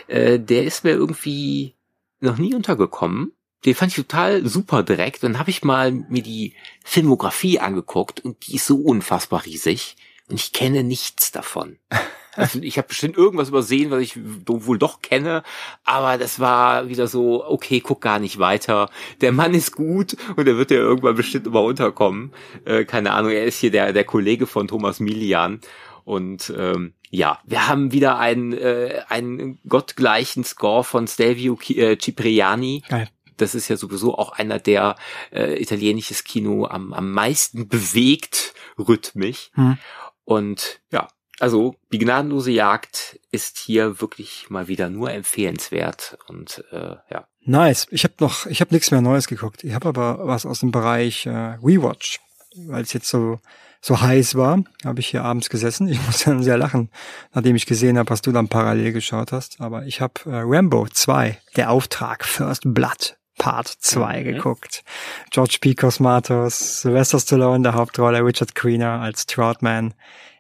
äh, 0.09 0.39
der 0.39 0.65
ist 0.65 0.85
mir 0.85 0.91
irgendwie 0.91 1.75
noch 2.21 2.37
nie 2.37 2.55
untergekommen 2.55 3.33
den 3.65 3.75
fand 3.75 3.93
ich 3.93 3.97
total 3.97 4.47
super 4.47 4.83
direkt. 4.83 5.23
Dann 5.23 5.39
habe 5.39 5.51
ich 5.51 5.65
mal 5.65 5.93
mir 5.93 6.23
die 6.23 6.55
Filmografie 6.85 7.59
angeguckt 7.59 8.21
und 8.21 8.47
die 8.47 8.57
ist 8.57 8.67
so 8.67 8.77
unfassbar 8.77 9.45
riesig 9.45 9.97
und 10.29 10.37
ich 10.41 10.53
kenne 10.53 10.85
nichts 10.85 11.33
davon. 11.33 11.79
Also 12.37 12.61
ich 12.63 12.79
habe 12.79 12.87
bestimmt 12.87 13.17
irgendwas 13.17 13.49
übersehen, 13.49 13.91
was 13.91 14.01
ich 14.01 14.17
wohl 14.17 14.79
doch 14.79 15.03
kenne, 15.03 15.43
aber 15.83 16.17
das 16.17 16.39
war 16.39 16.89
wieder 16.89 17.09
so, 17.09 17.45
okay, 17.45 17.81
guck 17.81 18.01
gar 18.01 18.21
nicht 18.21 18.39
weiter. 18.39 18.89
Der 19.21 19.33
Mann 19.33 19.53
ist 19.53 19.75
gut 19.75 20.17
und 20.37 20.47
er 20.47 20.57
wird 20.57 20.71
ja 20.71 20.77
irgendwann 20.77 21.17
bestimmt 21.17 21.49
immer 21.49 21.63
unterkommen. 21.63 22.33
Äh, 22.65 22.85
keine 22.85 23.15
Ahnung, 23.15 23.33
er 23.33 23.45
ist 23.45 23.59
hier 23.59 23.73
der, 23.73 23.93
der 23.93 24.05
Kollege 24.05 24.47
von 24.47 24.69
Thomas 24.69 25.01
Milian 25.01 25.61
und 26.05 26.55
ähm, 26.57 26.95
ja, 27.11 27.41
wir 27.45 27.67
haben 27.67 27.91
wieder 27.91 28.21
einen, 28.21 28.53
äh, 28.53 29.03
einen 29.09 29.59
gottgleichen 29.69 30.45
Score 30.45 30.85
von 30.85 31.09
Stelvio 31.09 31.59
äh, 31.69 31.99
Cipriani. 31.99 32.85
Geil 32.89 33.09
das 33.41 33.55
ist 33.55 33.69
ja 33.69 33.77
sowieso 33.77 34.17
auch 34.17 34.33
einer, 34.33 34.59
der 34.59 34.97
äh, 35.33 35.61
italienisches 35.61 36.25
Kino 36.25 36.67
am, 36.67 36.93
am 36.93 37.13
meisten 37.13 37.69
bewegt, 37.69 38.55
rhythmisch. 38.79 39.51
Hm. 39.55 39.79
Und 40.25 40.81
ja, 40.91 41.09
Also 41.41 41.75
die 41.93 41.99
gnadenlose 41.99 42.51
Jagd 42.51 43.19
ist 43.33 43.59
hier 43.59 44.01
wirklich 44.01 44.51
mal 44.51 44.69
wieder 44.69 44.91
nur 44.91 45.11
empfehlenswert 45.11 46.19
und 46.29 46.65
äh, 46.71 46.97
ja. 47.11 47.27
Nice. 47.43 47.87
Ich 47.91 48.05
habe 48.05 48.15
noch, 48.21 48.47
ich 48.47 48.61
habe 48.61 48.75
nichts 48.75 48.91
mehr 48.91 49.01
Neues 49.01 49.27
geguckt. 49.27 49.65
Ich 49.65 49.73
habe 49.73 49.89
aber 49.89 50.27
was 50.27 50.45
aus 50.45 50.61
dem 50.61 50.71
Bereich 50.71 51.27
äh, 51.27 51.31
Rewatch, 51.63 52.21
weil 52.55 52.83
es 52.83 52.93
jetzt 52.93 53.09
so 53.09 53.41
so 53.81 54.01
heiß 54.01 54.35
war, 54.35 54.63
habe 54.85 55.01
ich 55.01 55.09
hier 55.09 55.25
abends 55.25 55.49
gesessen. 55.49 55.89
Ich 55.89 56.01
muss 56.07 56.25
dann 56.25 56.43
sehr 56.43 56.59
lachen, 56.59 56.91
nachdem 57.33 57.57
ich 57.57 57.67
gesehen 57.67 57.99
habe, 57.99 58.11
was 58.11 58.23
du 58.23 58.33
dann 58.33 58.49
parallel 58.49 58.93
geschaut 58.93 59.33
hast. 59.33 59.61
Aber 59.61 59.87
ich 59.87 60.01
habe 60.01 60.21
äh, 60.27 60.43
Rambo 60.45 60.87
2, 60.87 61.39
der 61.57 61.71
Auftrag, 61.71 62.25
First 62.25 62.63
Blood, 62.67 63.17
Part 63.41 63.69
2 63.69 64.21
mhm. 64.21 64.25
geguckt. 64.25 64.85
George 65.31 65.57
P. 65.63 65.75
Cosmatos, 65.75 66.83
Sylvester 66.83 67.19
Stallone 67.19 67.57
in 67.57 67.63
der 67.63 67.75
Hauptrolle, 67.75 68.23
Richard 68.23 68.55
Queener 68.55 69.01
als 69.01 69.25
Troutman. 69.25 69.95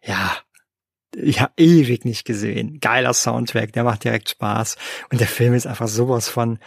Ja, 0.05 0.37
ich 1.17 1.41
habe 1.41 1.53
ewig 1.57 2.05
nicht 2.05 2.27
gesehen. 2.27 2.79
Geiler 2.79 3.15
Soundtrack, 3.15 3.73
der 3.73 3.85
macht 3.85 4.05
direkt 4.05 4.29
Spaß. 4.29 4.77
Und 5.11 5.19
der 5.19 5.29
Film 5.29 5.55
ist 5.55 5.67
einfach 5.67 5.89
sowas 5.89 6.29
von 6.29 6.59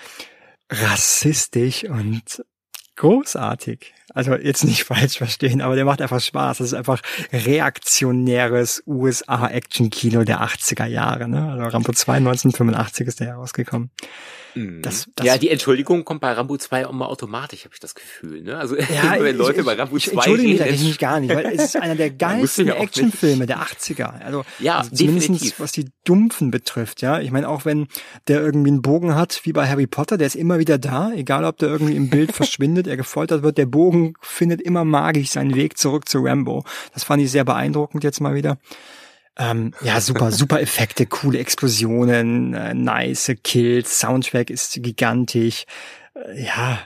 rassistisch 0.71 1.83
und 1.83 2.43
großartig. 2.95 3.93
Also 4.15 4.33
jetzt 4.33 4.63
nicht 4.63 4.83
falsch 4.85 5.19
verstehen, 5.19 5.61
aber 5.61 5.75
der 5.75 5.85
macht 5.85 6.01
einfach 6.01 6.19
Spaß. 6.19 6.57
Das 6.57 6.67
ist 6.67 6.73
einfach 6.73 7.03
reaktionäres 7.31 8.81
USA-Action-Kino 8.87 10.23
der 10.23 10.41
80er 10.41 10.87
Jahre. 10.87 11.27
Ne? 11.27 11.51
Also 11.51 11.63
Rambo 11.65 11.93
2 11.93 12.13
1985 12.13 13.07
ist 13.07 13.19
der 13.19 13.27
herausgekommen. 13.27 13.91
Mhm. 14.01 14.42
Das, 14.55 15.09
das 15.15 15.25
ja, 15.25 15.37
die 15.37 15.49
Entschuldigung 15.49 16.05
kommt 16.05 16.21
bei 16.21 16.31
Rambo 16.31 16.57
2 16.57 16.83
immer 16.83 17.09
automatisch, 17.09 17.65
habe 17.65 17.73
ich 17.73 17.79
das 17.79 17.95
Gefühl. 17.95 18.41
Ne? 18.41 18.57
Also 18.57 18.75
ja, 18.77 19.15
wenn 19.19 19.37
Leute 19.37 19.61
ich, 19.61 19.65
bei 19.65 19.73
Rambo 19.73 19.97
2 19.97 20.11
Entschuldige 20.11 20.49
mich 20.49 20.63
eigentlich 20.63 20.99
gar 20.99 21.19
nicht, 21.19 21.33
weil 21.33 21.45
es 21.45 21.63
ist 21.63 21.75
einer 21.77 21.95
der 21.95 22.09
geilsten 22.11 22.69
Actionfilme 22.69 23.45
der 23.45 23.59
80er. 23.59 24.21
Also, 24.21 24.43
ja, 24.59 24.79
also 24.79 24.95
zumindest 24.95 25.59
was 25.59 25.71
die 25.71 25.85
Dumpfen 26.03 26.51
betrifft. 26.51 27.01
Ja, 27.01 27.19
Ich 27.19 27.31
meine, 27.31 27.49
auch 27.49 27.65
wenn 27.65 27.87
der 28.27 28.41
irgendwie 28.41 28.69
einen 28.69 28.81
Bogen 28.81 29.15
hat, 29.15 29.41
wie 29.43 29.53
bei 29.53 29.67
Harry 29.67 29.87
Potter, 29.87 30.17
der 30.17 30.27
ist 30.27 30.35
immer 30.35 30.59
wieder 30.59 30.77
da, 30.77 31.11
egal 31.13 31.45
ob 31.45 31.57
der 31.57 31.69
irgendwie 31.69 31.95
im 31.95 32.09
Bild 32.09 32.31
verschwindet, 32.33 32.87
er 32.87 32.97
gefoltert 32.97 33.43
wird, 33.43 33.57
der 33.57 33.65
Bogen 33.65 34.13
findet 34.21 34.61
immer 34.61 34.85
magisch 34.85 35.29
seinen 35.29 35.55
Weg 35.55 35.77
zurück 35.77 36.07
zu 36.07 36.19
Rambo. 36.19 36.63
Das 36.93 37.03
fand 37.03 37.23
ich 37.23 37.31
sehr 37.31 37.45
beeindruckend 37.45 38.03
jetzt 38.03 38.21
mal 38.21 38.35
wieder. 38.35 38.57
Ähm, 39.37 39.73
ja, 39.81 39.99
super, 39.99 40.31
super 40.31 40.61
Effekte, 40.61 41.05
coole 41.07 41.39
Explosionen, 41.39 42.53
äh, 42.53 42.73
nice 42.73 43.31
Kills, 43.43 43.99
Soundtrack 43.99 44.49
ist 44.49 44.81
gigantisch. 44.83 45.65
Äh, 46.13 46.43
ja, 46.43 46.79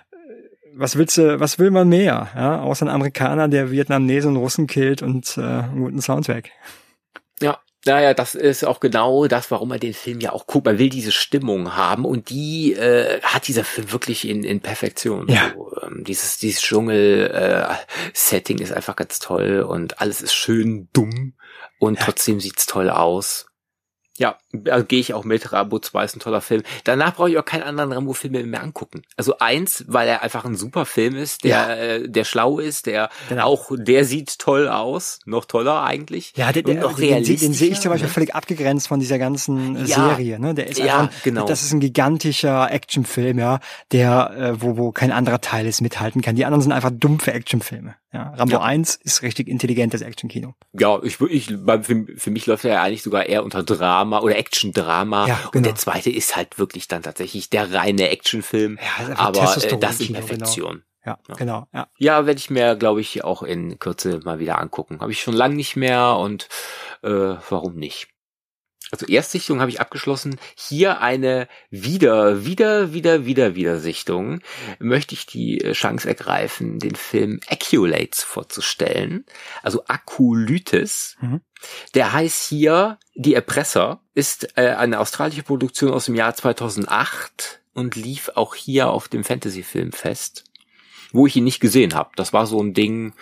was 0.73 0.95
willst 0.95 1.17
du, 1.17 1.39
was 1.39 1.59
will 1.59 1.71
man 1.71 1.89
mehr? 1.89 2.29
Ja, 2.35 2.61
außer 2.61 2.85
ein 2.85 2.93
Amerikaner, 2.93 3.47
der 3.47 3.71
Vietnamesen 3.71 4.31
und 4.31 4.37
Russen 4.37 4.67
killt 4.67 5.01
und 5.01 5.37
äh, 5.37 5.41
einen 5.41 5.81
guten 5.81 6.01
Soundtrack. 6.01 6.51
Ja, 7.41 7.59
naja, 7.85 8.13
das 8.13 8.35
ist 8.35 8.63
auch 8.63 8.79
genau 8.79 9.27
das, 9.27 9.49
warum 9.49 9.69
man 9.69 9.79
den 9.79 9.93
Film 9.93 10.19
ja 10.19 10.31
auch 10.31 10.45
guckt. 10.45 10.65
Man 10.65 10.77
will 10.77 10.89
diese 10.89 11.11
Stimmung 11.11 11.75
haben 11.75 12.05
und 12.05 12.29
die 12.29 12.73
äh, 12.73 13.21
hat 13.21 13.47
dieser 13.47 13.63
Film 13.63 13.91
wirklich 13.91 14.27
in, 14.27 14.43
in 14.43 14.61
Perfektion. 14.61 15.27
Ja. 15.27 15.51
So, 15.55 15.71
ähm, 15.81 16.03
dieses 16.03 16.37
dieses 16.37 16.61
Dschungel-Setting 16.61 18.59
äh, 18.59 18.63
ist 18.63 18.73
einfach 18.73 18.95
ganz 18.95 19.19
toll 19.19 19.61
und 19.61 19.99
alles 19.99 20.21
ist 20.21 20.33
schön 20.33 20.87
dumm 20.93 21.33
und 21.79 21.99
ja. 21.99 22.05
trotzdem 22.05 22.39
sieht's 22.39 22.65
toll 22.65 22.89
aus. 22.89 23.47
Ja, 24.17 24.37
also 24.69 24.85
gehe 24.85 24.99
ich 24.99 25.13
auch 25.13 25.23
mit. 25.23 25.53
Rambo 25.53 25.77
2 25.77 26.05
ist 26.05 26.15
ein 26.15 26.19
toller 26.19 26.41
Film. 26.41 26.63
Danach 26.83 27.15
brauche 27.15 27.29
ich 27.29 27.37
auch 27.37 27.45
keinen 27.45 27.61
anderen 27.61 27.91
Rambo-Film 27.91 28.49
mehr 28.49 28.63
angucken. 28.63 29.03
Also 29.15 29.37
eins, 29.37 29.85
weil 29.87 30.07
er 30.07 30.23
einfach 30.23 30.43
ein 30.43 30.55
super 30.55 30.85
Film 30.85 31.15
ist, 31.15 31.43
der, 31.43 31.51
ja. 31.51 31.75
äh, 31.75 32.09
der 32.09 32.23
schlau 32.23 32.57
ist, 32.57 32.87
der 32.87 33.09
genau. 33.29 33.45
auch, 33.45 33.71
der 33.77 34.05
sieht 34.05 34.39
toll 34.39 34.67
aus, 34.67 35.19
noch 35.25 35.45
toller 35.45 35.83
eigentlich. 35.83 36.33
Ja, 36.35 36.51
der, 36.51 36.63
der, 36.63 36.81
noch 36.81 36.95
den, 36.95 37.23
den, 37.23 37.37
den 37.37 37.53
sehe 37.53 37.69
ich 37.69 37.79
zum 37.79 37.91
Beispiel 37.91 38.07
ne? 38.07 38.13
völlig 38.13 38.33
abgegrenzt 38.33 38.87
von 38.87 38.99
dieser 38.99 39.19
ganzen 39.19 39.75
äh, 39.75 39.79
ja. 39.81 39.95
Serie. 39.95 40.39
Ne? 40.39 40.55
Der 40.55 40.67
ist 40.67 40.79
ja, 40.79 41.01
einfach, 41.01 41.23
genau. 41.23 41.45
Das 41.45 41.61
ist 41.61 41.71
ein 41.73 41.79
gigantischer 41.79 42.71
Actionfilm, 42.71 43.37
ja, 43.37 43.59
der, 43.91 44.31
äh, 44.35 44.61
wo, 44.61 44.77
wo 44.77 44.91
kein 44.91 45.11
anderer 45.11 45.41
Teil 45.41 45.67
ist 45.67 45.81
mithalten 45.81 46.23
kann. 46.23 46.35
Die 46.35 46.45
anderen 46.45 46.63
sind 46.63 46.71
einfach 46.71 46.91
dumpfe 46.91 47.33
Actionfilme. 47.33 47.95
Ja, 48.17 48.33
Rambo 48.35 48.55
ja. 48.55 48.61
1 48.63 48.95
ist 49.03 49.21
richtig 49.21 49.47
intelligentes 49.47 50.01
Actionkino. 50.01 50.55
Ja, 50.73 50.99
ich, 51.03 51.21
ich 51.21 51.45
für, 51.49 52.05
für 52.15 52.31
mich 52.31 52.47
läuft 52.47 52.65
er 52.65 52.73
ja 52.73 52.81
eigentlich 52.81 53.03
sogar 53.03 53.27
eher 53.27 53.43
unter 53.43 53.61
Drama 53.61 54.21
oder 54.21 54.35
Action-Drama. 54.37 55.27
Ja, 55.27 55.35
genau. 55.35 55.51
Und 55.53 55.65
der 55.67 55.75
zweite 55.75 56.09
ist 56.09 56.35
halt 56.35 56.57
wirklich 56.57 56.87
dann 56.87 57.03
tatsächlich 57.03 57.51
der 57.51 57.71
reine 57.71 58.09
Actionfilm. 58.09 58.79
Ja, 58.81 59.17
aber 59.17 59.55
äh, 59.55 59.77
das 59.77 59.99
in 59.99 60.13
Perfektion. 60.13 60.71
Genau. 60.71 60.83
Ja, 61.05 61.19
ja, 61.29 61.35
genau. 61.35 61.67
Ja, 61.71 61.87
ja 61.99 62.25
werde 62.25 62.39
ich 62.39 62.49
mir, 62.49 62.75
glaube 62.75 63.01
ich, 63.01 63.23
auch 63.23 63.43
in 63.43 63.77
Kürze 63.77 64.19
mal 64.25 64.39
wieder 64.39 64.57
angucken. 64.57 64.99
Habe 64.99 65.11
ich 65.11 65.21
schon 65.21 65.35
lange 65.35 65.55
nicht 65.55 65.75
mehr 65.75 66.17
und 66.17 66.49
äh, 67.03 67.35
warum 67.49 67.75
nicht? 67.75 68.07
Also 68.91 69.05
Erstsichtung 69.05 69.59
habe 69.59 69.69
ich 69.69 69.81
abgeschlossen. 69.81 70.39
Hier 70.55 71.01
eine 71.01 71.47
wieder, 71.69 72.45
wieder, 72.45 72.93
wieder, 72.93 73.25
wieder, 73.25 73.55
wieder 73.55 73.79
Sichtung. 73.79 74.41
Möchte 74.79 75.13
ich 75.13 75.25
die 75.25 75.61
äh, 75.61 75.73
Chance 75.73 76.07
ergreifen, 76.07 76.79
den 76.79 76.95
Film 76.95 77.39
Acculates 77.49 78.23
vorzustellen. 78.23 79.25
Also 79.61 79.83
Aculytes. 79.87 81.17
Mhm. 81.19 81.41
Der 81.95 82.13
heißt 82.13 82.47
hier 82.47 82.97
Die 83.15 83.33
Erpresser, 83.33 84.01
ist 84.13 84.57
äh, 84.57 84.69
eine 84.69 84.99
australische 84.99 85.43
Produktion 85.43 85.91
aus 85.91 86.05
dem 86.05 86.15
Jahr 86.15 86.33
2008 86.33 87.61
und 87.73 87.95
lief 87.95 88.31
auch 88.35 88.55
hier 88.55 88.89
auf 88.89 89.07
dem 89.07 89.23
Fantasy 89.23 89.63
Filmfest, 89.63 90.45
wo 91.11 91.27
ich 91.27 91.35
ihn 91.35 91.43
nicht 91.43 91.59
gesehen 91.59 91.93
habe. 91.93 92.11
Das 92.15 92.31
war 92.31 92.47
so 92.47 92.61
ein 92.61 92.73
Ding, 92.73 93.13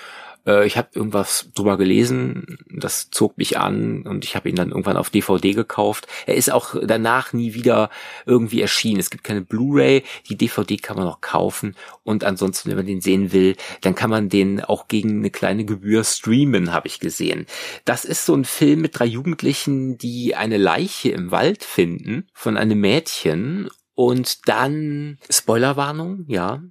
äh, 0.45 0.65
ich 0.65 0.77
habe 0.77 0.89
irgendwas 0.93 1.49
drüber 1.53 1.77
gelesen, 1.77 2.57
das 2.69 3.09
zog 3.09 3.37
mich 3.37 3.57
an 3.57 4.03
und 4.03 4.23
ich 4.23 4.35
habe 4.35 4.49
ihn 4.49 4.55
dann 4.55 4.69
irgendwann 4.69 4.97
auf 4.97 5.09
DVD 5.09 5.53
gekauft. 5.53 6.07
Er 6.25 6.35
ist 6.35 6.51
auch 6.51 6.75
danach 6.83 7.33
nie 7.33 7.53
wieder 7.53 7.89
irgendwie 8.25 8.61
erschienen. 8.61 8.99
Es 8.99 9.09
gibt 9.09 9.23
keine 9.23 9.41
Blu-ray, 9.41 10.03
die 10.29 10.37
DVD 10.37 10.77
kann 10.77 10.97
man 10.97 11.05
noch 11.05 11.21
kaufen 11.21 11.75
und 12.03 12.23
ansonsten, 12.23 12.69
wenn 12.69 12.77
man 12.77 12.85
den 12.85 13.01
sehen 13.01 13.31
will, 13.31 13.55
dann 13.81 13.95
kann 13.95 14.09
man 14.09 14.29
den 14.29 14.61
auch 14.61 14.87
gegen 14.87 15.19
eine 15.19 15.31
kleine 15.31 15.65
Gebühr 15.65 16.03
streamen, 16.03 16.73
habe 16.73 16.87
ich 16.87 16.99
gesehen. 16.99 17.45
Das 17.85 18.05
ist 18.05 18.25
so 18.25 18.35
ein 18.35 18.45
Film 18.45 18.81
mit 18.81 18.99
drei 18.99 19.05
Jugendlichen, 19.05 19.97
die 19.97 20.35
eine 20.35 20.57
Leiche 20.57 21.09
im 21.09 21.31
Wald 21.31 21.63
finden 21.63 22.27
von 22.33 22.57
einem 22.57 22.79
Mädchen 22.79 23.69
und 23.93 24.47
dann 24.47 25.17
Spoilerwarnung, 25.29 26.25
ja 26.27 26.61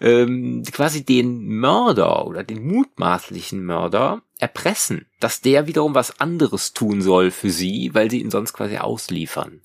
ähm, 0.00 0.62
quasi 0.72 1.04
den 1.04 1.46
Mörder 1.46 2.26
oder 2.26 2.44
den 2.44 2.66
mutmaßlichen 2.66 3.64
Mörder 3.64 4.22
erpressen, 4.38 5.06
dass 5.20 5.40
der 5.40 5.66
wiederum 5.66 5.94
was 5.94 6.20
anderes 6.20 6.72
tun 6.72 7.02
soll 7.02 7.30
für 7.30 7.50
sie, 7.50 7.90
weil 7.94 8.10
sie 8.10 8.20
ihn 8.20 8.30
sonst 8.30 8.52
quasi 8.52 8.78
ausliefern. 8.78 9.60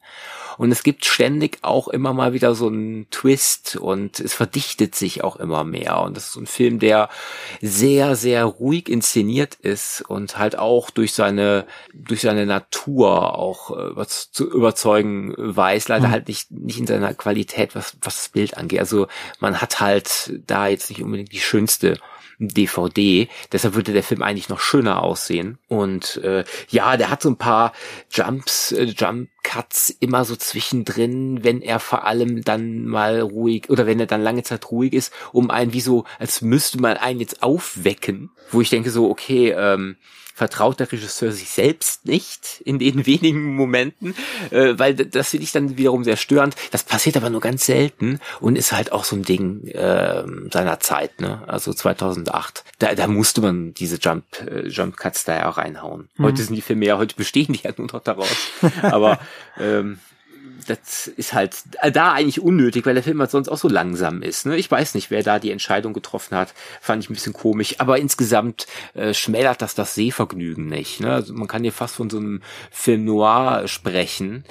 Und 0.59 0.73
es 0.73 0.83
gibt 0.83 1.05
ständig 1.05 1.59
auch 1.61 1.87
immer 1.87 2.11
mal 2.11 2.33
wieder 2.33 2.53
so 2.53 2.67
einen 2.67 3.09
Twist 3.11 3.77
und 3.77 4.19
es 4.19 4.33
verdichtet 4.33 4.93
sich 4.93 5.23
auch 5.23 5.37
immer 5.37 5.63
mehr. 5.63 6.01
Und 6.01 6.17
das 6.17 6.25
ist 6.25 6.33
so 6.33 6.41
ein 6.41 6.47
Film, 6.47 6.79
der 6.79 7.07
sehr, 7.61 8.17
sehr 8.17 8.43
ruhig 8.43 8.89
inszeniert 8.89 9.55
ist 9.55 10.01
und 10.01 10.37
halt 10.37 10.59
auch 10.59 10.89
durch 10.89 11.13
seine, 11.13 11.65
durch 11.93 12.19
seine 12.19 12.45
Natur 12.45 13.39
auch 13.39 13.71
äh, 13.71 13.95
was 13.95 14.31
zu 14.31 14.51
überzeugen 14.51 15.33
weiß. 15.37 15.87
Leider 15.87 16.09
mhm. 16.09 16.11
halt 16.11 16.27
nicht, 16.27 16.51
nicht 16.51 16.77
in 16.77 16.87
seiner 16.87 17.13
Qualität, 17.13 17.73
was, 17.73 17.95
was 18.01 18.17
das 18.17 18.29
Bild 18.29 18.57
angeht. 18.57 18.81
Also 18.81 19.07
man 19.39 19.61
hat 19.61 19.79
halt 19.79 20.41
da 20.45 20.67
jetzt 20.67 20.89
nicht 20.89 21.01
unbedingt 21.01 21.31
die 21.31 21.39
schönste 21.39 21.97
DVD. 22.39 23.27
Deshalb 23.51 23.75
würde 23.75 23.93
der 23.93 24.03
Film 24.03 24.21
eigentlich 24.21 24.49
noch 24.49 24.59
schöner 24.59 25.03
aussehen. 25.03 25.57
Und 25.67 26.17
äh, 26.17 26.43
ja, 26.69 26.97
der 26.97 27.09
hat 27.09 27.21
so 27.21 27.29
ein 27.29 27.37
paar 27.37 27.73
Jumps, 28.11 28.71
äh, 28.71 28.83
Jump 28.83 29.29
Cuts 29.43 29.89
immer 29.99 30.25
so 30.25 30.35
zwischendrin, 30.35 31.43
wenn 31.43 31.61
er 31.61 31.79
vor 31.79 32.05
allem 32.05 32.43
dann 32.43 32.85
mal 32.85 33.21
ruhig 33.21 33.69
oder 33.69 33.85
wenn 33.85 33.99
er 33.99 34.05
dann 34.05 34.21
lange 34.21 34.43
Zeit 34.43 34.71
ruhig 34.71 34.93
ist, 34.93 35.13
um 35.31 35.49
einen 35.49 35.73
wie 35.73 35.81
so, 35.81 36.05
als 36.19 36.41
müsste 36.41 36.79
man 36.79 36.97
einen 36.97 37.19
jetzt 37.19 37.41
aufwecken, 37.43 38.31
wo 38.51 38.61
ich 38.61 38.69
denke 38.69 38.91
so, 38.91 39.09
okay, 39.09 39.51
ähm, 39.57 39.97
vertraut 40.39 40.79
der 40.79 40.89
Regisseur 40.89 41.33
sich 41.33 41.49
selbst 41.49 42.05
nicht 42.05 42.61
in 42.63 42.79
den 42.79 43.05
wenigen 43.05 43.55
Momenten, 43.55 44.15
äh, 44.51 44.79
weil 44.79 44.95
das 44.95 45.29
finde 45.29 45.43
ich 45.43 45.51
dann 45.51 45.77
wiederum 45.77 46.05
sehr 46.05 46.15
störend. 46.15 46.55
Das 46.71 46.83
passiert 46.83 47.17
aber 47.17 47.29
nur 47.29 47.41
ganz 47.41 47.65
selten 47.65 48.21
und 48.39 48.55
ist 48.55 48.71
halt 48.71 48.93
auch 48.93 49.03
so 49.03 49.17
ein 49.17 49.23
Ding 49.23 49.67
äh, 49.67 50.23
seiner 50.51 50.79
Zeit, 50.79 51.19
ne? 51.19 51.43
Also 51.45 51.73
2008. 51.73 52.63
Da, 52.79 52.95
da 52.95 53.07
musste 53.07 53.41
man 53.41 53.73
diese 53.73 53.97
Jump 53.97 54.23
äh, 54.49 54.67
Jump 54.69 54.95
Cuts 54.95 55.25
da 55.25 55.35
ja 55.35 55.49
auch 55.49 55.57
reinhauen. 55.57 56.07
Mhm. 56.15 56.23
Heute 56.23 56.41
sind 56.43 56.55
die 56.55 56.61
Filme 56.61 56.85
ja, 56.85 56.97
heute 56.97 57.15
bestehen 57.15 57.51
die 57.51 57.59
ja 57.61 57.73
nur 57.75 57.87
noch 57.91 58.01
daraus. 58.01 58.37
aber 58.81 59.19
ähm, 59.59 59.99
das 60.67 61.07
ist 61.07 61.33
halt 61.33 61.63
da 61.93 62.13
eigentlich 62.13 62.41
unnötig, 62.41 62.85
weil 62.85 62.93
der 62.93 63.03
Film 63.03 63.19
halt 63.19 63.31
sonst 63.31 63.49
auch 63.49 63.57
so 63.57 63.67
langsam 63.67 64.21
ist. 64.21 64.45
Ne? 64.45 64.57
Ich 64.57 64.69
weiß 64.69 64.93
nicht, 64.95 65.09
wer 65.09 65.23
da 65.23 65.39
die 65.39 65.51
Entscheidung 65.51 65.93
getroffen 65.93 66.37
hat. 66.37 66.53
Fand 66.81 67.03
ich 67.03 67.09
ein 67.09 67.13
bisschen 67.13 67.33
komisch. 67.33 67.75
Aber 67.79 67.97
insgesamt 67.97 68.67
äh, 68.93 69.13
schmälert 69.13 69.61
das 69.61 69.75
das 69.75 69.95
Sehvergnügen 69.95 70.67
nicht. 70.67 70.99
Ne? 70.99 71.11
Also 71.11 71.33
man 71.33 71.47
kann 71.47 71.63
hier 71.63 71.71
fast 71.71 71.95
von 71.95 72.09
so 72.09 72.17
einem 72.17 72.41
Film 72.71 73.05
Noir 73.05 73.67
sprechen. 73.67 74.43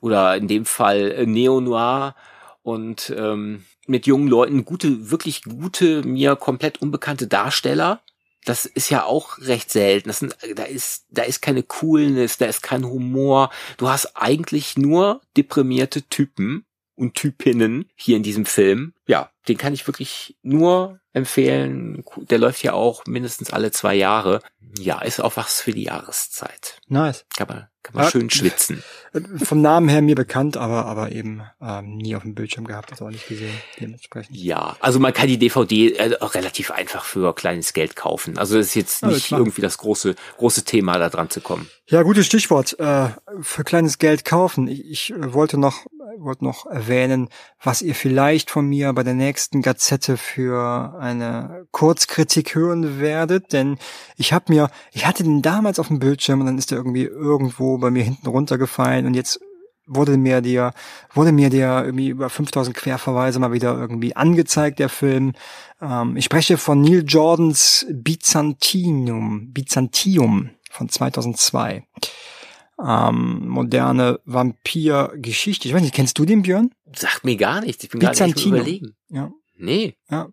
Oder 0.00 0.36
in 0.36 0.48
dem 0.48 0.64
Fall 0.64 1.12
äh, 1.12 1.26
Neo-Noir. 1.26 2.14
Und 2.62 3.12
ähm, 3.16 3.64
mit 3.86 4.06
jungen 4.06 4.28
Leuten 4.28 4.64
gute, 4.64 5.10
wirklich 5.10 5.42
gute, 5.44 6.02
mir 6.02 6.36
komplett 6.36 6.82
unbekannte 6.82 7.26
Darsteller 7.26 8.00
das 8.44 8.64
ist 8.64 8.90
ja 8.90 9.04
auch 9.04 9.38
recht 9.38 9.70
selten. 9.70 10.08
Das 10.08 10.20
sind, 10.20 10.36
da 10.54 10.64
ist, 10.64 11.06
da 11.10 11.22
ist 11.22 11.42
keine 11.42 11.62
Coolness, 11.62 12.38
da 12.38 12.46
ist 12.46 12.62
kein 12.62 12.84
Humor. 12.84 13.50
Du 13.76 13.88
hast 13.88 14.16
eigentlich 14.16 14.76
nur 14.78 15.20
deprimierte 15.36 16.02
Typen 16.02 16.64
und 17.00 17.14
Typinnen 17.14 17.86
hier 17.96 18.16
in 18.16 18.22
diesem 18.22 18.44
Film. 18.44 18.92
Ja, 19.06 19.30
den 19.48 19.56
kann 19.56 19.72
ich 19.72 19.86
wirklich 19.86 20.36
nur 20.42 21.00
empfehlen. 21.12 22.04
Der 22.16 22.38
läuft 22.38 22.62
ja 22.62 22.74
auch 22.74 23.04
mindestens 23.06 23.50
alle 23.50 23.70
zwei 23.70 23.94
Jahre. 23.94 24.40
Ja, 24.78 25.00
ist 25.00 25.20
auch 25.20 25.36
was 25.36 25.60
für 25.60 25.72
die 25.72 25.84
Jahreszeit. 25.84 26.80
Nice. 26.86 27.24
Kann 27.36 27.48
man, 27.48 27.66
kann 27.82 27.94
man 27.96 28.04
ja, 28.04 28.10
schön 28.10 28.30
schwitzen. 28.30 28.84
Vom 29.42 29.60
Namen 29.62 29.88
her 29.88 30.02
mir 30.02 30.14
bekannt, 30.14 30.56
aber, 30.56 30.86
aber 30.86 31.10
eben 31.10 31.42
ähm, 31.60 31.96
nie 31.96 32.14
auf 32.14 32.22
dem 32.22 32.36
Bildschirm 32.36 32.66
gehabt, 32.66 32.92
das 32.92 33.02
auch 33.02 33.10
nicht 33.10 33.26
gesehen, 33.26 33.54
dementsprechend. 33.80 34.36
Ja, 34.36 34.76
also 34.78 35.00
man 35.00 35.12
kann 35.12 35.26
die 35.26 35.38
DVD 35.38 35.94
äh, 35.94 36.14
relativ 36.22 36.70
einfach 36.70 37.04
für 37.04 37.34
kleines 37.34 37.72
Geld 37.72 37.96
kaufen. 37.96 38.38
Also 38.38 38.56
das 38.58 38.66
ist 38.66 38.74
jetzt 38.76 39.04
nicht 39.04 39.30
ja, 39.30 39.38
irgendwie 39.38 39.62
das 39.62 39.78
große, 39.78 40.14
große 40.36 40.64
Thema, 40.64 40.98
da 40.98 41.08
dran 41.08 41.30
zu 41.30 41.40
kommen. 41.40 41.68
Ja, 41.86 42.02
gutes 42.02 42.26
Stichwort. 42.26 42.78
Äh, 42.78 43.08
für 43.40 43.64
kleines 43.64 43.98
Geld 43.98 44.24
kaufen. 44.24 44.68
Ich, 44.68 45.10
ich 45.10 45.12
wollte 45.16 45.58
noch, 45.58 45.86
wollte 46.20 46.44
noch 46.44 46.66
erwähnen, 46.66 47.28
was 47.62 47.82
ihr 47.82 47.94
vielleicht 47.94 48.50
von 48.50 48.66
mir 48.66 48.92
bei 48.92 49.02
der 49.02 49.14
nächsten 49.14 49.62
Gazette 49.62 50.16
für 50.16 50.96
eine 51.00 51.66
Kurzkritik 51.70 52.54
hören 52.54 53.00
werdet, 53.00 53.52
denn 53.52 53.78
ich 54.16 54.32
habe 54.32 54.52
mir, 54.52 54.70
ich 54.92 55.06
hatte 55.06 55.22
den 55.22 55.42
damals 55.42 55.78
auf 55.78 55.88
dem 55.88 55.98
Bildschirm 55.98 56.40
und 56.40 56.46
dann 56.46 56.58
ist 56.58 56.72
er 56.72 56.78
irgendwie 56.78 57.04
irgendwo 57.04 57.78
bei 57.78 57.90
mir 57.90 58.04
hinten 58.04 58.28
runtergefallen 58.28 59.06
und 59.06 59.14
jetzt 59.14 59.40
wurde 59.90 60.16
mir 60.16 60.40
der, 60.40 60.72
wurde 61.12 61.32
mir 61.32 61.50
der 61.50 61.84
irgendwie 61.84 62.08
über 62.08 62.30
5000 62.30 62.76
Querverweise 62.76 63.38
mal 63.40 63.52
wieder 63.52 63.76
irgendwie 63.76 64.14
angezeigt, 64.14 64.78
der 64.78 64.88
Film. 64.88 65.32
Ähm, 65.82 66.16
ich 66.16 66.24
spreche 66.24 66.56
von 66.56 66.80
Neil 66.80 67.04
Jordans 67.06 67.86
Byzantinum, 67.90 69.52
Byzantium 69.52 70.50
von 70.70 70.88
2002. 70.88 71.82
Ähm, 72.86 73.48
moderne 73.48 74.20
Vampir-Geschichte. 74.24 75.68
Ich 75.68 75.74
weiß 75.74 75.82
nicht, 75.82 75.94
kennst 75.94 76.18
du 76.18 76.24
den, 76.24 76.42
Björn? 76.42 76.70
Sagt 76.94 77.24
mir 77.24 77.36
gar 77.36 77.60
nichts. 77.60 77.84
Ich 77.84 77.90
bin 77.90 78.00
gerade 78.00 78.24
nicht 78.24 78.46
überlegen. 78.46 78.96
Ja. 79.08 79.30
Nee. 79.60 79.94
Ja. 80.10 80.28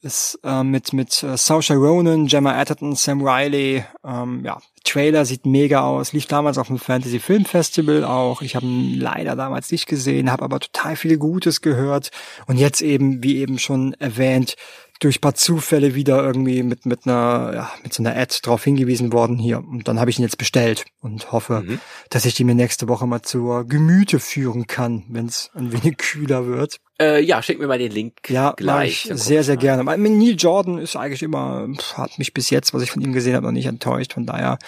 Ist 0.00 0.40
äh, 0.42 0.64
mit 0.64 0.92
mit 0.92 1.22
äh, 1.22 1.36
Saoirse 1.36 1.74
Ronan, 1.74 2.26
Gemma 2.26 2.58
Atherton, 2.58 2.96
Sam 2.96 3.22
Riley. 3.22 3.84
Ähm, 4.04 4.44
ja, 4.44 4.60
Trailer 4.82 5.24
sieht 5.24 5.46
mega 5.46 5.82
aus. 5.82 6.12
Lief 6.12 6.26
damals 6.26 6.58
auf 6.58 6.66
dem 6.66 6.80
Fantasy 6.80 7.20
Film 7.20 7.44
Festival 7.44 8.04
auch. 8.04 8.42
Ich 8.42 8.56
habe 8.56 8.66
ihn 8.66 8.98
leider 8.98 9.36
damals 9.36 9.70
nicht 9.70 9.86
gesehen, 9.86 10.30
habe 10.30 10.42
aber 10.42 10.58
total 10.58 10.96
viel 10.96 11.18
Gutes 11.18 11.60
gehört. 11.60 12.10
Und 12.46 12.58
jetzt 12.58 12.82
eben, 12.82 13.22
wie 13.22 13.36
eben 13.36 13.60
schon 13.60 13.94
erwähnt, 13.94 14.56
durch 15.00 15.20
paar 15.20 15.34
Zufälle 15.34 15.94
wieder 15.94 16.22
irgendwie 16.24 16.62
mit 16.62 16.86
mit 16.86 17.06
einer 17.06 17.52
ja, 17.54 17.70
mit 17.82 17.92
so 17.92 18.02
einer 18.02 18.16
Ad 18.16 18.36
drauf 18.42 18.64
hingewiesen 18.64 19.12
worden 19.12 19.38
hier 19.38 19.58
und 19.58 19.88
dann 19.88 20.00
habe 20.00 20.10
ich 20.10 20.18
ihn 20.18 20.22
jetzt 20.22 20.38
bestellt 20.38 20.84
und 21.00 21.32
hoffe, 21.32 21.62
mhm. 21.66 21.80
dass 22.10 22.24
ich 22.24 22.34
die 22.34 22.44
mir 22.44 22.54
nächste 22.54 22.88
Woche 22.88 23.06
mal 23.06 23.22
zur 23.22 23.66
Gemüte 23.66 24.20
führen 24.20 24.66
kann, 24.66 25.04
wenn 25.08 25.26
es 25.26 25.50
ein 25.54 25.72
wenig 25.72 25.98
kühler 25.98 26.46
wird. 26.46 26.80
Äh, 27.00 27.22
ja, 27.22 27.42
schick 27.42 27.58
mir 27.58 27.66
mal 27.66 27.78
den 27.78 27.92
Link 27.92 28.14
ja, 28.28 28.52
gleich. 28.52 29.06
Ich 29.10 29.20
sehr 29.20 29.42
sehr 29.42 29.56
gerne. 29.56 29.84
Neil 29.84 30.36
Jordan 30.36 30.78
ist 30.78 30.96
eigentlich 30.96 31.22
immer 31.22 31.68
hat 31.94 32.18
mich 32.18 32.32
bis 32.32 32.50
jetzt, 32.50 32.72
was 32.72 32.82
ich 32.82 32.90
von 32.90 33.02
ihm 33.02 33.12
gesehen 33.12 33.34
habe, 33.34 33.46
noch 33.46 33.52
nicht 33.52 33.66
enttäuscht. 33.66 34.14
Von 34.14 34.26
daher 34.26 34.58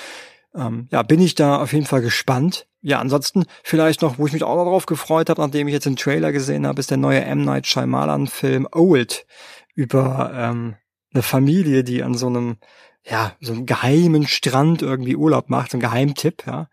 ähm, 0.57 0.89
ja, 0.91 1.03
bin 1.03 1.21
ich 1.21 1.35
da 1.35 1.63
auf 1.63 1.73
jeden 1.73 1.87
Fall 1.87 2.03
gespannt. 2.03 2.67
Ja, 2.81 3.01
ansonsten 3.01 3.45
vielleicht 3.63 4.03
noch, 4.03 4.19
wo 4.19 4.27
ich 4.27 4.33
mich 4.33 4.45
auch 4.45 4.57
noch 4.57 4.65
drauf 4.65 4.87
gefreut 4.87 5.29
habe, 5.29 5.41
nachdem 5.41 5.69
ich 5.69 5.75
jetzt 5.75 5.87
den 5.87 5.97
Trailer 5.97 6.33
gesehen 6.33 6.67
habe, 6.67 6.81
ist 6.81 6.91
der 6.91 6.99
neue 6.99 7.21
M. 7.25 7.45
Night 7.45 7.67
Shyamalan 7.67 8.27
Film 8.27 8.67
Old 8.73 9.27
über 9.77 10.33
ähm, 10.35 10.75
eine 11.15 11.23
Familie, 11.23 11.85
die 11.85 12.03
an 12.03 12.15
so 12.15 12.27
einem, 12.27 12.57
ja, 13.05 13.37
so 13.41 13.53
einem 13.53 13.67
geheimen 13.67 14.27
Strand 14.27 14.83
irgendwie 14.83 15.15
Urlaub 15.15 15.49
macht, 15.49 15.71
so 15.71 15.77
ein 15.77 15.81
Geheimtipp, 15.81 16.45
ja. 16.47 16.69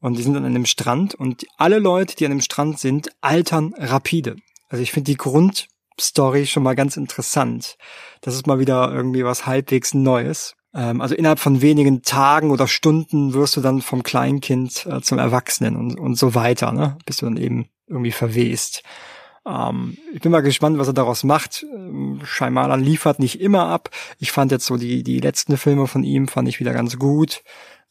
Und 0.00 0.18
die 0.18 0.22
sind 0.22 0.36
an 0.36 0.44
einem 0.44 0.66
Strand 0.66 1.14
und 1.14 1.46
alle 1.56 1.78
Leute, 1.78 2.16
die 2.16 2.26
an 2.26 2.30
dem 2.30 2.40
Strand 2.40 2.78
sind, 2.78 3.10
altern 3.20 3.74
rapide. 3.78 4.36
Also 4.68 4.82
ich 4.82 4.92
finde 4.92 5.10
die 5.10 5.16
Grundstory 5.16 6.46
schon 6.46 6.62
mal 6.62 6.74
ganz 6.74 6.96
interessant. 6.96 7.76
Das 8.20 8.34
ist 8.34 8.46
mal 8.46 8.58
wieder 8.58 8.92
irgendwie 8.92 9.24
was 9.24 9.46
halbwegs 9.46 9.94
Neues. 9.94 10.54
Ähm, 10.74 11.00
also 11.00 11.14
innerhalb 11.14 11.38
von 11.38 11.62
wenigen 11.62 12.02
Tagen 12.02 12.50
oder 12.50 12.68
Stunden 12.68 13.32
wirst 13.32 13.56
du 13.56 13.60
dann 13.60 13.80
vom 13.80 14.02
Kleinkind 14.02 14.86
äh, 14.86 15.00
zum 15.00 15.18
Erwachsenen 15.18 15.76
und, 15.76 15.98
und 15.98 16.16
so 16.16 16.34
weiter, 16.34 16.72
ne? 16.72 16.98
Bist 17.06 17.22
du 17.22 17.26
dann 17.26 17.38
eben 17.38 17.68
irgendwie 17.86 18.12
verwest. 18.12 18.82
Ähm, 19.46 19.96
ich 20.12 20.20
bin 20.20 20.32
mal 20.32 20.40
gespannt, 20.40 20.78
was 20.78 20.88
er 20.88 20.94
daraus 20.94 21.24
macht. 21.24 21.64
Ähm, 21.72 22.20
Shyamalan 22.24 22.82
liefert 22.82 23.18
nicht 23.18 23.40
immer 23.40 23.68
ab. 23.68 23.90
Ich 24.18 24.32
fand 24.32 24.50
jetzt 24.50 24.66
so 24.66 24.76
die, 24.76 25.02
die 25.02 25.20
letzten 25.20 25.56
Filme 25.56 25.86
von 25.86 26.02
ihm 26.02 26.28
fand 26.28 26.48
ich 26.48 26.60
wieder 26.60 26.72
ganz 26.72 26.98
gut. 26.98 27.42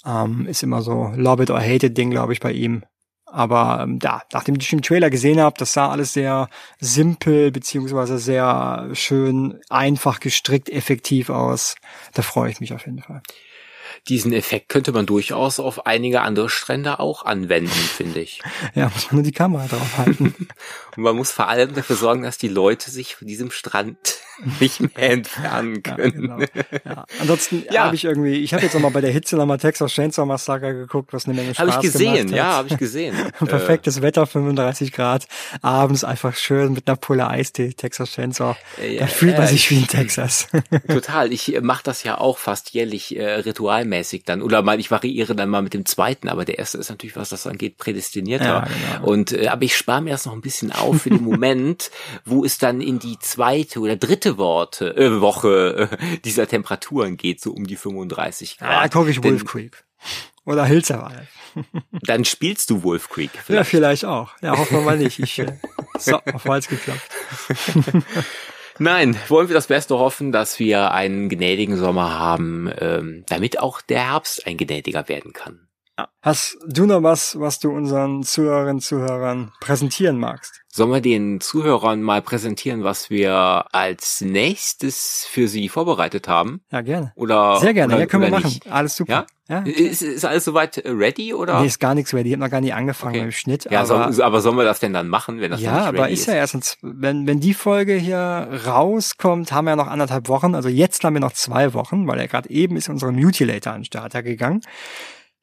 Ähm, 0.05 0.45
ist 0.47 0.63
immer 0.63 0.81
so 0.81 1.11
Love 1.15 1.43
it 1.43 1.49
or 1.49 1.59
hate 1.59 1.87
it 1.87 1.97
Ding, 1.97 2.11
glaube 2.11 2.33
ich, 2.33 2.39
bei 2.39 2.51
ihm. 2.51 2.83
Aber 3.25 3.81
ähm, 3.83 3.99
ja, 4.01 4.21
nachdem 4.31 4.55
ich 4.55 4.69
den 4.69 4.81
Trailer 4.81 5.09
gesehen 5.09 5.39
habe, 5.39 5.55
das 5.57 5.73
sah 5.73 5.89
alles 5.89 6.13
sehr 6.13 6.49
simpel 6.79 7.51
beziehungsweise 7.51 8.17
sehr 8.17 8.89
schön 8.93 9.59
einfach 9.69 10.19
gestrickt, 10.19 10.69
effektiv 10.69 11.29
aus. 11.29 11.75
Da 12.13 12.21
freue 12.21 12.51
ich 12.51 12.59
mich 12.59 12.73
auf 12.73 12.85
jeden 12.85 13.01
Fall 13.01 13.21
diesen 14.07 14.33
Effekt 14.33 14.69
könnte 14.69 14.91
man 14.91 15.05
durchaus 15.05 15.59
auf 15.59 15.85
einige 15.85 16.21
andere 16.21 16.49
Strände 16.49 16.99
auch 16.99 17.25
anwenden, 17.25 17.69
finde 17.69 18.21
ich. 18.21 18.41
Ja, 18.73 18.89
muss 18.93 19.05
man 19.07 19.15
nur 19.15 19.23
die 19.23 19.31
Kamera 19.31 19.67
drauf 19.67 19.97
halten. 19.97 20.35
Und 20.95 20.97
man 21.03 21.15
muss 21.15 21.31
vor 21.31 21.47
allem 21.47 21.73
dafür 21.73 21.95
sorgen, 21.95 22.23
dass 22.23 22.37
die 22.37 22.47
Leute 22.47 22.91
sich 22.91 23.15
von 23.15 23.27
diesem 23.27 23.51
Strand 23.51 23.97
nicht 24.59 24.81
mehr 24.81 25.11
entfernen 25.11 25.81
können. 25.83 26.29
Ja, 26.29 26.35
genau. 26.35 26.45
ja. 26.83 27.05
Ansonsten 27.19 27.63
ja. 27.71 27.85
habe 27.85 27.95
ich 27.95 28.05
irgendwie, 28.05 28.35
ich 28.35 28.53
habe 28.53 28.63
jetzt 28.63 28.73
nochmal 28.73 28.91
bei 28.91 29.01
der 29.01 29.11
Hitze 29.11 29.37
nochmal 29.37 29.57
Texas 29.57 29.93
Chainsaw 29.93 30.25
Massacre 30.25 30.73
geguckt, 30.73 31.13
was 31.13 31.25
eine 31.25 31.35
Menge 31.35 31.53
Spaß 31.53 31.75
hab 31.75 31.83
ich 31.83 31.91
gesehen, 31.91 32.29
ja, 32.33 32.53
habe 32.53 32.67
ich 32.67 32.77
gesehen. 32.77 33.15
Perfektes 33.39 34.01
Wetter, 34.01 34.25
35 34.25 34.91
Grad, 34.91 35.27
abends 35.61 36.03
einfach 36.03 36.35
schön 36.35 36.73
mit 36.73 36.87
einer 36.87 36.97
Pulle 36.97 37.27
Eistee, 37.27 37.73
Texas 37.73 38.11
Chainsaw. 38.11 38.55
Ja, 38.81 39.01
da 39.01 39.07
fühlt 39.07 39.37
man 39.37 39.47
sich 39.47 39.69
wie 39.69 39.77
in 39.77 39.87
Texas. 39.87 40.47
Total, 40.87 41.31
ich 41.31 41.59
mache 41.61 41.83
das 41.83 42.03
ja 42.03 42.17
auch 42.17 42.37
fast 42.37 42.71
jährlich 42.71 43.15
äh, 43.15 43.39
ritualmäßig 43.85 44.23
dann, 44.23 44.41
oder 44.41 44.61
mal, 44.61 44.79
ich 44.79 44.91
variiere 44.91 45.35
dann 45.35 45.49
mal 45.49 45.61
mit 45.61 45.73
dem 45.73 45.85
zweiten, 45.85 46.29
aber 46.29 46.45
der 46.45 46.59
erste 46.59 46.77
ist 46.77 46.89
natürlich, 46.89 47.15
was 47.15 47.29
das 47.29 47.47
angeht, 47.47 47.77
prädestinierter. 47.77 48.45
Ja, 48.45 48.67
genau. 48.95 49.07
Und 49.07 49.31
äh, 49.31 49.47
aber 49.47 49.63
ich 49.63 49.75
spare 49.75 50.01
mir 50.01 50.11
das 50.11 50.25
noch 50.25 50.33
ein 50.33 50.41
bisschen 50.41 50.71
auf 50.71 51.03
für 51.03 51.09
den 51.09 51.23
Moment, 51.23 51.91
wo 52.25 52.43
es 52.43 52.57
dann 52.57 52.81
in 52.81 52.99
die 52.99 53.17
zweite 53.19 53.79
oder 53.79 53.95
dritte 53.95 54.37
Worte, 54.37 54.95
äh, 54.95 55.21
Woche 55.21 55.89
äh, 55.91 56.17
dieser 56.23 56.47
Temperaturen 56.47 57.17
geht, 57.17 57.41
so 57.41 57.51
um 57.51 57.65
die 57.65 57.75
35 57.75 58.57
Grad. 58.57 58.83
Ja, 58.83 58.87
gucke 58.89 59.11
ich 59.11 59.23
Wolf 59.23 59.45
Creek. 59.45 59.83
Oder 60.45 60.65
Hills 60.65 60.93
Dann 62.03 62.25
spielst 62.25 62.69
du 62.69 62.83
Wolf 62.83 63.09
Creek. 63.09 63.31
Vielleicht. 63.31 63.49
Ja, 63.49 63.63
vielleicht 63.63 64.05
auch. 64.05 64.31
Ja, 64.41 64.57
hoffen 64.57 64.77
wir 64.77 64.83
mal 64.83 64.97
nicht. 64.97 65.17
Ich, 65.19 65.39
äh, 65.39 65.57
so, 65.97 66.19
auf 66.19 66.45
Hals 66.45 66.67
geklappt. 66.67 67.01
Nein, 68.77 69.17
wollen 69.29 69.47
wir 69.47 69.53
das 69.53 69.67
Beste 69.67 69.97
hoffen, 69.97 70.33
dass 70.33 70.59
wir 70.59 70.91
einen 70.91 71.29
gnädigen 71.29 71.77
Sommer 71.77 72.19
haben, 72.19 72.69
ähm, 72.79 73.23
damit 73.27 73.59
auch 73.59 73.79
der 73.81 74.11
Herbst 74.11 74.45
ein 74.45 74.57
gnädiger 74.57 75.07
werden 75.07 75.31
kann. 75.31 75.64
Hast 76.21 76.57
du 76.67 76.85
noch 76.85 77.03
was, 77.03 77.39
was 77.39 77.59
du 77.59 77.71
unseren 77.71 78.23
Zuhörerinnen 78.23 78.77
und 78.77 78.81
Zuhörern 78.81 79.51
präsentieren 79.61 80.17
magst? 80.17 80.61
Sollen 80.67 80.91
wir 80.91 80.99
den 80.99 81.39
Zuhörern 81.39 82.01
mal 82.01 82.21
präsentieren, 82.21 82.83
was 82.83 83.09
wir 83.09 83.65
als 83.71 84.19
nächstes 84.19 85.25
für 85.29 85.47
sie 85.47 85.69
vorbereitet 85.69 86.27
haben? 86.27 86.61
Ja, 86.69 86.81
gerne. 86.81 87.13
Oder 87.15 87.59
Sehr 87.59 87.73
gerne, 87.73 87.93
oder, 87.93 88.01
ja, 88.01 88.07
können 88.07 88.23
wir 88.23 88.29
machen. 88.29 88.47
Nicht? 88.47 88.69
Alles 88.69 88.97
super. 88.97 89.25
Ja? 89.47 89.63
ja 89.63 89.71
ist, 89.71 90.01
ist 90.01 90.25
alles 90.25 90.43
soweit 90.43 90.81
ready 90.83 91.33
oder? 91.33 91.61
Nee, 91.61 91.67
ist 91.67 91.79
gar 91.79 91.95
nichts 91.95 92.13
ready. 92.13 92.29
Ich 92.29 92.33
habe 92.33 92.43
noch 92.43 92.51
gar 92.51 92.59
nicht 92.59 92.73
angefangen 92.73 93.15
okay. 93.15 93.25
mit 93.25 93.31
dem 93.31 93.37
Schnitt. 93.37 93.67
Ja, 93.71 93.83
aber, 93.83 94.11
so, 94.11 94.21
aber 94.21 94.41
sollen 94.41 94.57
wir 94.57 94.65
das 94.65 94.81
denn 94.81 94.91
dann 94.91 95.07
machen, 95.07 95.39
wenn 95.39 95.51
das 95.51 95.61
Ja, 95.61 95.85
aber 95.85 96.09
ist, 96.09 96.21
ist 96.21 96.25
ja 96.25 96.33
erstens, 96.33 96.77
wenn, 96.81 97.25
wenn 97.25 97.39
die 97.39 97.53
Folge 97.53 97.93
hier 97.93 98.49
rauskommt, 98.65 99.53
haben 99.53 99.65
wir 99.65 99.71
ja 99.71 99.75
noch 99.77 99.87
anderthalb 99.87 100.27
Wochen. 100.27 100.55
Also 100.55 100.67
jetzt 100.67 101.03
haben 101.05 101.13
wir 101.13 101.21
noch 101.21 101.33
zwei 101.33 101.73
Wochen, 101.73 102.05
weil 102.05 102.19
er 102.19 102.27
gerade 102.27 102.49
eben 102.49 102.75
ist 102.75 102.89
unsere 102.89 103.13
Mutilator 103.13 103.71
an 103.71 103.81
den 103.81 103.85
Starter 103.85 104.23
gegangen. 104.23 104.59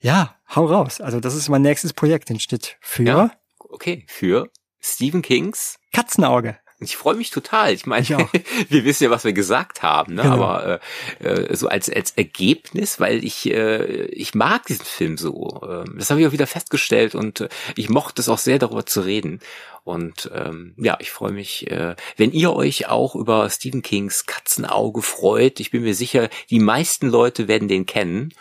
Ja, 0.03 0.35
hau 0.55 0.67
raus. 0.67 1.01
Also 1.01 1.21
das 1.21 1.35
ist 1.37 1.49
mein 1.49 1.63
nächstes 1.63 1.93
Projekt, 1.93 2.29
den 2.29 2.41
Schnitt 2.41 2.77
für. 2.81 3.05
Ja, 3.05 3.31
okay, 3.59 4.05
für 4.09 4.51
Stephen 4.81 5.23
Kings 5.23 5.79
Katzenauge. 5.93 6.59
Ich 6.81 6.97
freue 6.97 7.15
mich 7.15 7.31
total. 7.31 7.73
Ich 7.73 7.87
meine, 7.87 8.09
wir 8.69 8.85
wissen 8.85 9.05
ja, 9.05 9.11
was 9.11 9.23
wir 9.23 9.33
gesagt 9.33 9.85
haben, 9.85 10.15
ne? 10.15 10.23
Genau. 10.23 10.35
aber 10.35 10.81
äh, 11.21 11.29
äh, 11.29 11.55
so 11.55 11.69
als 11.69 11.89
als 11.89 12.11
Ergebnis, 12.11 12.99
weil 12.99 13.25
ich 13.25 13.49
äh, 13.49 14.07
ich 14.07 14.35
mag 14.35 14.67
diesen 14.67 14.85
Film 14.85 15.17
so. 15.17 15.61
Äh, 15.63 15.85
das 15.97 16.11
habe 16.11 16.21
ich 16.21 16.27
auch 16.27 16.33
wieder 16.33 16.49
festgestellt 16.49 17.15
und 17.15 17.43
äh, 17.43 17.49
ich 17.77 17.89
mochte 17.89 18.21
es 18.21 18.29
auch 18.29 18.39
sehr 18.39 18.59
darüber 18.59 18.85
zu 18.85 19.03
reden. 19.03 19.39
Und 19.85 20.31
ähm, 20.35 20.75
ja, 20.79 20.97
ich 21.01 21.13
freue 21.13 21.33
mich, 21.33 21.71
äh, 21.71 21.95
wenn 22.17 22.33
ihr 22.33 22.53
euch 22.53 22.89
auch 22.89 23.15
über 23.15 23.49
Stephen 23.51 23.83
Kings 23.83 24.27
Katzenauge 24.27 25.03
freut. 25.03 25.61
Ich 25.61 25.71
bin 25.71 25.83
mir 25.83 25.95
sicher, 25.95 26.29
die 26.51 26.59
meisten 26.61 27.09
Leute 27.09 27.47
werden 27.47 27.69
den 27.69 27.87
kennen. 27.87 28.35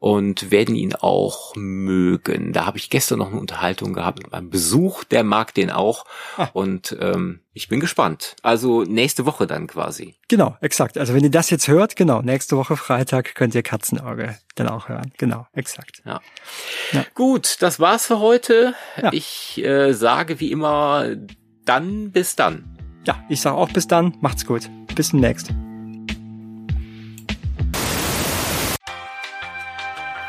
Und 0.00 0.50
werden 0.50 0.74
ihn 0.76 0.94
auch 0.94 1.54
mögen. 1.56 2.52
Da 2.52 2.66
habe 2.66 2.78
ich 2.78 2.88
gestern 2.90 3.18
noch 3.18 3.28
eine 3.30 3.40
Unterhaltung 3.40 3.92
gehabt 3.92 4.18
mit 4.22 4.30
meinem 4.30 4.50
Besuch, 4.50 5.04
der 5.04 5.24
mag 5.24 5.54
den 5.54 5.70
auch 5.70 6.04
Ah. 6.36 6.48
und 6.52 6.96
ähm, 7.00 7.40
ich 7.52 7.68
bin 7.68 7.80
gespannt. 7.80 8.36
Also 8.42 8.82
nächste 8.84 9.26
Woche 9.26 9.46
dann 9.48 9.66
quasi. 9.66 10.14
Genau, 10.28 10.56
exakt. 10.60 10.96
Also 10.98 11.14
wenn 11.14 11.24
ihr 11.24 11.30
das 11.30 11.50
jetzt 11.50 11.66
hört, 11.66 11.96
genau, 11.96 12.22
nächste 12.22 12.56
Woche 12.56 12.76
Freitag 12.76 13.34
könnt 13.34 13.54
ihr 13.56 13.62
Katzenauge 13.64 14.38
dann 14.54 14.68
auch 14.68 14.88
hören. 14.88 15.12
Genau, 15.18 15.46
exakt. 15.52 16.02
Ja. 16.04 16.20
Ja. 16.92 17.04
Gut, 17.14 17.56
das 17.60 17.80
war's 17.80 18.06
für 18.06 18.20
heute. 18.20 18.74
Ja. 19.02 19.12
Ich 19.12 19.62
äh, 19.64 19.92
sage 19.94 20.38
wie 20.38 20.52
immer 20.52 21.16
dann 21.64 22.12
bis 22.12 22.36
dann. 22.36 22.76
Ja, 23.04 23.24
ich 23.28 23.40
sage 23.40 23.56
auch 23.56 23.70
bis 23.70 23.88
dann. 23.88 24.16
Macht's 24.20 24.46
gut. 24.46 24.70
Bis 24.94 25.10
demnächst. 25.10 25.52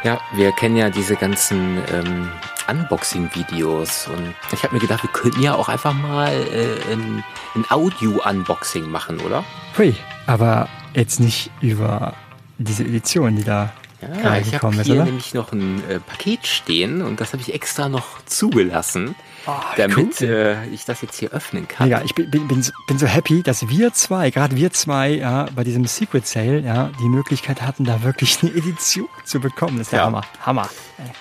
Ja, 0.04 0.22
wir 0.32 0.54
kennen 0.54 0.78
ja 0.78 0.90
diese 0.90 1.18
ganzen 1.18 1.78
ähm, 1.92 2.30
Unboxing-Videos 2.70 4.08
und 4.08 4.34
ich 4.54 4.64
habe 4.64 4.74
mir 4.76 4.80
gedacht, 4.80 5.04
wir 5.04 5.10
könnten 5.10 5.42
ja 5.42 5.56
auch 5.56 5.68
einfach 5.68 5.94
mal 5.94 6.32
äh, 6.32 6.94
ein, 6.94 7.24
ein 7.56 7.66
Audio-Unboxing 7.70 8.90
machen, 8.90 9.20
oder? 9.20 9.44
Hui, 9.78 9.94
aber 10.26 10.70
jetzt 10.94 11.20
nicht 11.20 11.52
über 11.60 12.14
diese 12.58 12.84
Edition, 12.84 13.36
die 13.36 13.44
da 13.44 13.74
Ja, 14.02 14.38
ich 14.38 14.54
habe 14.56 14.72
hier 14.82 14.96
oder? 14.96 15.06
nämlich 15.06 15.34
noch 15.34 15.52
ein 15.52 15.84
äh, 15.90 16.00
Paket 16.00 16.48
stehen 16.48 17.02
und 17.02 17.20
das 17.20 17.34
habe 17.34 17.42
ich 17.42 17.54
extra 17.54 17.90
noch 17.90 18.24
zugelassen, 18.26 19.14
Oh, 19.46 19.52
damit 19.78 20.22
cool. 20.22 20.28
äh, 20.28 20.68
ich 20.70 20.86
das 20.86 21.02
jetzt 21.02 21.18
hier 21.18 21.32
öffnen 21.32 21.68
kann. 21.68 21.88
Mega, 21.90 22.02
ich 22.04 22.14
bin, 22.16 22.30
bin, 22.30 22.48
bin, 22.48 22.62
so- 22.64 22.72
bin 22.88 22.98
so 22.98 23.08
happy, 23.08 23.42
dass 23.44 23.68
wir 23.68 23.92
zwei, 23.94 24.32
gerade 24.32 24.56
wir 24.56 24.72
zwei, 24.72 25.10
ja, 25.12 25.48
bei 25.56 25.64
diesem 25.64 25.86
Secret 25.86 26.26
Sale, 26.28 26.60
ja, 26.60 26.92
die 27.02 27.10
Möglichkeit 27.10 27.62
hatten, 27.62 27.84
da 27.84 28.04
wirklich 28.04 28.38
eine 28.42 28.52
Edition 28.52 29.08
zu 29.26 29.40
bekommen. 29.40 29.78
Das 29.80 29.88
ist 29.88 29.92
der 29.92 30.00
Ja. 30.00 30.06
Hammer. 30.06 30.22
Hammer. 30.46 30.70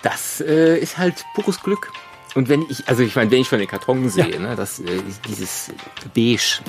Das 0.03 0.41
äh, 0.41 0.79
ist 0.79 0.99
halt 0.99 1.24
pures 1.35 1.61
Glück. 1.62 1.91
Und 2.35 2.49
wenn 2.49 2.62
ich, 2.68 2.87
also 2.89 3.03
ich 3.03 3.16
meine, 3.16 3.31
wenn 3.31 3.41
ich 3.41 3.49
von 3.49 3.59
den 3.59 3.68
Karton 3.68 4.09
sehe, 4.09 4.33
Ja. 4.33 4.39
ne, 4.39 4.55
das 4.57 4.79
äh, 4.81 4.85
dieses 5.26 5.70
Beige 6.14 6.61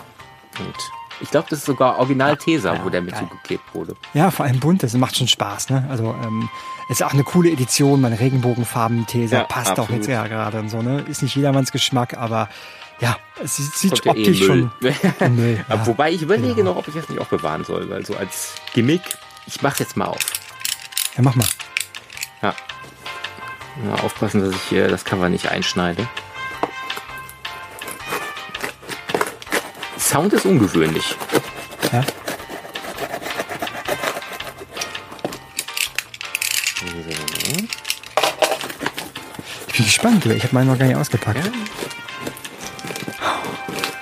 und 0.59 0.75
ich 1.21 1.31
glaube, 1.31 1.47
das 1.49 1.59
ist 1.59 1.65
sogar 1.65 1.97
Original 1.99 2.37
Tesa, 2.37 2.73
ja, 2.75 2.83
wo 2.83 2.89
der 2.89 3.01
mit 3.01 3.13
geil. 3.13 3.21
zugeklebt 3.23 3.63
wurde. 3.73 3.95
Ja, 4.13 4.31
vor 4.31 4.45
allem 4.45 4.59
bunt, 4.59 4.83
das 4.83 4.93
macht 4.93 5.17
schon 5.17 5.27
Spaß, 5.27 5.69
ne? 5.69 5.85
Also, 5.89 6.15
ähm, 6.23 6.49
ist 6.89 7.03
auch 7.03 7.13
eine 7.13 7.23
coole 7.23 7.51
Edition, 7.51 8.01
meine 8.01 8.19
Regenbogenfarben 8.19 9.05
Tesa 9.05 9.37
Ja, 9.39 9.43
passt 9.43 9.71
auch 9.73 9.83
absolut. 9.83 10.01
jetzt 10.01 10.07
ja 10.07 10.25
gerade 10.27 10.59
und 10.59 10.69
so, 10.69 10.81
ne? 10.81 11.01
Ist 11.07 11.21
nicht 11.21 11.35
jedermanns 11.35 11.71
Geschmack, 11.71 12.17
aber 12.17 12.49
ja, 12.99 13.17
es 13.41 13.55
sieht, 13.57 13.91
Kommt 13.91 14.05
eh 14.05 14.09
optisch 14.21 14.41
in 14.41 14.47
schon 14.47 14.71
Müll. 15.35 15.65
Ja. 15.69 15.85
Wobei 15.87 16.11
ich 16.11 16.21
überlege 16.21 16.55
genau. 16.55 16.71
noch, 16.71 16.79
ob 16.79 16.87
ich 16.87 16.93
das 16.95 17.07
nicht 17.09 17.19
auch 17.19 17.27
bewahren 17.27 17.63
soll, 17.63 17.89
weil 17.89 18.05
so 18.05 18.15
als 18.15 18.55
Gimmick, 18.73 19.01
ich 19.47 19.61
mach's 19.61 19.79
jetzt 19.79 19.95
mal 19.95 20.05
auf. 20.05 20.25
ja, 21.15 21.21
mach 21.21 21.35
mal. 21.35 21.47
Ja. 22.41 22.53
Mal 23.85 23.99
aufpassen, 24.01 24.41
dass 24.41 24.53
ich 24.53 24.61
hier 24.63 24.87
das 24.89 25.05
Cover 25.05 25.29
nicht 25.29 25.49
einschneide. 25.49 26.07
Sound 30.09 30.33
ist 30.33 30.45
ungewöhnlich. 30.45 31.15
Ja. 31.93 32.03
Ich 39.67 39.75
bin 39.77 39.85
gespannt, 39.85 40.25
ich 40.25 40.43
habe 40.43 40.53
meinen 40.55 40.67
noch 40.67 40.77
gar 40.77 40.85
nicht 40.87 40.95
ausgepackt. 40.95 41.39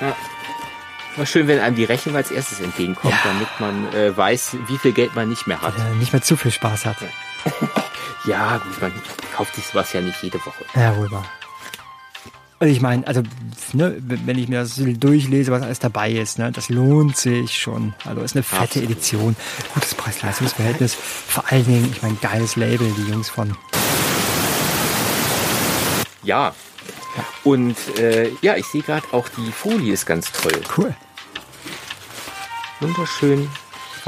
Ja. 0.02 0.16
War 1.16 1.26
schön, 1.26 1.48
wenn 1.48 1.60
einem 1.60 1.76
die 1.76 1.84
Rechnung 1.84 2.16
als 2.16 2.30
erstes 2.32 2.60
entgegenkommt, 2.60 3.14
Ja. 3.14 3.20
damit 3.32 3.48
man 3.60 3.94
äh, 3.94 4.16
weiß, 4.16 4.58
wie 4.68 4.78
viel 4.78 4.92
Geld 4.94 5.16
man 5.16 5.30
nicht 5.30 5.48
mehr 5.48 5.62
hat. 5.62 5.74
Äh, 5.78 5.96
nicht 5.96 6.14
mehr 6.14 6.22
zu 6.22 6.38
viel 6.38 6.52
Spaß 6.52 6.86
hat. 6.86 6.98
Ja, 8.26 8.58
gut, 8.58 8.82
man 8.82 8.92
kauft 9.36 9.56
sich 9.56 9.66
sowas 9.66 9.94
ja 9.94 10.02
nicht 10.02 10.22
jede 10.22 10.38
Woche. 10.46 10.64
Ja, 10.76 10.96
wohl 10.98 11.10
wahr. 11.12 11.26
Also 12.60 12.74
ich 12.74 12.82
meine, 12.82 13.06
also 13.06 13.22
ne, 13.74 13.96
wenn 14.00 14.40
ich 14.40 14.48
mir 14.48 14.62
das 14.62 14.76
durchlese, 14.78 15.52
was 15.52 15.62
alles 15.62 15.78
dabei 15.78 16.12
ist, 16.12 16.40
ne, 16.40 16.52
das 16.52 16.70
lohnt 16.70 17.16
sich 17.16 17.56
schon. 17.56 17.94
Also 18.04 18.22
ist 18.22 18.36
eine 18.36 18.42
fette. 18.42 18.82
Edition, 18.82 19.36
gutes 19.76 19.94
Preis-Leistungs-Verhältnis. 19.94 20.96
Vor 20.96 21.44
allen 21.52 21.66
Dingen, 21.66 21.90
ich 21.92 22.02
meine, 22.02 22.16
geiles 22.16 22.56
Label, 22.56 22.92
die 22.98 23.12
Jungs 23.12 23.30
von. 23.30 23.56
Ja. 26.24 26.56
Und 27.44 27.78
äh, 28.00 28.32
ja, 28.42 28.56
ich 28.58 28.66
sehe 28.66 28.82
gerade 28.82 29.06
auch 29.12 29.30
die 29.30 29.52
Folie 29.52 29.94
ist 29.94 30.08
ganz 30.08 30.32
toll. 30.32 30.60
Cool. 30.76 30.96
Wunderschön 32.80 33.48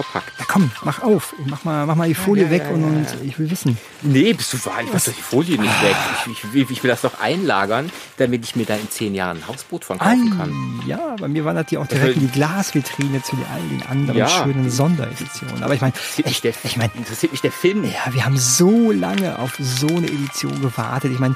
verpackt. 0.03 0.31
Ja, 0.39 0.45
komm, 0.47 0.71
mach 0.83 1.01
auf. 1.01 1.35
Mach 1.45 1.63
mal, 1.63 1.85
mach 1.85 1.95
mal 1.95 2.07
die 2.07 2.15
Folie 2.15 2.45
ja, 2.45 2.51
weg 2.51 2.63
ja, 2.65 2.69
und, 2.71 2.81
ja, 2.81 2.87
und 2.87 3.03
ja. 3.05 3.15
ich 3.23 3.37
will 3.39 3.49
wissen. 3.51 3.77
Nee, 4.01 4.33
bist 4.33 4.53
du 4.53 4.65
wahr? 4.65 4.81
Ich 4.83 4.89
doch 4.89 5.13
die 5.13 5.21
Folie 5.21 5.59
nicht 5.59 5.81
weg. 5.83 5.95
Ich, 6.25 6.31
ich, 6.31 6.53
will- 6.53 6.67
ich 6.69 6.83
will 6.83 6.89
das 6.89 7.01
doch 7.01 7.19
einlagern, 7.19 7.91
damit 8.17 8.43
ich 8.45 8.55
mir 8.55 8.65
da 8.65 8.75
in 8.75 8.89
zehn 8.89 9.13
Jahren 9.15 9.37
ein 9.37 9.47
Hausboot 9.47 9.83
von 9.85 9.97
kaufen 9.97 10.37
kann. 10.37 10.81
Ja, 10.87 11.15
bei 11.19 11.27
mir 11.27 11.45
wandert 11.45 11.71
die 11.71 11.77
auch 11.77 11.87
direkt 11.87 12.15
in 12.15 12.21
die 12.21 12.27
Glasvitrine 12.31 13.21
zu 13.23 13.35
all 13.53 13.61
den 13.69 13.83
anderen 13.87 14.17
Ja. 14.17 14.27
schönen 14.27 14.69
Sondereditionen. 14.71 15.63
Aber 15.63 15.73
ich 15.73 15.81
meine, 15.81 15.93
Interessiert 15.93 16.27
mich 16.27 16.35
ich, 16.35 16.41
der, 16.41 16.53
ich 16.63 16.77
meine, 16.77 16.91
interessiert 16.95 17.31
mich 17.31 17.41
der 17.41 17.51
Film. 17.51 17.83
Ja, 17.83 18.13
wir 18.13 18.25
haben 18.25 18.37
so 18.37 18.91
lange 18.91 19.37
auf 19.39 19.57
so 19.59 19.87
eine 19.87 20.07
Edition 20.07 20.61
gewartet. 20.61 21.11
Ich 21.13 21.19
meine, 21.19 21.35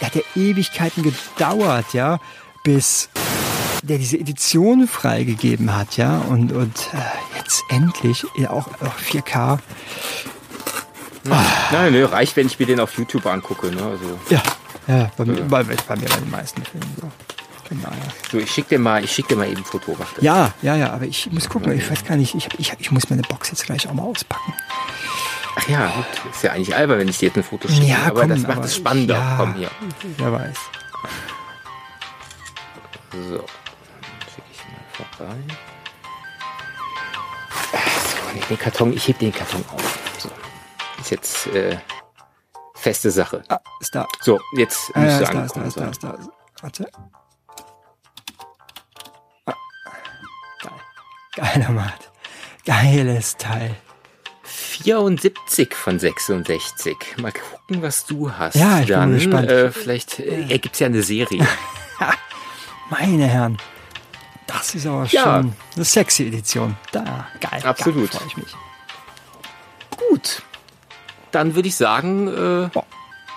er 0.00 0.06
hat 0.06 0.14
ja 0.14 0.22
Ewigkeiten 0.36 1.02
gedauert, 1.02 1.92
ja, 1.92 2.18
bis 2.62 3.08
der 3.86 3.98
diese 3.98 4.16
Edition 4.18 4.86
freigegeben 4.88 5.74
hat, 5.76 5.96
ja, 5.96 6.18
und, 6.28 6.52
und 6.52 6.76
äh, 6.92 7.38
jetzt 7.38 7.62
endlich 7.68 8.24
ja, 8.36 8.50
auch, 8.50 8.68
auch 8.68 8.96
4K. 8.98 9.58
Nein, 11.24 11.92
ne, 11.92 12.10
reicht, 12.10 12.36
wenn 12.36 12.46
ich 12.46 12.58
mir 12.58 12.66
den 12.66 12.80
auf 12.80 12.96
YouTube 12.98 13.24
angucke. 13.26 13.68
Ne? 13.68 13.82
Also, 13.82 14.18
Ja, 14.28 14.42
ja, 14.86 15.10
bei, 15.16 15.24
Mir, 15.24 15.42
bei, 15.42 15.62
bei 15.64 15.96
mir 15.96 16.06
bei 16.08 16.16
den 16.16 16.30
meisten 16.30 16.62
Filmen 16.64 16.94
so. 17.00 17.10
Daher. 17.82 17.96
so, 18.30 18.38
ich 18.38 18.50
schick 18.50 18.68
dir 18.68 18.78
mal, 18.78 19.02
ich 19.02 19.10
schick 19.10 19.26
dir 19.26 19.36
mal 19.36 19.48
eben 19.48 19.56
ein 19.56 19.64
Foto. 19.64 19.96
Ja, 20.20 20.52
ja, 20.62 20.76
ja, 20.76 20.92
aber 20.92 21.06
ich 21.06 21.32
muss 21.32 21.48
gucken, 21.48 21.72
ich 21.72 21.90
weiß 21.90 22.04
gar 22.04 22.14
nicht, 22.16 22.34
ich, 22.34 22.44
hab- 22.44 22.60
ich, 22.60 22.72
ich 22.78 22.90
muss 22.92 23.08
meine 23.10 23.22
Box 23.22 23.50
jetzt 23.50 23.64
gleich 23.64 23.88
auch 23.88 23.94
mal 23.94 24.02
auspacken. 24.04 24.52
Ach 25.56 25.68
ja, 25.68 25.86
gut. 25.88 26.04
Ist 26.32 26.42
ja 26.44 26.52
eigentlich 26.52 26.76
albern, 26.76 26.98
wenn 26.98 27.08
ich 27.08 27.18
dir 27.18 27.26
jetzt 27.28 27.36
ein 27.36 27.42
Foto 27.42 27.66
schicke. 27.68 27.86
Ja, 27.86 27.96
aber 28.08 28.20
komm, 28.20 28.28
das 28.30 28.42
macht 28.42 28.64
es 28.64 28.76
spannender. 28.76 29.14
ja. 29.16 29.34
Komm 29.38 29.54
hier. 29.54 29.70
Wer 30.18 30.32
weiß. 30.32 30.56
So. 33.30 33.44
Mal 35.18 35.26
vorbei. 35.26 35.36
Ach, 37.72 38.00
So, 38.00 38.34
nee, 38.34 38.40
den 38.48 38.58
Karton, 38.58 38.92
ich 38.92 39.08
heb 39.08 39.18
den 39.18 39.32
Karton 39.32 39.64
auf. 39.72 39.98
So. 40.18 40.30
Ist 41.00 41.10
jetzt 41.10 41.46
äh, 41.48 41.78
feste 42.74 43.10
Sache. 43.10 43.42
Ah, 43.48 43.58
ist 43.80 43.94
da. 43.94 44.06
So, 44.20 44.40
jetzt 44.56 44.90
Ah, 44.94 45.04
ja, 45.04 45.18
müsste 45.18 45.22
ist 45.24 45.32
da, 45.34 45.42
ist 45.44 45.54
da, 45.54 45.60
angekommen 45.60 45.66
ist 45.90 46.02
da, 46.02 46.10
ist 46.10 46.26
da. 46.28 46.28
Warte. 46.62 46.90
Ah. 49.46 49.54
Geil. 50.62 50.72
Geiler 51.36 51.70
Mat. 51.70 52.10
Geiles 52.64 53.36
Teil. 53.36 53.74
74 54.44 55.74
von 55.74 55.98
66. 55.98 56.96
Mal 57.18 57.32
gucken, 57.32 57.82
was 57.82 58.06
du 58.06 58.30
hast. 58.32 58.54
Ja, 58.56 58.80
ich 58.80 58.86
bin 58.86 58.96
Dann, 58.96 59.10
mal 59.10 59.14
gespannt. 59.18 59.48
Äh, 59.50 59.70
vielleicht 59.72 60.18
äh, 60.20 60.46
ergibt's 60.50 60.78
ja 60.80 60.86
eine 60.86 61.02
Serie. 61.02 61.46
Meine 62.90 63.26
Herren. 63.26 63.58
Das 64.46 64.74
ist 64.74 64.86
aber 64.86 65.04
Ja. 65.06 65.22
schon 65.22 65.54
eine 65.76 65.84
sexy 65.84 66.26
Edition. 66.26 66.76
Da, 66.92 67.26
geil. 67.40 67.62
Absolut. 67.64 68.10
Freue 68.12 68.26
ich 68.28 68.36
mich. 68.36 68.54
Gut. 70.08 70.42
Dann 71.30 71.54
würde 71.54 71.68
ich 71.68 71.76
sagen, 71.76 72.28
äh, 72.28 72.68
Boah. 72.72 72.84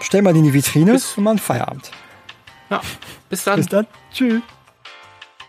Stell 0.01 0.21
mal 0.21 0.35
in 0.35 0.43
die 0.43 0.53
Vitrine 0.53 0.93
und 0.93 1.17
mal 1.23 1.31
einen 1.31 1.39
Feierabend. 1.39 1.89
ja, 2.69 2.81
bis 3.29 3.43
dann. 3.43 3.55
Bis 3.55 3.67
dann. 3.67 3.87
Tschüss. 4.13 4.41